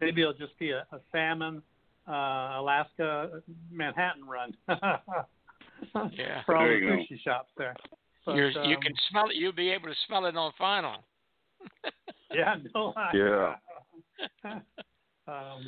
maybe 0.00 0.22
it'll 0.22 0.32
just 0.32 0.58
be 0.58 0.70
a, 0.70 0.86
a 0.92 1.00
salmon, 1.12 1.62
uh, 2.08 2.60
Alaska, 2.60 3.42
Manhattan 3.70 4.24
run. 4.26 4.54
Yeah. 6.12 6.42
For 6.46 6.54
all 6.56 6.64
There 6.64 6.78
the 6.78 6.86
you 6.86 7.06
go. 7.08 7.14
sushi 7.14 7.20
shops 7.24 7.50
there. 7.58 7.74
But, 8.24 8.36
You're, 8.36 8.50
you 8.50 8.76
um, 8.76 8.82
can 8.82 8.92
smell 9.10 9.30
it. 9.30 9.34
You'll 9.34 9.50
be 9.52 9.70
able 9.70 9.88
to 9.88 9.94
smell 10.06 10.26
it 10.26 10.36
on 10.36 10.52
final. 10.58 10.96
Yeah, 12.32 12.54
no. 12.74 12.94
I- 12.96 13.10
Yeah. 13.14 13.54
um, 15.28 15.66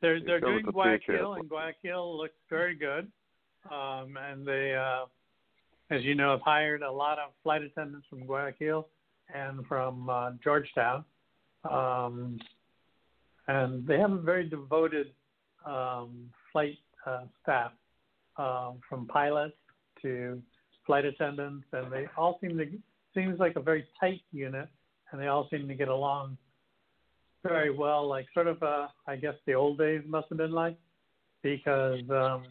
they're 0.00 0.20
they're 0.24 0.40
doing 0.40 0.64
the 0.64 0.72
Guayaquil, 0.72 0.98
picture. 0.98 1.34
and 1.40 1.48
Guayaquil 1.48 2.16
looks 2.16 2.34
very 2.48 2.74
good. 2.76 3.10
Um, 3.70 4.16
and 4.16 4.46
they, 4.46 4.74
uh, 4.74 5.06
as 5.94 6.02
you 6.04 6.14
know, 6.14 6.30
have 6.30 6.40
hired 6.42 6.82
a 6.82 6.90
lot 6.90 7.18
of 7.18 7.32
flight 7.42 7.62
attendants 7.62 8.06
from 8.08 8.24
Guayaquil 8.24 8.86
and 9.34 9.66
from 9.66 10.08
uh, 10.08 10.30
Georgetown. 10.42 11.04
Um, 11.70 12.38
and 13.48 13.86
they 13.86 13.98
have 13.98 14.12
a 14.12 14.18
very 14.18 14.48
devoted 14.48 15.08
um, 15.66 16.30
flight 16.52 16.78
uh, 17.06 17.24
staff, 17.42 17.72
um, 18.38 18.80
from 18.88 19.06
pilots 19.06 19.56
to 20.02 20.40
flight 20.86 21.04
attendants, 21.04 21.66
and 21.72 21.90
they 21.92 22.06
all 22.16 22.38
seem 22.40 22.56
to 22.58 22.66
seems 23.14 23.40
like 23.40 23.56
a 23.56 23.60
very 23.60 23.86
tight 23.98 24.20
unit, 24.30 24.68
and 25.10 25.20
they 25.20 25.26
all 25.26 25.48
seem 25.50 25.66
to 25.66 25.74
get 25.74 25.88
along 25.88 26.36
very 27.42 27.70
well. 27.70 28.06
Like 28.06 28.26
sort 28.34 28.46
of, 28.46 28.62
uh, 28.62 28.88
I 29.06 29.16
guess 29.16 29.34
the 29.46 29.54
old 29.54 29.78
days 29.78 30.02
must 30.06 30.28
have 30.28 30.38
been 30.38 30.52
like, 30.52 30.76
because 31.42 32.02
um, 32.10 32.44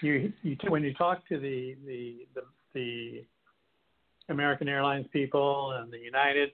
you 0.00 0.32
you 0.42 0.56
when 0.68 0.82
you 0.82 0.94
talk 0.94 1.26
to 1.28 1.38
the 1.38 1.76
the 1.86 2.26
the, 2.34 2.42
the 2.74 3.24
American 4.28 4.68
Airlines 4.68 5.06
people 5.12 5.72
and 5.72 5.92
the 5.92 5.98
United, 5.98 6.50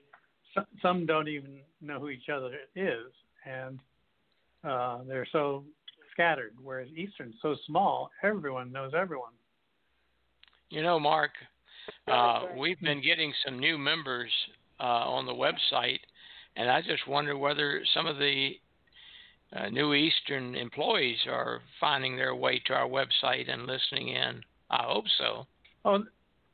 some, 0.53 0.65
some 0.81 1.05
don't 1.05 1.27
even 1.27 1.59
know 1.81 1.99
who 1.99 2.09
each 2.09 2.29
other 2.33 2.51
is, 2.75 3.11
and 3.45 3.79
uh, 4.63 4.99
they're 5.07 5.27
so 5.31 5.63
scattered. 6.11 6.53
Whereas 6.61 6.89
Eastern's 6.95 7.35
so 7.41 7.55
small, 7.65 8.09
everyone 8.23 8.71
knows 8.71 8.93
everyone. 8.95 9.33
You 10.69 10.83
know, 10.83 10.99
Mark, 10.99 11.31
uh, 12.07 12.43
we've 12.57 12.79
been 12.81 13.01
getting 13.01 13.33
some 13.45 13.57
new 13.57 13.77
members 13.77 14.31
uh, 14.79 14.83
on 14.83 15.25
the 15.25 15.33
website, 15.33 15.99
and 16.55 16.69
I 16.69 16.81
just 16.81 17.07
wonder 17.07 17.37
whether 17.37 17.81
some 17.93 18.05
of 18.05 18.17
the 18.17 18.51
uh, 19.55 19.69
new 19.69 19.93
Eastern 19.95 20.53
employees 20.55 21.17
are 21.27 21.61
finding 21.79 22.15
their 22.15 22.35
way 22.35 22.61
to 22.67 22.73
our 22.73 22.87
website 22.87 23.49
and 23.51 23.65
listening 23.65 24.09
in. 24.09 24.41
I 24.69 24.83
hope 24.83 25.05
so. 25.17 25.47
Oh, 25.85 26.03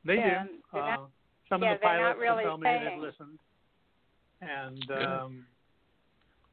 they 0.06 0.16
Yeah, 0.16 0.44
do. 0.46 0.50
not- 0.78 1.00
Uh, 1.00 1.06
some 1.50 1.62
yeah, 1.62 1.74
of 1.74 1.80
the 1.80 1.84
pilots 1.86 2.20
really 2.20 2.44
will 2.46 2.52
tell 2.52 2.58
me 2.58 2.70
they've 2.90 3.00
listened, 3.00 3.40
and 4.42 4.92
um, 4.92 5.46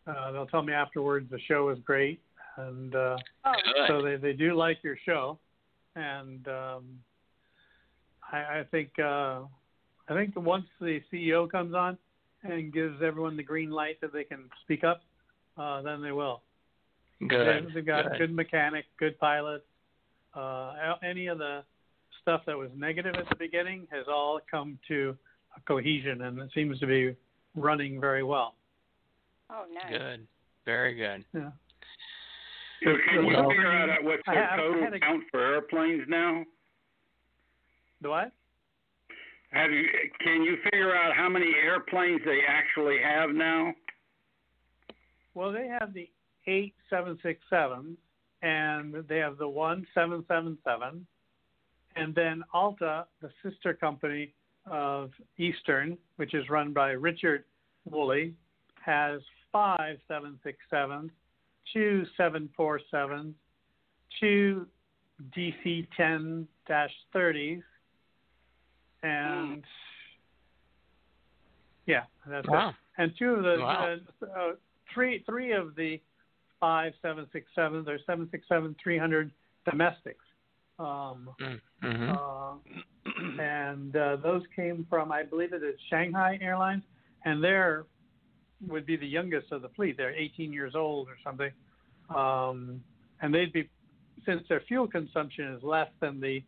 uh, 0.06 0.32
they'll 0.32 0.46
tell 0.46 0.62
me 0.62 0.72
afterwards 0.72 1.30
the 1.30 1.38
show 1.48 1.66
was 1.66 1.78
great, 1.84 2.20
and 2.56 2.94
uh, 2.94 3.16
Oh, 3.44 3.52
so 3.88 4.02
they 4.02 4.16
they 4.16 4.32
do 4.32 4.54
like 4.54 4.78
your 4.82 4.96
show, 5.04 5.38
and 5.96 6.46
um, 6.48 6.84
I, 8.32 8.60
I 8.60 8.64
think 8.70 8.90
uh, 8.98 9.42
I 10.08 10.14
think 10.14 10.34
once 10.36 10.66
the 10.80 11.00
CEO 11.12 11.50
comes 11.50 11.74
on 11.74 11.96
and 12.42 12.72
gives 12.72 13.00
everyone 13.02 13.36
the 13.36 13.42
green 13.42 13.70
light 13.70 14.00
that 14.00 14.12
they 14.12 14.24
can 14.24 14.50
speak 14.62 14.82
up, 14.84 15.02
uh, 15.56 15.80
then 15.82 16.02
they 16.02 16.12
will. 16.12 16.42
Good. 17.28 17.66
They- 17.68 17.74
They've 17.74 17.86
got 17.86 18.10
Good. 18.10 18.18
good 18.18 18.34
mechanics, 18.34 18.88
good 18.98 19.18
pilots. 19.20 19.64
Uh, 20.34 20.94
any 21.04 21.26
of 21.28 21.38
the 21.38 21.62
stuff 22.20 22.42
that 22.46 22.56
was 22.58 22.70
negative 22.74 23.14
at 23.16 23.28
the 23.28 23.36
beginning 23.36 23.86
has 23.92 24.06
all 24.08 24.40
come 24.50 24.78
to 24.88 25.16
a 25.56 25.60
cohesion, 25.60 26.22
and 26.22 26.38
it 26.40 26.50
seems 26.54 26.78
to 26.80 26.86
be 26.86 27.14
running 27.54 28.00
very 28.00 28.22
well. 28.24 28.54
Oh, 29.52 29.64
nice. 29.72 29.90
Good. 29.98 30.26
Very 30.64 30.94
good. 30.94 31.24
Yeah. 31.34 31.50
So 32.84 32.90
can 33.08 33.24
you 33.24 33.32
Well, 33.36 33.48
figure 33.48 33.70
out 33.70 34.02
what's 34.02 34.22
I 34.26 34.34
their 34.34 34.46
have- 34.46 34.58
total 34.58 34.94
a- 34.94 34.98
count 35.00 35.24
for 35.30 35.40
airplanes 35.40 36.08
now? 36.08 36.44
The 38.00 38.08
what? 38.10 38.32
Have 39.52 39.70
you? 39.70 39.86
Can 40.20 40.42
you 40.42 40.56
figure 40.64 40.96
out 40.96 41.14
how 41.14 41.28
many 41.28 41.52
airplanes 41.62 42.20
they 42.24 42.40
actually 42.48 42.98
have 43.02 43.30
now? 43.30 43.74
Well, 45.34 45.52
they 45.52 45.68
have 45.68 45.92
the 45.94 46.08
eight 46.46 46.74
seven 46.90 47.18
six 47.22 47.40
sevens, 47.48 47.98
and 48.42 48.94
they 49.08 49.18
have 49.18 49.36
the 49.38 49.48
one 49.48 49.86
seven 49.94 50.24
seven 50.26 50.58
seven, 50.64 51.06
and 51.96 52.14
then 52.14 52.42
Alta, 52.52 53.06
the 53.20 53.30
sister 53.42 53.74
company 53.74 54.34
of 54.66 55.10
Eastern, 55.38 55.98
which 56.16 56.34
is 56.34 56.48
run 56.48 56.72
by 56.72 56.92
Richard 56.92 57.44
Woolley, 57.84 58.34
has 58.84 59.20
five 59.52 59.98
seven 60.08 60.38
six 60.42 60.58
sevens, 60.70 61.10
two 61.72 62.04
seven 62.16 62.48
four 62.56 62.80
sevens, 62.90 63.34
two 64.18 64.66
DC 65.36 65.86
ten 65.96 66.48
thirties, 67.12 67.62
and 69.02 69.62
yeah, 71.86 72.02
that's 72.26 72.46
it 72.48 72.74
and 72.98 73.12
two 73.18 73.34
of 73.34 73.42
the 73.42 73.58
Wow. 73.60 73.96
uh, 74.22 74.26
uh, 74.26 74.52
three 74.92 75.22
three 75.26 75.52
of 75.52 75.74
the 75.76 76.00
five 76.60 76.92
seven 77.02 77.26
six 77.32 77.46
sevens 77.54 77.88
are 77.88 77.98
seven 78.06 78.28
six 78.30 78.46
seven 78.48 78.74
three 78.82 78.98
hundred 78.98 79.30
domestics, 79.68 80.24
um, 80.78 81.28
Mm-hmm. 81.82 82.10
uh, 82.10 83.42
and 83.42 83.96
uh, 83.96 84.16
those 84.22 84.42
came 84.54 84.86
from 84.88 85.10
I 85.10 85.24
believe 85.24 85.52
it 85.52 85.62
is 85.64 85.74
Shanghai 85.90 86.38
Airlines, 86.40 86.84
and 87.24 87.42
they're 87.42 87.86
would 88.68 88.86
be 88.86 88.96
the 88.96 89.06
youngest 89.06 89.52
of 89.52 89.62
the 89.62 89.68
fleet. 89.70 89.96
They're 89.96 90.14
18 90.14 90.52
years 90.52 90.74
old 90.74 91.08
or 91.08 91.16
something, 91.24 91.50
um, 92.14 92.82
and 93.20 93.34
they'd 93.34 93.52
be 93.52 93.68
since 94.24 94.42
their 94.48 94.60
fuel 94.68 94.86
consumption 94.86 95.52
is 95.54 95.62
less 95.62 95.88
than 96.00 96.20
the 96.20 96.42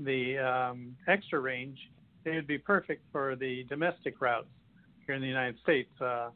the 0.00 0.38
um, 0.38 0.96
extra 1.06 1.38
range, 1.38 1.78
they 2.24 2.32
would 2.32 2.46
be 2.46 2.58
perfect 2.58 3.04
for 3.12 3.36
the 3.36 3.64
domestic 3.68 4.20
routes 4.20 4.48
here 5.06 5.14
in 5.14 5.20
the 5.20 5.28
United 5.28 5.56
States. 5.62 5.90
Uh, 6.00 6.30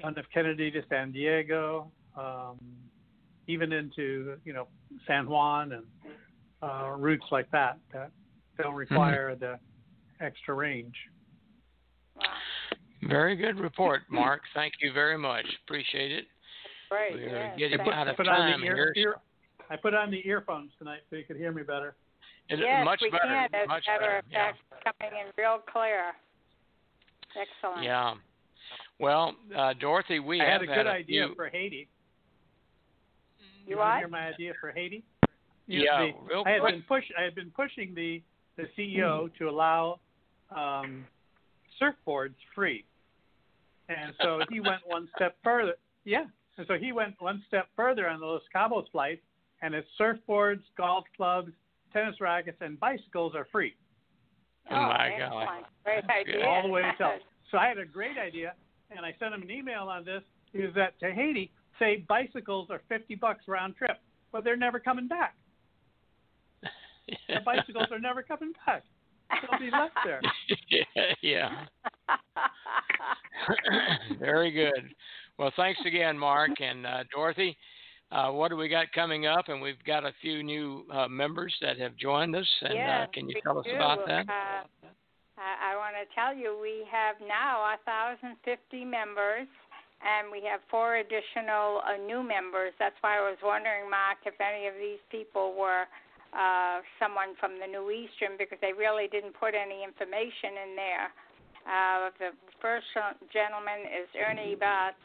John 0.00 0.14
F. 0.16 0.24
Kennedy 0.32 0.70
to 0.70 0.82
San 0.88 1.12
Diego, 1.12 1.90
um, 2.16 2.58
even 3.46 3.72
into 3.72 4.36
you 4.44 4.52
know 4.52 4.68
San 5.06 5.28
Juan 5.28 5.72
and 5.72 5.84
uh, 6.62 6.90
routes 6.96 7.26
like 7.30 7.50
that 7.50 7.78
that 7.92 8.10
don't 8.60 8.74
require 8.74 9.34
the 9.34 9.58
extra 10.20 10.54
range. 10.54 10.94
Very 13.02 13.36
good 13.36 13.58
report, 13.58 14.02
Mark. 14.10 14.42
Thank 14.54 14.74
you 14.80 14.92
very 14.92 15.16
much. 15.18 15.46
Appreciate 15.64 16.12
it. 16.12 16.24
Great. 16.90 17.14
We're 17.14 17.28
yes, 17.28 17.58
getting 17.58 17.78
thank 17.78 17.92
out 17.92 18.08
of 18.08 18.16
put 18.16 18.26
time 18.26 18.62
ear, 18.64 18.92
here. 18.94 19.10
ear, 19.10 19.14
I 19.70 19.76
put 19.76 19.94
on 19.94 20.10
the 20.10 20.26
earphones 20.26 20.70
tonight 20.78 21.00
so 21.08 21.16
you 21.16 21.24
could 21.24 21.36
hear 21.36 21.52
me 21.52 21.62
better. 21.62 21.94
It- 22.48 22.58
yes, 22.58 22.84
much 22.84 22.98
we 23.00 23.10
better. 23.10 23.24
can. 23.26 23.54
As 23.62 23.68
much 23.68 23.84
a 23.86 23.90
matter 23.92 24.22
better. 24.30 24.50
of 24.50 24.56
fact, 24.82 24.98
coming 25.00 25.12
in 25.20 25.32
real 25.38 25.58
clear. 25.72 26.12
Excellent. 27.40 27.84
Yeah. 27.84 28.14
Well, 28.98 29.34
uh, 29.56 29.72
Dorothy, 29.80 30.18
we 30.18 30.40
I 30.40 30.44
have 30.50 30.60
had 30.62 30.70
a 30.70 30.74
good 30.74 30.86
idea 30.88 31.26
few- 31.28 31.34
for 31.36 31.48
Haiti. 31.48 31.88
You 33.66 33.76
want 33.76 33.86
to 33.86 33.92
what? 33.92 33.98
hear 33.98 34.08
my 34.08 34.26
idea 34.28 34.52
for 34.60 34.72
Haiti? 34.72 35.04
You 35.68 35.82
Yeah, 35.84 35.98
know, 35.98 36.20
real 36.28 36.44
the, 36.44 36.50
I 36.50 36.52
had 36.54 36.60
quick. 36.60 36.74
been 36.74 36.82
push. 36.82 37.04
I 37.16 37.22
had 37.22 37.34
been 37.36 37.50
pushing 37.52 37.94
the 37.94 38.20
the 38.56 38.64
CEO 38.76 39.30
to 39.38 39.48
allow 39.48 40.00
um, 40.54 41.06
surfboards 41.80 42.34
free, 42.54 42.84
and 43.90 44.14
so 44.22 44.40
he 44.50 44.60
went 44.60 44.80
one 44.86 45.08
step 45.16 45.36
further. 45.42 45.74
Yeah, 46.04 46.24
and 46.58 46.66
so 46.66 46.74
he 46.74 46.92
went 46.92 47.14
one 47.18 47.42
step 47.48 47.68
further 47.76 48.08
on 48.08 48.20
the 48.20 48.26
Los 48.26 48.42
Cabos 48.54 48.90
flight, 48.90 49.20
and 49.62 49.74
his 49.74 49.84
surfboards, 49.98 50.62
golf 50.76 51.04
clubs, 51.16 51.52
tennis 51.92 52.20
rackets, 52.20 52.58
and 52.60 52.78
bicycles 52.78 53.34
are 53.34 53.46
free. 53.50 53.74
Oh, 54.70 54.76
oh 54.76 54.80
my 54.80 55.10
God. 55.18 55.48
Great 55.84 56.04
idea. 56.08 56.46
all 56.46 56.62
the 56.62 56.68
way 56.68 56.82
to 56.82 56.92
Tel. 56.96 57.14
So 57.50 57.58
I 57.58 57.66
had 57.66 57.78
a 57.78 57.84
great 57.84 58.16
idea, 58.16 58.54
and 58.92 59.04
I 59.04 59.12
sent 59.18 59.34
him 59.34 59.42
an 59.42 59.50
email 59.50 59.88
on 59.88 60.04
this. 60.04 60.22
Is 60.54 60.72
that 60.76 60.96
to 61.00 61.10
Haiti? 61.10 61.50
Say 61.80 62.04
bicycles 62.08 62.68
are 62.70 62.80
fifty 62.88 63.16
bucks 63.16 63.48
round 63.48 63.74
trip, 63.74 63.98
but 64.30 64.44
they're 64.44 64.56
never 64.56 64.78
coming 64.78 65.08
back. 65.08 65.34
The 67.28 67.40
bicycles 67.44 67.86
are 67.90 67.98
never 67.98 68.22
coming 68.22 68.52
back. 68.64 68.84
They'll 69.30 69.58
be 69.58 69.70
left 69.70 69.94
there. 70.04 70.20
yeah. 71.22 71.64
Very 74.18 74.50
good. 74.50 74.94
Well, 75.38 75.52
thanks 75.56 75.80
again, 75.86 76.18
Mark 76.18 76.60
and 76.60 76.86
uh, 76.86 77.04
Dorothy. 77.14 77.56
Uh, 78.12 78.30
what 78.30 78.48
do 78.48 78.56
we 78.56 78.68
got 78.68 78.90
coming 78.92 79.26
up? 79.26 79.48
And 79.48 79.62
we've 79.62 79.82
got 79.86 80.04
a 80.04 80.12
few 80.20 80.42
new 80.42 80.84
uh, 80.92 81.06
members 81.06 81.54
that 81.62 81.78
have 81.78 81.96
joined 81.96 82.34
us. 82.34 82.48
And 82.62 82.74
yes, 82.74 83.06
uh, 83.08 83.10
can 83.12 83.28
you 83.28 83.40
tell 83.42 83.58
us 83.58 83.64
do. 83.64 83.74
about 83.74 84.06
that? 84.06 84.28
Uh, 84.28 84.66
I, 85.38 85.72
I 85.72 85.76
want 85.80 85.94
to 85.96 86.04
tell 86.12 86.34
you 86.34 86.58
we 86.60 86.84
have 86.90 87.16
now 87.22 87.62
1,050 87.86 88.84
members, 88.84 89.48
and 90.02 90.28
we 90.28 90.42
have 90.44 90.60
four 90.68 91.00
additional 91.00 91.80
uh, 91.86 91.96
new 92.02 92.20
members. 92.26 92.74
That's 92.82 92.98
why 93.00 93.16
I 93.16 93.24
was 93.24 93.38
wondering, 93.40 93.88
Mark, 93.88 94.20
if 94.26 94.34
any 94.42 94.66
of 94.66 94.74
these 94.74 95.00
people 95.08 95.54
were 95.54 95.86
uh, 96.34 96.82
someone 96.98 97.38
from 97.38 97.62
the 97.62 97.66
New 97.70 97.88
Eastern, 97.94 98.34
because 98.36 98.58
they 98.60 98.74
really 98.74 99.06
didn't 99.06 99.38
put 99.38 99.54
any 99.54 99.86
information 99.86 100.58
in 100.66 100.70
there. 100.76 101.08
Uh, 101.66 102.10
the 102.18 102.30
first 102.60 102.86
gentleman 103.32 103.80
is 103.86 104.08
Ernie 104.18 104.56
Boetz, 104.56 104.98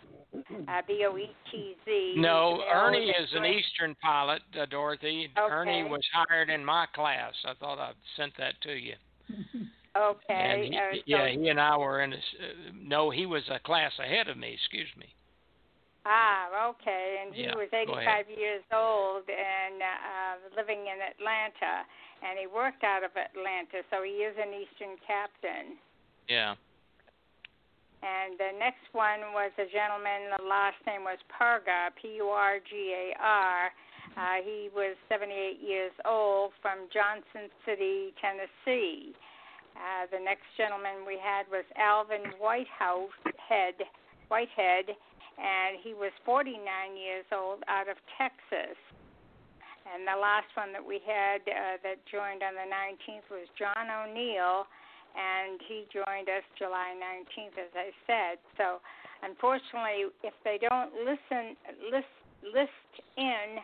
uh, 0.67 0.81
B-O-E-T-Z. 0.87 2.13
No, 2.17 2.61
Ernie 2.73 3.09
is 3.09 3.29
an 3.33 3.45
Eastern 3.45 3.95
pilot, 4.01 4.41
uh, 4.59 4.65
Dorothy. 4.65 5.29
Ernie 5.37 5.83
was 5.83 6.01
hired 6.13 6.49
in 6.49 6.63
my 6.63 6.85
class. 6.93 7.33
I 7.45 7.53
thought 7.59 7.79
I'd 7.79 7.95
sent 8.17 8.33
that 8.37 8.53
to 8.63 8.73
you. 8.73 8.95
Okay. 9.95 10.33
And 10.33 10.73
he, 10.73 10.77
uh, 10.77 10.91
so 10.91 10.99
yeah, 11.05 11.29
he 11.29 11.47
and 11.47 11.59
I 11.59 11.77
were 11.77 12.01
in 12.03 12.11
a. 12.11 12.17
Uh, 12.17 12.75
no, 12.75 13.09
he 13.09 13.25
was 13.25 13.43
a 13.49 13.59
class 13.59 13.91
ahead 13.97 14.27
of 14.27 14.37
me. 14.37 14.51
Excuse 14.51 14.91
me. 14.99 15.07
Ah, 16.05 16.69
okay. 16.69 17.23
And 17.23 17.33
he 17.33 17.43
Yeah, 17.43 17.55
was 17.55 17.69
85 17.73 18.29
years 18.29 18.61
old 18.75 19.23
and 19.25 19.81
uh, 19.81 20.33
living 20.55 20.85
in 20.85 21.01
Atlanta, 21.01 21.87
and 22.21 22.37
he 22.37 22.45
worked 22.45 22.83
out 22.83 23.01
of 23.03 23.09
Atlanta, 23.17 23.81
so 23.89 24.03
he 24.03 24.21
is 24.21 24.35
an 24.37 24.53
Eastern 24.53 24.99
captain. 25.01 25.81
Yeah. 26.27 26.55
And 28.05 28.37
the 28.37 28.53
next 28.57 28.85
one 28.93 29.33
was 29.33 29.49
a 29.57 29.65
gentleman. 29.65 30.29
The 30.37 30.45
last 30.45 30.77
name 30.85 31.01
was 31.01 31.17
Purgar, 31.25 31.89
P-U-R-G-A-R. 31.97 33.71
Uh, 34.15 34.37
he 34.45 34.69
was 34.69 34.95
78 35.09 35.57
years 35.57 35.91
old 36.05 36.53
from 36.61 36.85
Johnson 36.93 37.49
City, 37.65 38.13
Tennessee. 38.21 39.17
Uh, 39.75 40.07
the 40.07 40.21
next 40.21 40.45
gentleman 40.55 41.03
we 41.03 41.17
had 41.19 41.49
was 41.51 41.65
Alvin 41.75 42.23
Whitehouse 42.39 43.11
Head, 43.41 43.75
Whitehead, 44.29 44.93
and 45.35 45.75
he 45.83 45.91
was 45.91 46.15
49 46.23 46.61
years 46.95 47.25
old 47.33 47.65
out 47.67 47.89
of 47.89 47.97
Texas. 48.15 48.77
And 49.85 50.07
the 50.07 50.15
last 50.17 50.49
one 50.55 50.71
that 50.71 50.81
we 50.81 51.03
had 51.03 51.43
uh, 51.45 51.77
that 51.83 51.99
joined 52.07 52.41
on 52.41 52.55
the 52.55 52.65
19th 52.69 53.27
was 53.29 53.45
John 53.59 53.85
O'Neill, 53.85 54.65
and 55.15 55.59
he 55.67 55.87
joined 55.91 56.27
us 56.27 56.43
July 56.59 56.93
19th, 56.99 57.55
as 57.57 57.71
I 57.73 57.89
said. 58.05 58.35
So, 58.59 58.83
unfortunately, 59.23 60.11
if 60.23 60.35
they 60.43 60.59
don't 60.59 60.91
listen, 61.07 61.55
list 61.91 62.11
list 62.43 62.91
in 63.17 63.63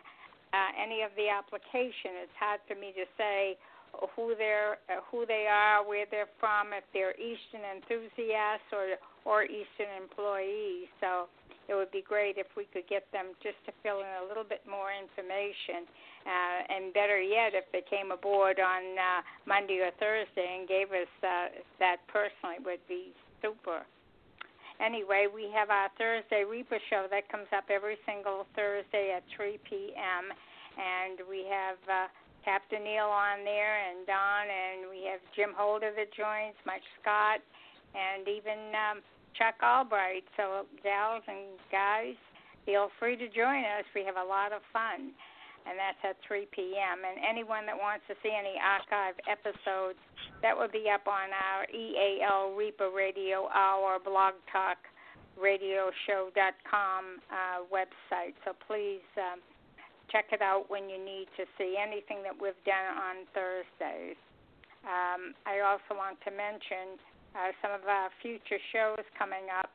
uh, 0.52 0.70
any 0.74 1.02
of 1.02 1.12
the 1.14 1.28
application, 1.28 2.18
it's 2.24 2.36
hard 2.40 2.60
for 2.66 2.74
me 2.74 2.92
to 2.96 3.04
say 3.16 3.56
who 4.16 4.34
they're, 4.36 4.80
uh, 4.88 5.04
who 5.10 5.26
they 5.26 5.46
are, 5.46 5.86
where 5.86 6.06
they're 6.10 6.32
from, 6.40 6.72
if 6.72 6.84
they're 6.92 7.14
Eastern 7.20 7.62
enthusiasts 7.62 8.68
or 8.72 8.96
or 9.24 9.44
Eastern 9.44 9.90
employees. 10.00 10.88
So 11.00 11.28
it 11.68 11.74
would 11.74 11.90
be 11.90 12.02
great 12.02 12.38
if 12.38 12.46
we 12.56 12.66
could 12.72 12.86
get 12.88 13.06
them 13.12 13.38
just 13.42 13.58
to 13.66 13.72
fill 13.82 14.00
in 14.00 14.12
a 14.22 14.26
little 14.26 14.44
bit 14.44 14.62
more 14.68 14.90
information. 14.90 15.86
Uh, 16.26 16.58
and 16.68 16.94
better 16.94 17.20
yet, 17.20 17.54
if 17.54 17.66
they 17.70 17.82
came 17.86 18.10
aboard 18.10 18.58
on 18.58 18.82
uh, 18.98 19.22
Monday 19.46 19.78
or 19.82 19.90
Thursday 19.98 20.58
and 20.58 20.68
gave 20.68 20.90
us 20.90 21.10
uh, 21.22 21.50
that 21.78 22.02
personally, 22.10 22.58
would 22.66 22.82
be 22.88 23.14
super. 23.40 23.86
Anyway, 24.82 25.30
we 25.30 25.46
have 25.54 25.70
our 25.70 25.86
Thursday 25.98 26.42
REPA 26.42 26.78
show 26.90 27.06
that 27.10 27.30
comes 27.30 27.46
up 27.54 27.70
every 27.70 27.98
single 28.06 28.46
Thursday 28.58 29.14
at 29.14 29.22
3 29.36 29.58
p.m. 29.62 30.34
And 30.74 31.22
we 31.30 31.46
have 31.46 31.78
uh, 31.86 32.10
Captain 32.44 32.82
Neil 32.82 33.06
on 33.06 33.46
there 33.46 33.78
and 33.86 34.02
Don, 34.06 34.44
and 34.50 34.90
we 34.90 35.06
have 35.06 35.22
Jim 35.38 35.54
Holder 35.54 35.94
that 35.94 36.10
joins, 36.10 36.58
Mike 36.66 36.82
Scott, 36.98 37.38
and 37.94 38.28
even 38.28 38.72
um, 38.74 38.96
Chuck 39.36 39.56
Albright. 39.62 40.24
So, 40.36 40.66
gals 40.82 41.24
and 41.28 41.56
guys, 41.70 42.18
feel 42.64 42.88
free 42.98 43.16
to 43.16 43.28
join 43.28 43.64
us. 43.64 43.84
We 43.94 44.04
have 44.04 44.16
a 44.16 44.24
lot 44.24 44.52
of 44.52 44.60
fun, 44.72 45.12
and 45.64 45.74
that's 45.76 46.00
at 46.04 46.16
3 46.26 46.48
p.m. 46.52 47.04
And 47.04 47.20
anyone 47.22 47.64
that 47.66 47.76
wants 47.76 48.04
to 48.08 48.14
see 48.22 48.32
any 48.32 48.56
archive 48.60 49.16
episodes, 49.28 50.00
that 50.42 50.56
will 50.56 50.72
be 50.72 50.90
up 50.92 51.06
on 51.06 51.30
our 51.32 51.64
EAL 51.70 52.56
REPA 52.58 52.92
Radio 52.92 53.48
Hour 53.52 53.98
blog 54.02 54.34
talk 54.50 54.78
radioshow.com 55.38 57.04
uh, 57.32 57.64
website. 57.72 58.36
So 58.44 58.52
please 58.68 59.04
um, 59.16 59.40
check 60.10 60.28
it 60.32 60.42
out 60.42 60.68
when 60.68 60.88
you 60.90 61.00
need 61.00 61.28
to 61.36 61.44
see 61.56 61.76
anything 61.80 62.22
that 62.22 62.36
we've 62.36 62.58
done 62.68 62.88
on 62.92 63.24
Thursdays. 63.32 64.20
Um, 64.84 65.32
I 65.46 65.62
also 65.64 65.96
want 65.96 66.18
to 66.26 66.30
mention 66.34 66.98
uh, 67.34 67.52
some 67.60 67.72
of 67.72 67.84
our 67.88 68.10
future 68.20 68.60
shows 68.72 69.04
coming 69.18 69.48
up. 69.48 69.70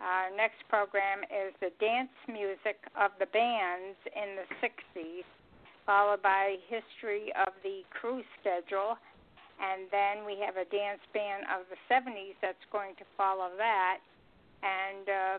Our 0.00 0.28
next 0.36 0.60
program 0.68 1.24
is 1.24 1.56
the 1.60 1.72
dance 1.80 2.12
music 2.28 2.76
of 3.00 3.16
the 3.18 3.26
bands 3.32 3.96
in 4.12 4.36
the 4.36 4.46
60s, 4.60 5.24
followed 5.86 6.20
by 6.20 6.60
history 6.68 7.32
of 7.46 7.54
the 7.64 7.80
cruise 7.88 8.28
schedule, 8.40 9.00
and 9.56 9.88
then 9.88 10.28
we 10.28 10.36
have 10.44 10.60
a 10.60 10.68
dance 10.68 11.00
band 11.16 11.48
of 11.48 11.64
the 11.72 11.80
70s 11.88 12.36
that's 12.44 12.60
going 12.68 12.92
to 13.00 13.06
follow 13.16 13.48
that, 13.56 14.04
and 14.60 15.06
uh, 15.08 15.38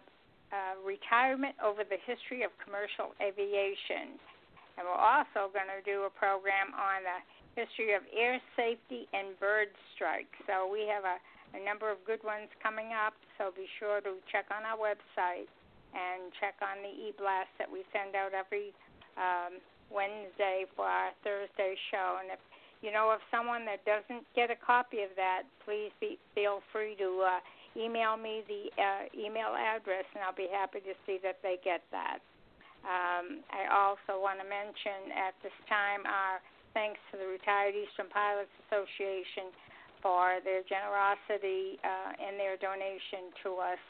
uh, 0.49 0.74
retirement 0.82 1.53
over 1.61 1.84
the 1.84 2.01
history 2.09 2.41
of 2.41 2.49
commercial 2.63 3.13
aviation. 3.22 4.18
And 4.78 4.86
we're 4.86 4.97
also 4.97 5.53
going 5.53 5.70
to 5.70 5.82
do 5.86 6.09
a 6.09 6.13
program 6.13 6.74
on 6.74 7.05
the 7.05 7.20
history 7.57 7.93
of 7.93 8.05
air 8.13 8.38
safety 8.53 9.09
and 9.13 9.38
bird 9.41 9.70
strikes. 9.93 10.38
So 10.45 10.70
we 10.70 10.86
have 10.89 11.05
a, 11.05 11.18
a 11.54 11.62
number 11.64 11.91
of 11.91 12.04
good 12.04 12.24
ones 12.24 12.50
coming 12.60 12.91
up. 12.91 13.14
So 13.38 13.52
be 13.56 13.68
sure 13.80 14.02
to 14.02 14.20
check 14.32 14.50
on 14.52 14.68
our 14.68 14.80
website 14.80 15.48
and 15.95 16.34
check 16.39 16.60
on 16.60 16.84
the 16.84 16.91
e-blast 16.91 17.52
that 17.60 17.70
we 17.70 17.88
send 17.95 18.16
out 18.16 18.36
every 18.36 18.76
um, 19.16 19.64
Wednesday 19.88 20.68
for 20.76 20.86
our 20.86 21.16
Thursday 21.24 21.76
show. 21.91 22.20
And 22.20 22.32
if 22.32 22.41
you 22.84 22.91
know 22.91 23.10
of 23.10 23.24
someone 23.32 23.64
that 23.66 23.82
doesn't 23.88 24.28
get 24.36 24.52
a 24.52 24.60
copy 24.60 25.02
of 25.02 25.12
that, 25.16 25.48
please 25.64 25.91
be, 26.04 26.20
feel 26.36 26.60
free 26.76 26.95
to 27.00 27.24
uh, 27.24 27.39
email 27.78 28.18
me 28.18 28.43
the 28.45 28.70
uh, 28.76 29.04
email 29.16 29.56
address, 29.56 30.06
and 30.14 30.22
I'll 30.26 30.36
be 30.36 30.50
happy 30.52 30.82
to 30.82 30.93
see 31.06 31.18
that 31.24 31.39
they 31.41 31.58
get 31.64 31.82
that. 31.93 32.20
Um, 32.86 33.41
I 33.50 33.68
also 33.74 34.22
want 34.22 34.39
to 34.39 34.48
mention 34.48 35.12
at 35.12 35.34
this 35.41 35.56
time 35.68 36.06
our 36.06 36.39
thanks 36.78 37.02
to 37.10 37.18
the 37.18 37.26
Retired 37.26 37.74
Eastern 37.74 38.06
Pilots 38.14 38.54
Association 38.70 39.50
for 40.08 40.39
their 40.47 40.64
generosity 40.64 41.76
uh, 41.84 42.16
in 42.16 42.39
their 42.39 42.55
donation 42.55 43.28
to 43.43 43.60
us. 43.60 43.84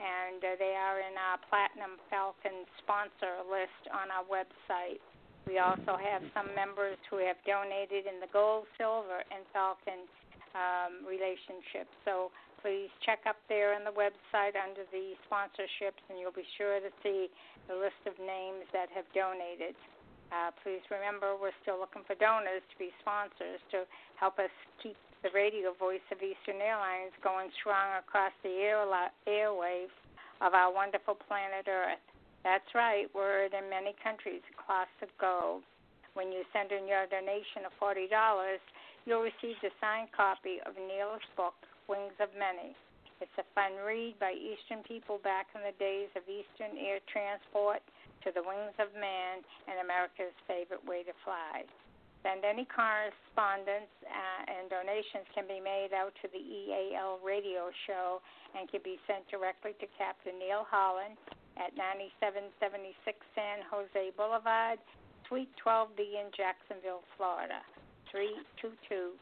And 0.00 0.40
uh, 0.40 0.56
they 0.56 0.72
are 0.72 0.96
in 1.04 1.12
our 1.20 1.36
Platinum 1.52 2.00
Falcon 2.08 2.64
sponsor 2.80 3.44
list 3.44 3.84
on 3.92 4.08
our 4.08 4.24
website. 4.24 4.96
We 5.44 5.60
also 5.60 6.00
have 6.00 6.24
some 6.32 6.48
members 6.56 6.96
who 7.12 7.20
have 7.20 7.36
donated 7.44 8.08
in 8.08 8.16
the 8.16 8.32
gold, 8.32 8.64
silver, 8.80 9.20
and 9.28 9.44
Falcon 9.52 10.08
um, 10.56 11.04
relationships. 11.04 11.92
So 12.08 12.32
please 12.64 12.88
check 13.04 13.28
up 13.28 13.36
there 13.52 13.76
on 13.76 13.84
the 13.84 13.92
website 13.92 14.56
under 14.56 14.88
the 14.88 15.20
sponsorships, 15.28 16.00
and 16.08 16.16
you'll 16.16 16.32
be 16.32 16.48
sure 16.56 16.80
to 16.80 16.88
see 17.04 17.28
the 17.68 17.76
list 17.76 18.00
of 18.08 18.16
names 18.16 18.64
that 18.72 18.88
have 18.96 19.04
donated. 19.12 19.76
Uh, 20.32 20.48
please 20.64 20.84
remember, 20.88 21.36
we're 21.36 21.56
still 21.60 21.76
looking 21.76 22.04
for 22.08 22.16
donors 22.16 22.64
to 22.72 22.76
be 22.80 22.88
sponsors 23.04 23.60
to 23.72 23.84
help 24.16 24.40
us 24.40 24.52
keep 24.80 24.96
the 25.22 25.34
radio 25.34 25.74
voice 25.74 26.04
of 26.14 26.22
Eastern 26.22 26.62
Airlines 26.62 27.10
going 27.26 27.50
strong 27.58 27.98
across 27.98 28.30
the 28.46 28.54
air, 28.62 28.86
airwaves 29.26 29.94
of 30.38 30.54
our 30.54 30.70
wonderful 30.70 31.18
planet 31.18 31.66
Earth. 31.66 32.02
That's 32.46 32.70
right, 32.74 33.10
we're 33.10 33.50
in 33.50 33.66
many 33.66 33.98
countries, 33.98 34.46
cloth 34.54 34.92
of 35.02 35.10
gold. 35.18 35.66
When 36.14 36.30
you 36.30 36.46
send 36.54 36.70
in 36.70 36.86
your 36.86 37.10
donation 37.10 37.66
of 37.66 37.74
$40, 37.82 38.06
you'll 39.06 39.26
receive 39.26 39.58
the 39.58 39.74
signed 39.82 40.14
copy 40.14 40.62
of 40.62 40.78
Neil's 40.78 41.24
book, 41.34 41.58
Wings 41.90 42.14
of 42.22 42.30
Many. 42.38 42.78
It's 43.18 43.34
a 43.42 43.46
fun 43.58 43.74
read 43.82 44.14
by 44.22 44.38
Eastern 44.38 44.86
people 44.86 45.18
back 45.26 45.50
in 45.50 45.66
the 45.66 45.74
days 45.82 46.14
of 46.14 46.22
Eastern 46.30 46.78
air 46.78 47.02
transport 47.10 47.82
to 48.22 48.30
the 48.30 48.42
wings 48.46 48.74
of 48.78 48.94
man 48.94 49.42
and 49.66 49.82
America's 49.82 50.34
favorite 50.46 50.82
way 50.86 51.02
to 51.02 51.14
fly. 51.26 51.66
Send 52.26 52.42
any 52.42 52.66
correspondence 52.66 53.90
uh, 54.02 54.42
and 54.50 54.66
donations 54.66 55.26
can 55.34 55.46
be 55.46 55.62
made 55.62 55.94
out 55.94 56.10
to 56.22 56.26
the 56.34 56.42
EAL 56.42 57.22
radio 57.22 57.70
show 57.86 58.18
and 58.58 58.66
can 58.66 58.82
be 58.82 58.98
sent 59.06 59.22
directly 59.30 59.78
to 59.78 59.86
Captain 59.94 60.34
Neil 60.34 60.66
Holland 60.66 61.14
at 61.54 61.74
9776 61.78 62.98
San 63.38 63.62
Jose 63.70 64.10
Boulevard, 64.18 64.82
Suite 65.26 65.50
12B 65.62 66.18
in 66.18 66.30
Jacksonville, 66.34 67.06
Florida, 67.14 67.62
32257. 68.10 69.14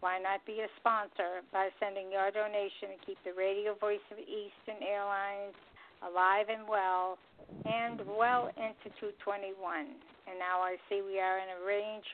Why 0.00 0.20
not 0.20 0.44
be 0.44 0.60
a 0.64 0.70
sponsor 0.80 1.44
by 1.52 1.68
sending 1.80 2.12
your 2.12 2.30
donation 2.30 2.96
and 2.96 3.00
keep 3.04 3.16
the 3.24 3.32
radio 3.36 3.74
voice 3.76 4.04
of 4.12 4.20
Eastern 4.20 4.80
Airlines 4.84 5.56
alive 6.04 6.48
and 6.48 6.68
well 6.68 7.18
and 7.64 8.00
well 8.04 8.52
into 8.56 8.92
221? 9.00 10.15
And 10.26 10.38
now 10.38 10.60
I 10.60 10.76
see 10.88 11.02
we 11.02 11.20
are 11.20 11.38
in 11.38 11.48
a 11.54 11.66
range 11.66 12.04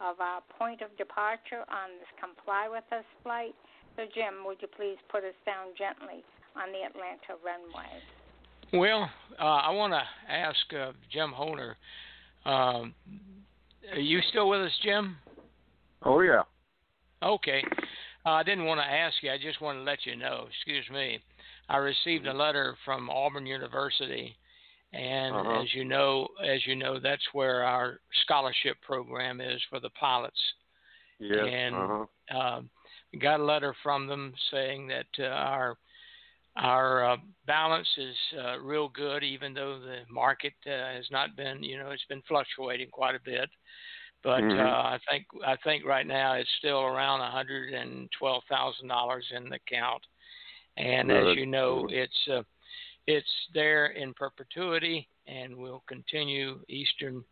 of 0.00 0.20
our 0.20 0.40
point 0.58 0.80
of 0.82 0.94
departure 0.96 1.64
on 1.68 1.98
this 1.98 2.08
Come 2.20 2.32
Fly 2.44 2.68
With 2.68 2.86
Us 2.92 3.04
flight. 3.22 3.54
So, 3.96 4.04
Jim, 4.14 4.46
would 4.46 4.58
you 4.60 4.68
please 4.68 4.96
put 5.10 5.24
us 5.24 5.36
down 5.44 5.74
gently 5.76 6.24
on 6.54 6.70
the 6.72 6.86
Atlanta 6.86 7.34
runway? 7.42 7.90
Well, 8.72 9.10
uh, 9.40 9.44
I 9.66 9.70
want 9.70 9.92
to 9.92 10.32
ask 10.32 10.58
uh, 10.78 10.92
Jim 11.12 11.32
Holder. 11.32 11.76
Um, 12.44 12.94
are 13.92 13.98
you 13.98 14.20
still 14.30 14.48
with 14.48 14.60
us, 14.60 14.72
Jim? 14.82 15.16
Oh 16.04 16.20
yeah. 16.20 16.42
Okay. 17.22 17.64
Uh, 18.24 18.30
I 18.30 18.42
didn't 18.42 18.66
want 18.66 18.80
to 18.80 18.84
ask 18.84 19.16
you. 19.22 19.30
I 19.30 19.38
just 19.38 19.60
want 19.60 19.78
to 19.78 19.82
let 19.82 20.04
you 20.04 20.16
know. 20.16 20.46
Excuse 20.50 20.84
me. 20.92 21.18
I 21.68 21.78
received 21.78 22.26
a 22.26 22.32
letter 22.32 22.76
from 22.84 23.10
Auburn 23.10 23.46
University, 23.46 24.36
and 24.92 25.34
Uh-huh. 25.34 25.60
as 25.60 25.74
you 25.74 25.84
know, 25.84 26.28
as 26.44 26.66
you 26.66 26.74
know, 26.76 26.98
that's 26.98 27.26
where 27.32 27.62
our 27.62 28.00
scholarship 28.22 28.80
program 28.82 29.40
is 29.40 29.62
for 29.68 29.80
the 29.80 29.90
pilots. 29.90 30.40
Yes. 31.18 31.46
And 31.50 31.74
uh-huh. 31.74 32.38
um, 32.38 32.70
we 33.12 33.18
got 33.18 33.40
a 33.40 33.44
letter 33.44 33.74
from 33.82 34.06
them 34.06 34.32
saying 34.50 34.88
that 34.88 35.06
uh, 35.18 35.26
our 35.26 35.76
our 36.56 37.12
uh, 37.12 37.16
balance 37.46 37.88
is 37.98 38.16
uh, 38.44 38.58
real 38.58 38.88
good, 38.88 39.22
even 39.22 39.54
though 39.54 39.78
the 39.78 40.00
market 40.10 40.54
uh, 40.66 40.70
has 40.70 41.08
not 41.10 41.36
been, 41.36 41.62
you 41.62 41.78
know, 41.78 41.90
it's 41.90 42.04
been 42.08 42.22
fluctuating 42.26 42.88
quite 42.90 43.14
a 43.14 43.20
bit. 43.24 43.48
But 44.24 44.42
Mhm. 44.42 44.58
uh, 44.58 44.82
I 44.94 44.98
think 45.08 45.26
I 45.46 45.56
think 45.56 45.84
right 45.84 46.06
now 46.06 46.32
it's 46.32 46.50
still 46.58 46.80
around 46.80 47.20
one 47.20 47.30
hundred 47.30 47.74
and 47.74 48.10
twelve 48.18 48.42
thousand 48.48 48.88
dollars 48.88 49.26
in 49.30 49.48
the 49.48 49.56
account, 49.56 50.04
and 50.76 51.08
Well, 51.08 51.28
as 51.30 51.36
you 51.36 51.46
know, 51.46 51.86
it's 51.88 52.28
uh, 52.28 52.42
it's 53.08 53.48
there 53.54 53.86
in 53.86 54.12
perpetuity, 54.12 55.08
and 55.26 55.56
will 55.56 55.82
continue. 55.88 56.60
Eastern 56.68 57.24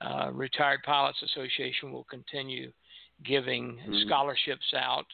uh, 0.00 0.30
Retired 0.32 0.80
Pilots 0.82 1.22
Association 1.22 1.92
will 1.92 2.04
continue 2.04 2.72
giving 3.22 3.78
Mhm. 3.86 4.00
scholarships 4.06 4.72
out 4.74 5.06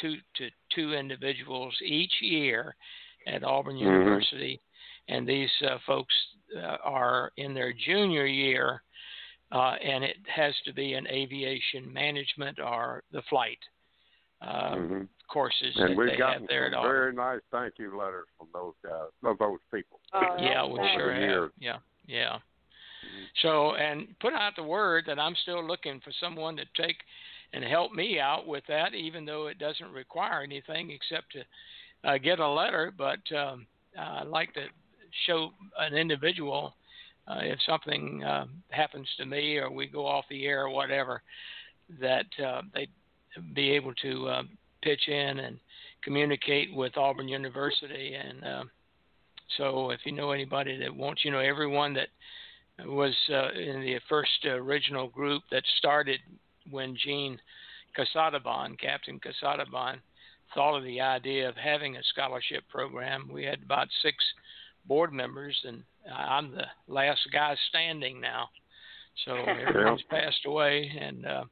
to 0.00 0.20
to 0.34 0.50
two 0.74 0.92
individuals 0.92 1.74
each 1.80 2.20
year 2.20 2.76
at 3.26 3.42
Auburn 3.42 3.76
Mhm. 3.76 3.86
University, 3.86 4.60
and 5.08 5.26
these 5.26 5.50
uh, 5.62 5.78
folks 5.86 6.14
uh, 6.54 6.76
are 6.82 7.32
in 7.38 7.54
their 7.54 7.72
junior 7.72 8.26
year, 8.26 8.82
uh, 9.50 9.76
and 9.80 10.04
it 10.04 10.18
has 10.26 10.54
to 10.66 10.74
be 10.74 10.92
in 10.92 11.06
aviation 11.08 11.90
management 11.90 12.58
or 12.60 13.02
the 13.12 13.22
flight 13.22 13.64
uh, 14.42 14.76
Mhm. 14.76 15.08
Courses 15.28 15.72
And 15.76 15.90
that 15.90 15.96
we've 15.96 16.10
they 16.10 16.16
gotten 16.16 16.42
have 16.42 16.48
there 16.48 16.66
at 16.66 16.72
some 16.72 16.80
Auburn. 16.80 16.92
very 16.92 17.14
nice 17.14 17.40
thank 17.50 17.74
you 17.78 17.96
letters 17.98 18.26
from 18.38 18.48
those 18.52 18.74
guys, 18.82 19.10
of 19.24 19.38
those 19.38 19.58
people. 19.72 20.00
yeah, 20.38 20.64
we 20.66 20.78
sure 20.96 21.12
have. 21.12 21.22
years. 21.22 21.50
Yeah, 21.58 21.78
yeah. 22.06 22.38
So, 23.42 23.74
and 23.74 24.08
put 24.20 24.32
out 24.32 24.52
the 24.56 24.62
word 24.62 25.04
that 25.06 25.18
I'm 25.18 25.34
still 25.42 25.62
looking 25.66 26.00
for 26.00 26.12
someone 26.20 26.56
to 26.56 26.64
take 26.76 26.96
and 27.52 27.62
help 27.62 27.92
me 27.92 28.18
out 28.18 28.46
with 28.46 28.64
that, 28.68 28.94
even 28.94 29.24
though 29.24 29.46
it 29.48 29.58
doesn't 29.58 29.92
require 29.92 30.42
anything 30.42 30.90
except 30.90 31.32
to 31.32 32.08
uh, 32.08 32.18
get 32.18 32.40
a 32.40 32.48
letter. 32.48 32.92
But 32.96 33.20
um, 33.36 33.66
uh, 33.98 34.20
I'd 34.22 34.26
like 34.28 34.54
to 34.54 34.66
show 35.26 35.50
an 35.78 35.94
individual 35.94 36.74
uh, 37.28 37.40
if 37.42 37.58
something 37.66 38.22
uh, 38.24 38.46
happens 38.70 39.08
to 39.18 39.26
me 39.26 39.56
or 39.58 39.70
we 39.70 39.86
go 39.86 40.06
off 40.06 40.24
the 40.28 40.46
air 40.46 40.64
or 40.64 40.70
whatever, 40.70 41.22
that 42.00 42.26
uh, 42.44 42.62
they'd 42.74 42.90
be 43.54 43.70
able 43.70 43.94
to 43.94 44.28
uh, 44.28 44.42
pitch 44.84 45.08
in 45.08 45.40
and 45.40 45.58
communicate 46.02 46.74
with 46.74 46.96
Auburn 46.96 47.26
University. 47.26 48.14
And 48.14 48.44
uh, 48.44 48.64
so, 49.56 49.90
if 49.90 50.00
you 50.04 50.12
know 50.12 50.30
anybody 50.30 50.78
that 50.78 50.94
wants, 50.94 51.24
you 51.24 51.30
know, 51.30 51.40
everyone 51.40 51.94
that 51.94 52.08
was 52.86 53.14
uh, 53.30 53.50
in 53.58 53.80
the 53.80 53.98
first 54.08 54.44
original 54.44 55.08
group 55.08 55.42
that 55.50 55.62
started 55.78 56.20
when 56.70 56.96
Gene 57.02 57.38
Casadaban, 57.98 58.78
Captain 58.78 59.18
Casadaban, 59.20 59.96
thought 60.54 60.76
of 60.76 60.84
the 60.84 61.00
idea 61.00 61.48
of 61.48 61.56
having 61.56 61.96
a 61.96 62.02
scholarship 62.12 62.64
program. 62.68 63.30
We 63.32 63.44
had 63.44 63.62
about 63.64 63.88
six 64.02 64.16
board 64.86 65.12
members, 65.12 65.56
and 65.64 65.82
I'm 66.14 66.52
the 66.52 66.66
last 66.88 67.20
guy 67.32 67.56
standing 67.70 68.20
now. 68.20 68.48
So 69.24 69.34
everyone's 69.68 70.02
passed 70.10 70.44
away, 70.46 70.90
and 71.00 71.26
uh, 71.26 71.44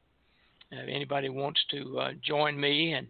if 0.70 0.89
anybody 0.89 1.28
wants 1.28 1.61
to 1.70 1.99
uh, 2.01 2.11
join 2.22 2.59
me 2.59 2.95
and 2.95 3.07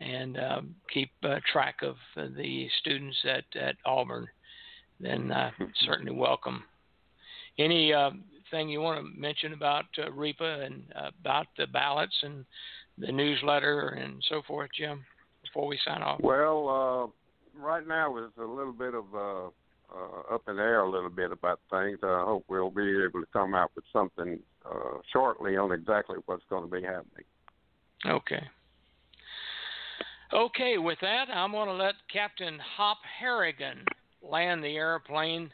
and 0.00 0.38
um, 0.38 0.74
keep 0.92 1.10
uh, 1.22 1.36
track 1.50 1.76
of 1.82 1.96
the 2.14 2.68
students 2.80 3.16
at 3.24 3.60
at 3.60 3.76
Auburn, 3.84 4.26
then 5.00 5.32
uh, 5.32 5.50
certainly 5.86 6.12
welcome. 6.12 6.64
Any 7.58 7.92
uh, 7.92 8.10
thing 8.50 8.68
you 8.68 8.80
want 8.80 9.04
to 9.04 9.20
mention 9.20 9.52
about 9.52 9.86
uh, 9.98 10.10
REPA 10.10 10.66
and 10.66 10.82
uh, 10.94 11.10
about 11.20 11.46
the 11.56 11.66
ballots 11.66 12.16
and 12.22 12.44
the 12.98 13.12
newsletter 13.12 13.98
and 14.00 14.22
so 14.28 14.42
forth, 14.46 14.70
Jim, 14.76 15.04
before 15.42 15.66
we 15.66 15.78
sign 15.84 16.02
off? 16.02 16.20
Well, 16.20 16.68
uh, 17.56 17.62
right 17.62 17.86
now 17.86 18.16
is 18.18 18.30
a 18.38 18.44
little 18.44 18.72
bit 18.72 18.94
of 18.94 19.04
uh, 19.14 19.48
uh, 19.94 20.34
up 20.34 20.42
in 20.48 20.56
the 20.56 20.62
air 20.62 20.80
a 20.80 20.90
little 20.90 21.10
bit 21.10 21.32
about 21.32 21.60
things. 21.70 21.98
I 22.02 22.24
hope 22.24 22.44
we'll 22.48 22.70
be 22.70 23.04
able 23.04 23.20
to 23.20 23.26
come 23.32 23.54
out 23.54 23.70
with 23.74 23.84
something 23.92 24.38
uh, 24.64 24.98
shortly 25.12 25.56
on 25.56 25.72
exactly 25.72 26.16
what's 26.26 26.44
going 26.50 26.68
to 26.68 26.70
be 26.70 26.82
happening. 26.82 27.24
Okay. 28.04 28.42
Okay, 30.32 30.76
with 30.78 30.98
that, 31.02 31.26
I'm 31.32 31.52
going 31.52 31.68
to 31.68 31.74
let 31.74 31.94
Captain 32.12 32.58
Hop 32.76 32.98
Harrigan 33.20 33.84
land 34.22 34.64
the 34.64 34.74
airplane 34.74 35.52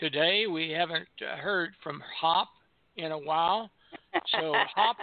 today. 0.00 0.46
We 0.48 0.70
haven't 0.70 1.06
uh, 1.20 1.36
heard 1.36 1.70
from 1.84 2.02
Hop 2.20 2.48
in 2.96 3.12
a 3.12 3.18
while. 3.18 3.70
So, 4.32 4.54
Hop, 4.74 4.96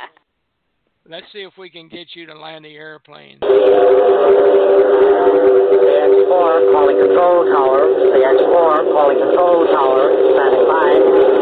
let's 1.08 1.28
see 1.32 1.40
if 1.40 1.54
we 1.58 1.70
can 1.70 1.88
get 1.88 2.08
you 2.14 2.26
to 2.26 2.38
land 2.38 2.66
the 2.66 2.76
airplane. 2.76 3.40
CX4 3.40 3.48
calling 6.74 6.98
control 6.98 7.46
tower. 7.56 7.88
CX4 7.88 8.92
calling 8.92 9.18
control 9.18 9.66
tower. 9.68 10.12
Standing 10.36 10.68
by. 10.68 11.39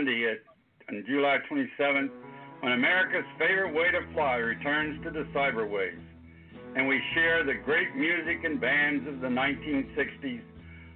Monday 0.00 0.32
at 0.32 0.38
on 0.88 1.04
July 1.06 1.36
27th 1.50 2.08
when 2.60 2.72
America's 2.72 3.28
favorite 3.38 3.74
way 3.74 3.90
to 3.92 4.00
fly 4.14 4.36
returns 4.36 4.96
to 5.04 5.10
the 5.10 5.28
cyberwaves, 5.34 6.00
and 6.74 6.88
we 6.88 6.98
share 7.12 7.44
the 7.44 7.52
great 7.66 7.94
music 7.94 8.40
and 8.44 8.58
bands 8.58 9.06
of 9.06 9.20
the 9.20 9.26
1960s 9.26 10.40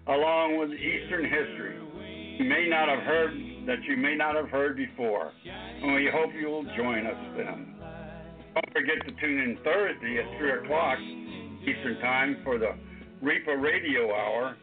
along 0.09 0.57
with 0.59 0.71
Eastern 0.71 1.25
history 1.25 1.77
you 2.39 2.49
may 2.49 2.67
not 2.67 2.89
have 2.89 3.01
heard 3.01 3.33
that 3.67 3.85
you 3.87 3.99
may 3.99 4.17
not 4.17 4.37
have 4.37 4.49
heard 4.49 4.75
before, 4.75 5.33
and 5.45 5.95
we 5.95 6.09
hope 6.11 6.31
you 6.41 6.49
will 6.49 6.65
join 6.75 7.07
us 7.07 7.21
then. 7.37 7.75
Don't 8.55 8.73
forget 8.73 9.05
to 9.07 9.13
tune 9.21 9.39
in 9.39 9.59
Thursday 9.63 10.17
at 10.17 10.39
3 10.39 10.65
o'clock 10.65 10.99
Eastern 11.61 12.01
Time 12.01 12.39
for 12.43 12.59
the 12.59 12.73
REPA 13.23 13.61
Radio 13.61 14.15
Hour, 14.15 14.57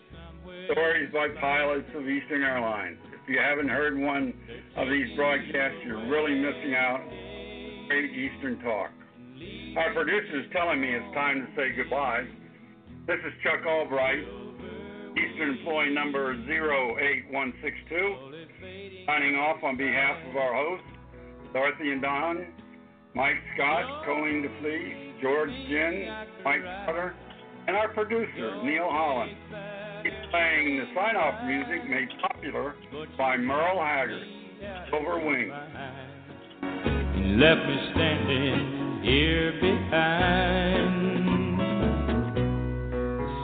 stories 0.72 1.14
by 1.14 1.28
pilots 1.40 1.90
of 1.96 2.10
Eastern 2.10 2.42
Airlines. 2.42 2.98
You 3.32 3.40
haven't 3.40 3.70
heard 3.70 3.98
one 3.98 4.34
of 4.76 4.90
these 4.90 5.16
broadcasts, 5.16 5.78
you're 5.86 6.06
really 6.12 6.36
missing 6.36 6.76
out. 6.76 7.00
Great 7.88 8.12
Eastern 8.12 8.60
talk. 8.60 8.92
Our 9.78 9.94
producer 9.94 10.42
is 10.42 10.48
telling 10.52 10.82
me 10.82 10.94
it's 10.94 11.14
time 11.16 11.40
to 11.40 11.48
say 11.56 11.72
goodbye. 11.78 12.26
This 13.08 13.20
is 13.26 13.32
Chuck 13.42 13.66
Albright, 13.66 14.28
Eastern 15.16 15.52
employee 15.58 15.94
number 15.96 16.34
08162, 16.44 19.06
signing 19.08 19.38
off 19.40 19.64
on 19.64 19.78
behalf 19.78 20.18
of 20.30 20.36
our 20.36 20.54
hosts, 20.54 20.92
Dorothy 21.54 21.94
and 21.94 22.02
Don, 22.02 22.48
Mike 23.16 23.40
Scott, 23.56 24.04
Colleen 24.04 24.44
DeFlee, 24.44 25.22
George 25.22 25.56
Ginn, 25.70 26.06
Mike 26.44 26.66
Sutter, 26.86 27.16
and 27.68 27.78
our 27.78 27.88
producer, 27.94 28.62
Neil 28.66 28.90
Holland. 28.92 29.38
Playing 30.32 30.78
the 30.78 30.86
sign 30.96 31.16
off 31.18 31.44
music 31.46 31.84
made 31.90 32.08
popular 32.22 32.76
by 33.18 33.36
Merle 33.36 33.80
Haggard, 33.80 34.26
Silver 34.90 35.20
Wing. 35.20 35.52
You 37.18 37.36
left 37.38 37.68
me 37.68 37.76
standing 37.94 39.02
here 39.04 39.52
behind 39.60 41.60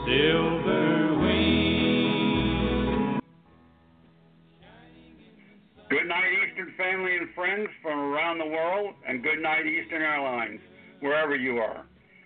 silver 0.06 1.18
wing. 1.20 3.20
Good 5.90 6.08
night, 6.08 6.32
Eastern 6.48 6.72
family 6.78 7.18
and 7.18 7.28
friends 7.34 7.68
from 7.82 7.98
around 7.98 8.38
the 8.38 8.46
world, 8.46 8.94
and 9.06 9.22
good 9.22 9.42
night, 9.42 9.66
Eastern 9.66 10.00
Airlines, 10.00 10.60
wherever 11.00 11.36
you 11.36 11.58
are. 11.58 11.84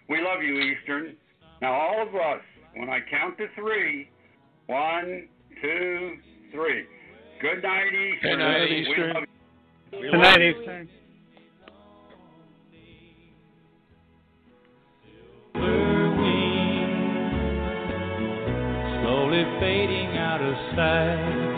We 0.08 0.22
love 0.22 0.40
you, 0.40 0.60
Eastern. 0.60 1.16
Now, 1.60 1.72
all 1.72 2.00
of 2.06 2.14
us, 2.14 2.42
when 2.76 2.88
I 2.88 3.00
count 3.10 3.38
to 3.38 3.48
three, 3.56 4.08
one, 4.66 5.28
two, 5.60 6.16
three. 6.52 6.84
Good 7.40 7.62
night, 7.62 7.86
Eastern. 7.92 8.30
Good 8.30 8.38
night, 8.38 8.70
Eastern. 8.70 9.14
love 9.14 9.22
you. 9.92 9.98
We 9.98 10.10
Good 10.10 10.18
night, 10.18 10.40
you. 10.40 10.50
Eastern. 10.60 10.88
slowly 19.02 19.44
fading 19.60 20.16
out 20.16 20.40
of 20.40 20.54
sight. 20.76 21.51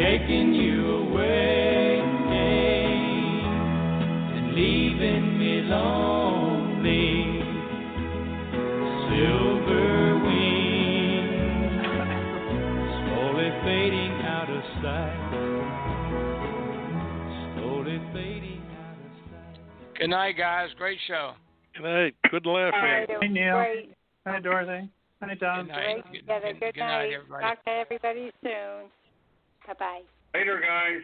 Taking 0.00 0.54
you 0.54 0.96
away 0.96 2.00
eh, 2.00 2.86
and 4.34 4.54
leaving 4.54 5.38
me 5.38 5.60
lonely. 5.60 7.10
Silver 9.10 10.18
wing 10.24 11.28
slowly 13.04 13.50
fading 13.62 14.14
out 14.24 14.48
of 14.48 14.62
sight. 14.80 15.20
Slowly 17.58 18.00
fading 18.14 18.64
out 18.80 18.96
of 18.96 19.12
sight. 19.28 19.98
Good 19.98 20.08
night, 20.08 20.38
guys. 20.38 20.70
Great 20.78 20.98
show. 21.06 21.32
Good 21.76 21.82
night. 21.82 22.14
Good 22.30 22.46
laugh, 22.46 22.72
man. 22.72 23.06
Hey, 23.20 23.28
Neil. 23.28 23.56
Great. 23.56 23.94
Hi, 24.26 24.40
Dorothy. 24.40 24.88
Hi, 25.20 25.34
Don. 25.34 25.66
Good 25.66 25.72
night. 25.72 26.04
Great 26.10 26.20
together. 26.20 26.52
Good, 26.54 26.60
good 26.60 26.76
night, 26.78 27.04
night. 27.04 27.12
everybody. 27.12 27.42
Talk 27.42 27.64
to 27.64 27.70
everybody 27.70 28.30
soon. 28.42 28.90
Bye 29.70 29.76
bye. 29.78 30.02
Later, 30.34 30.60
guys. 30.60 31.02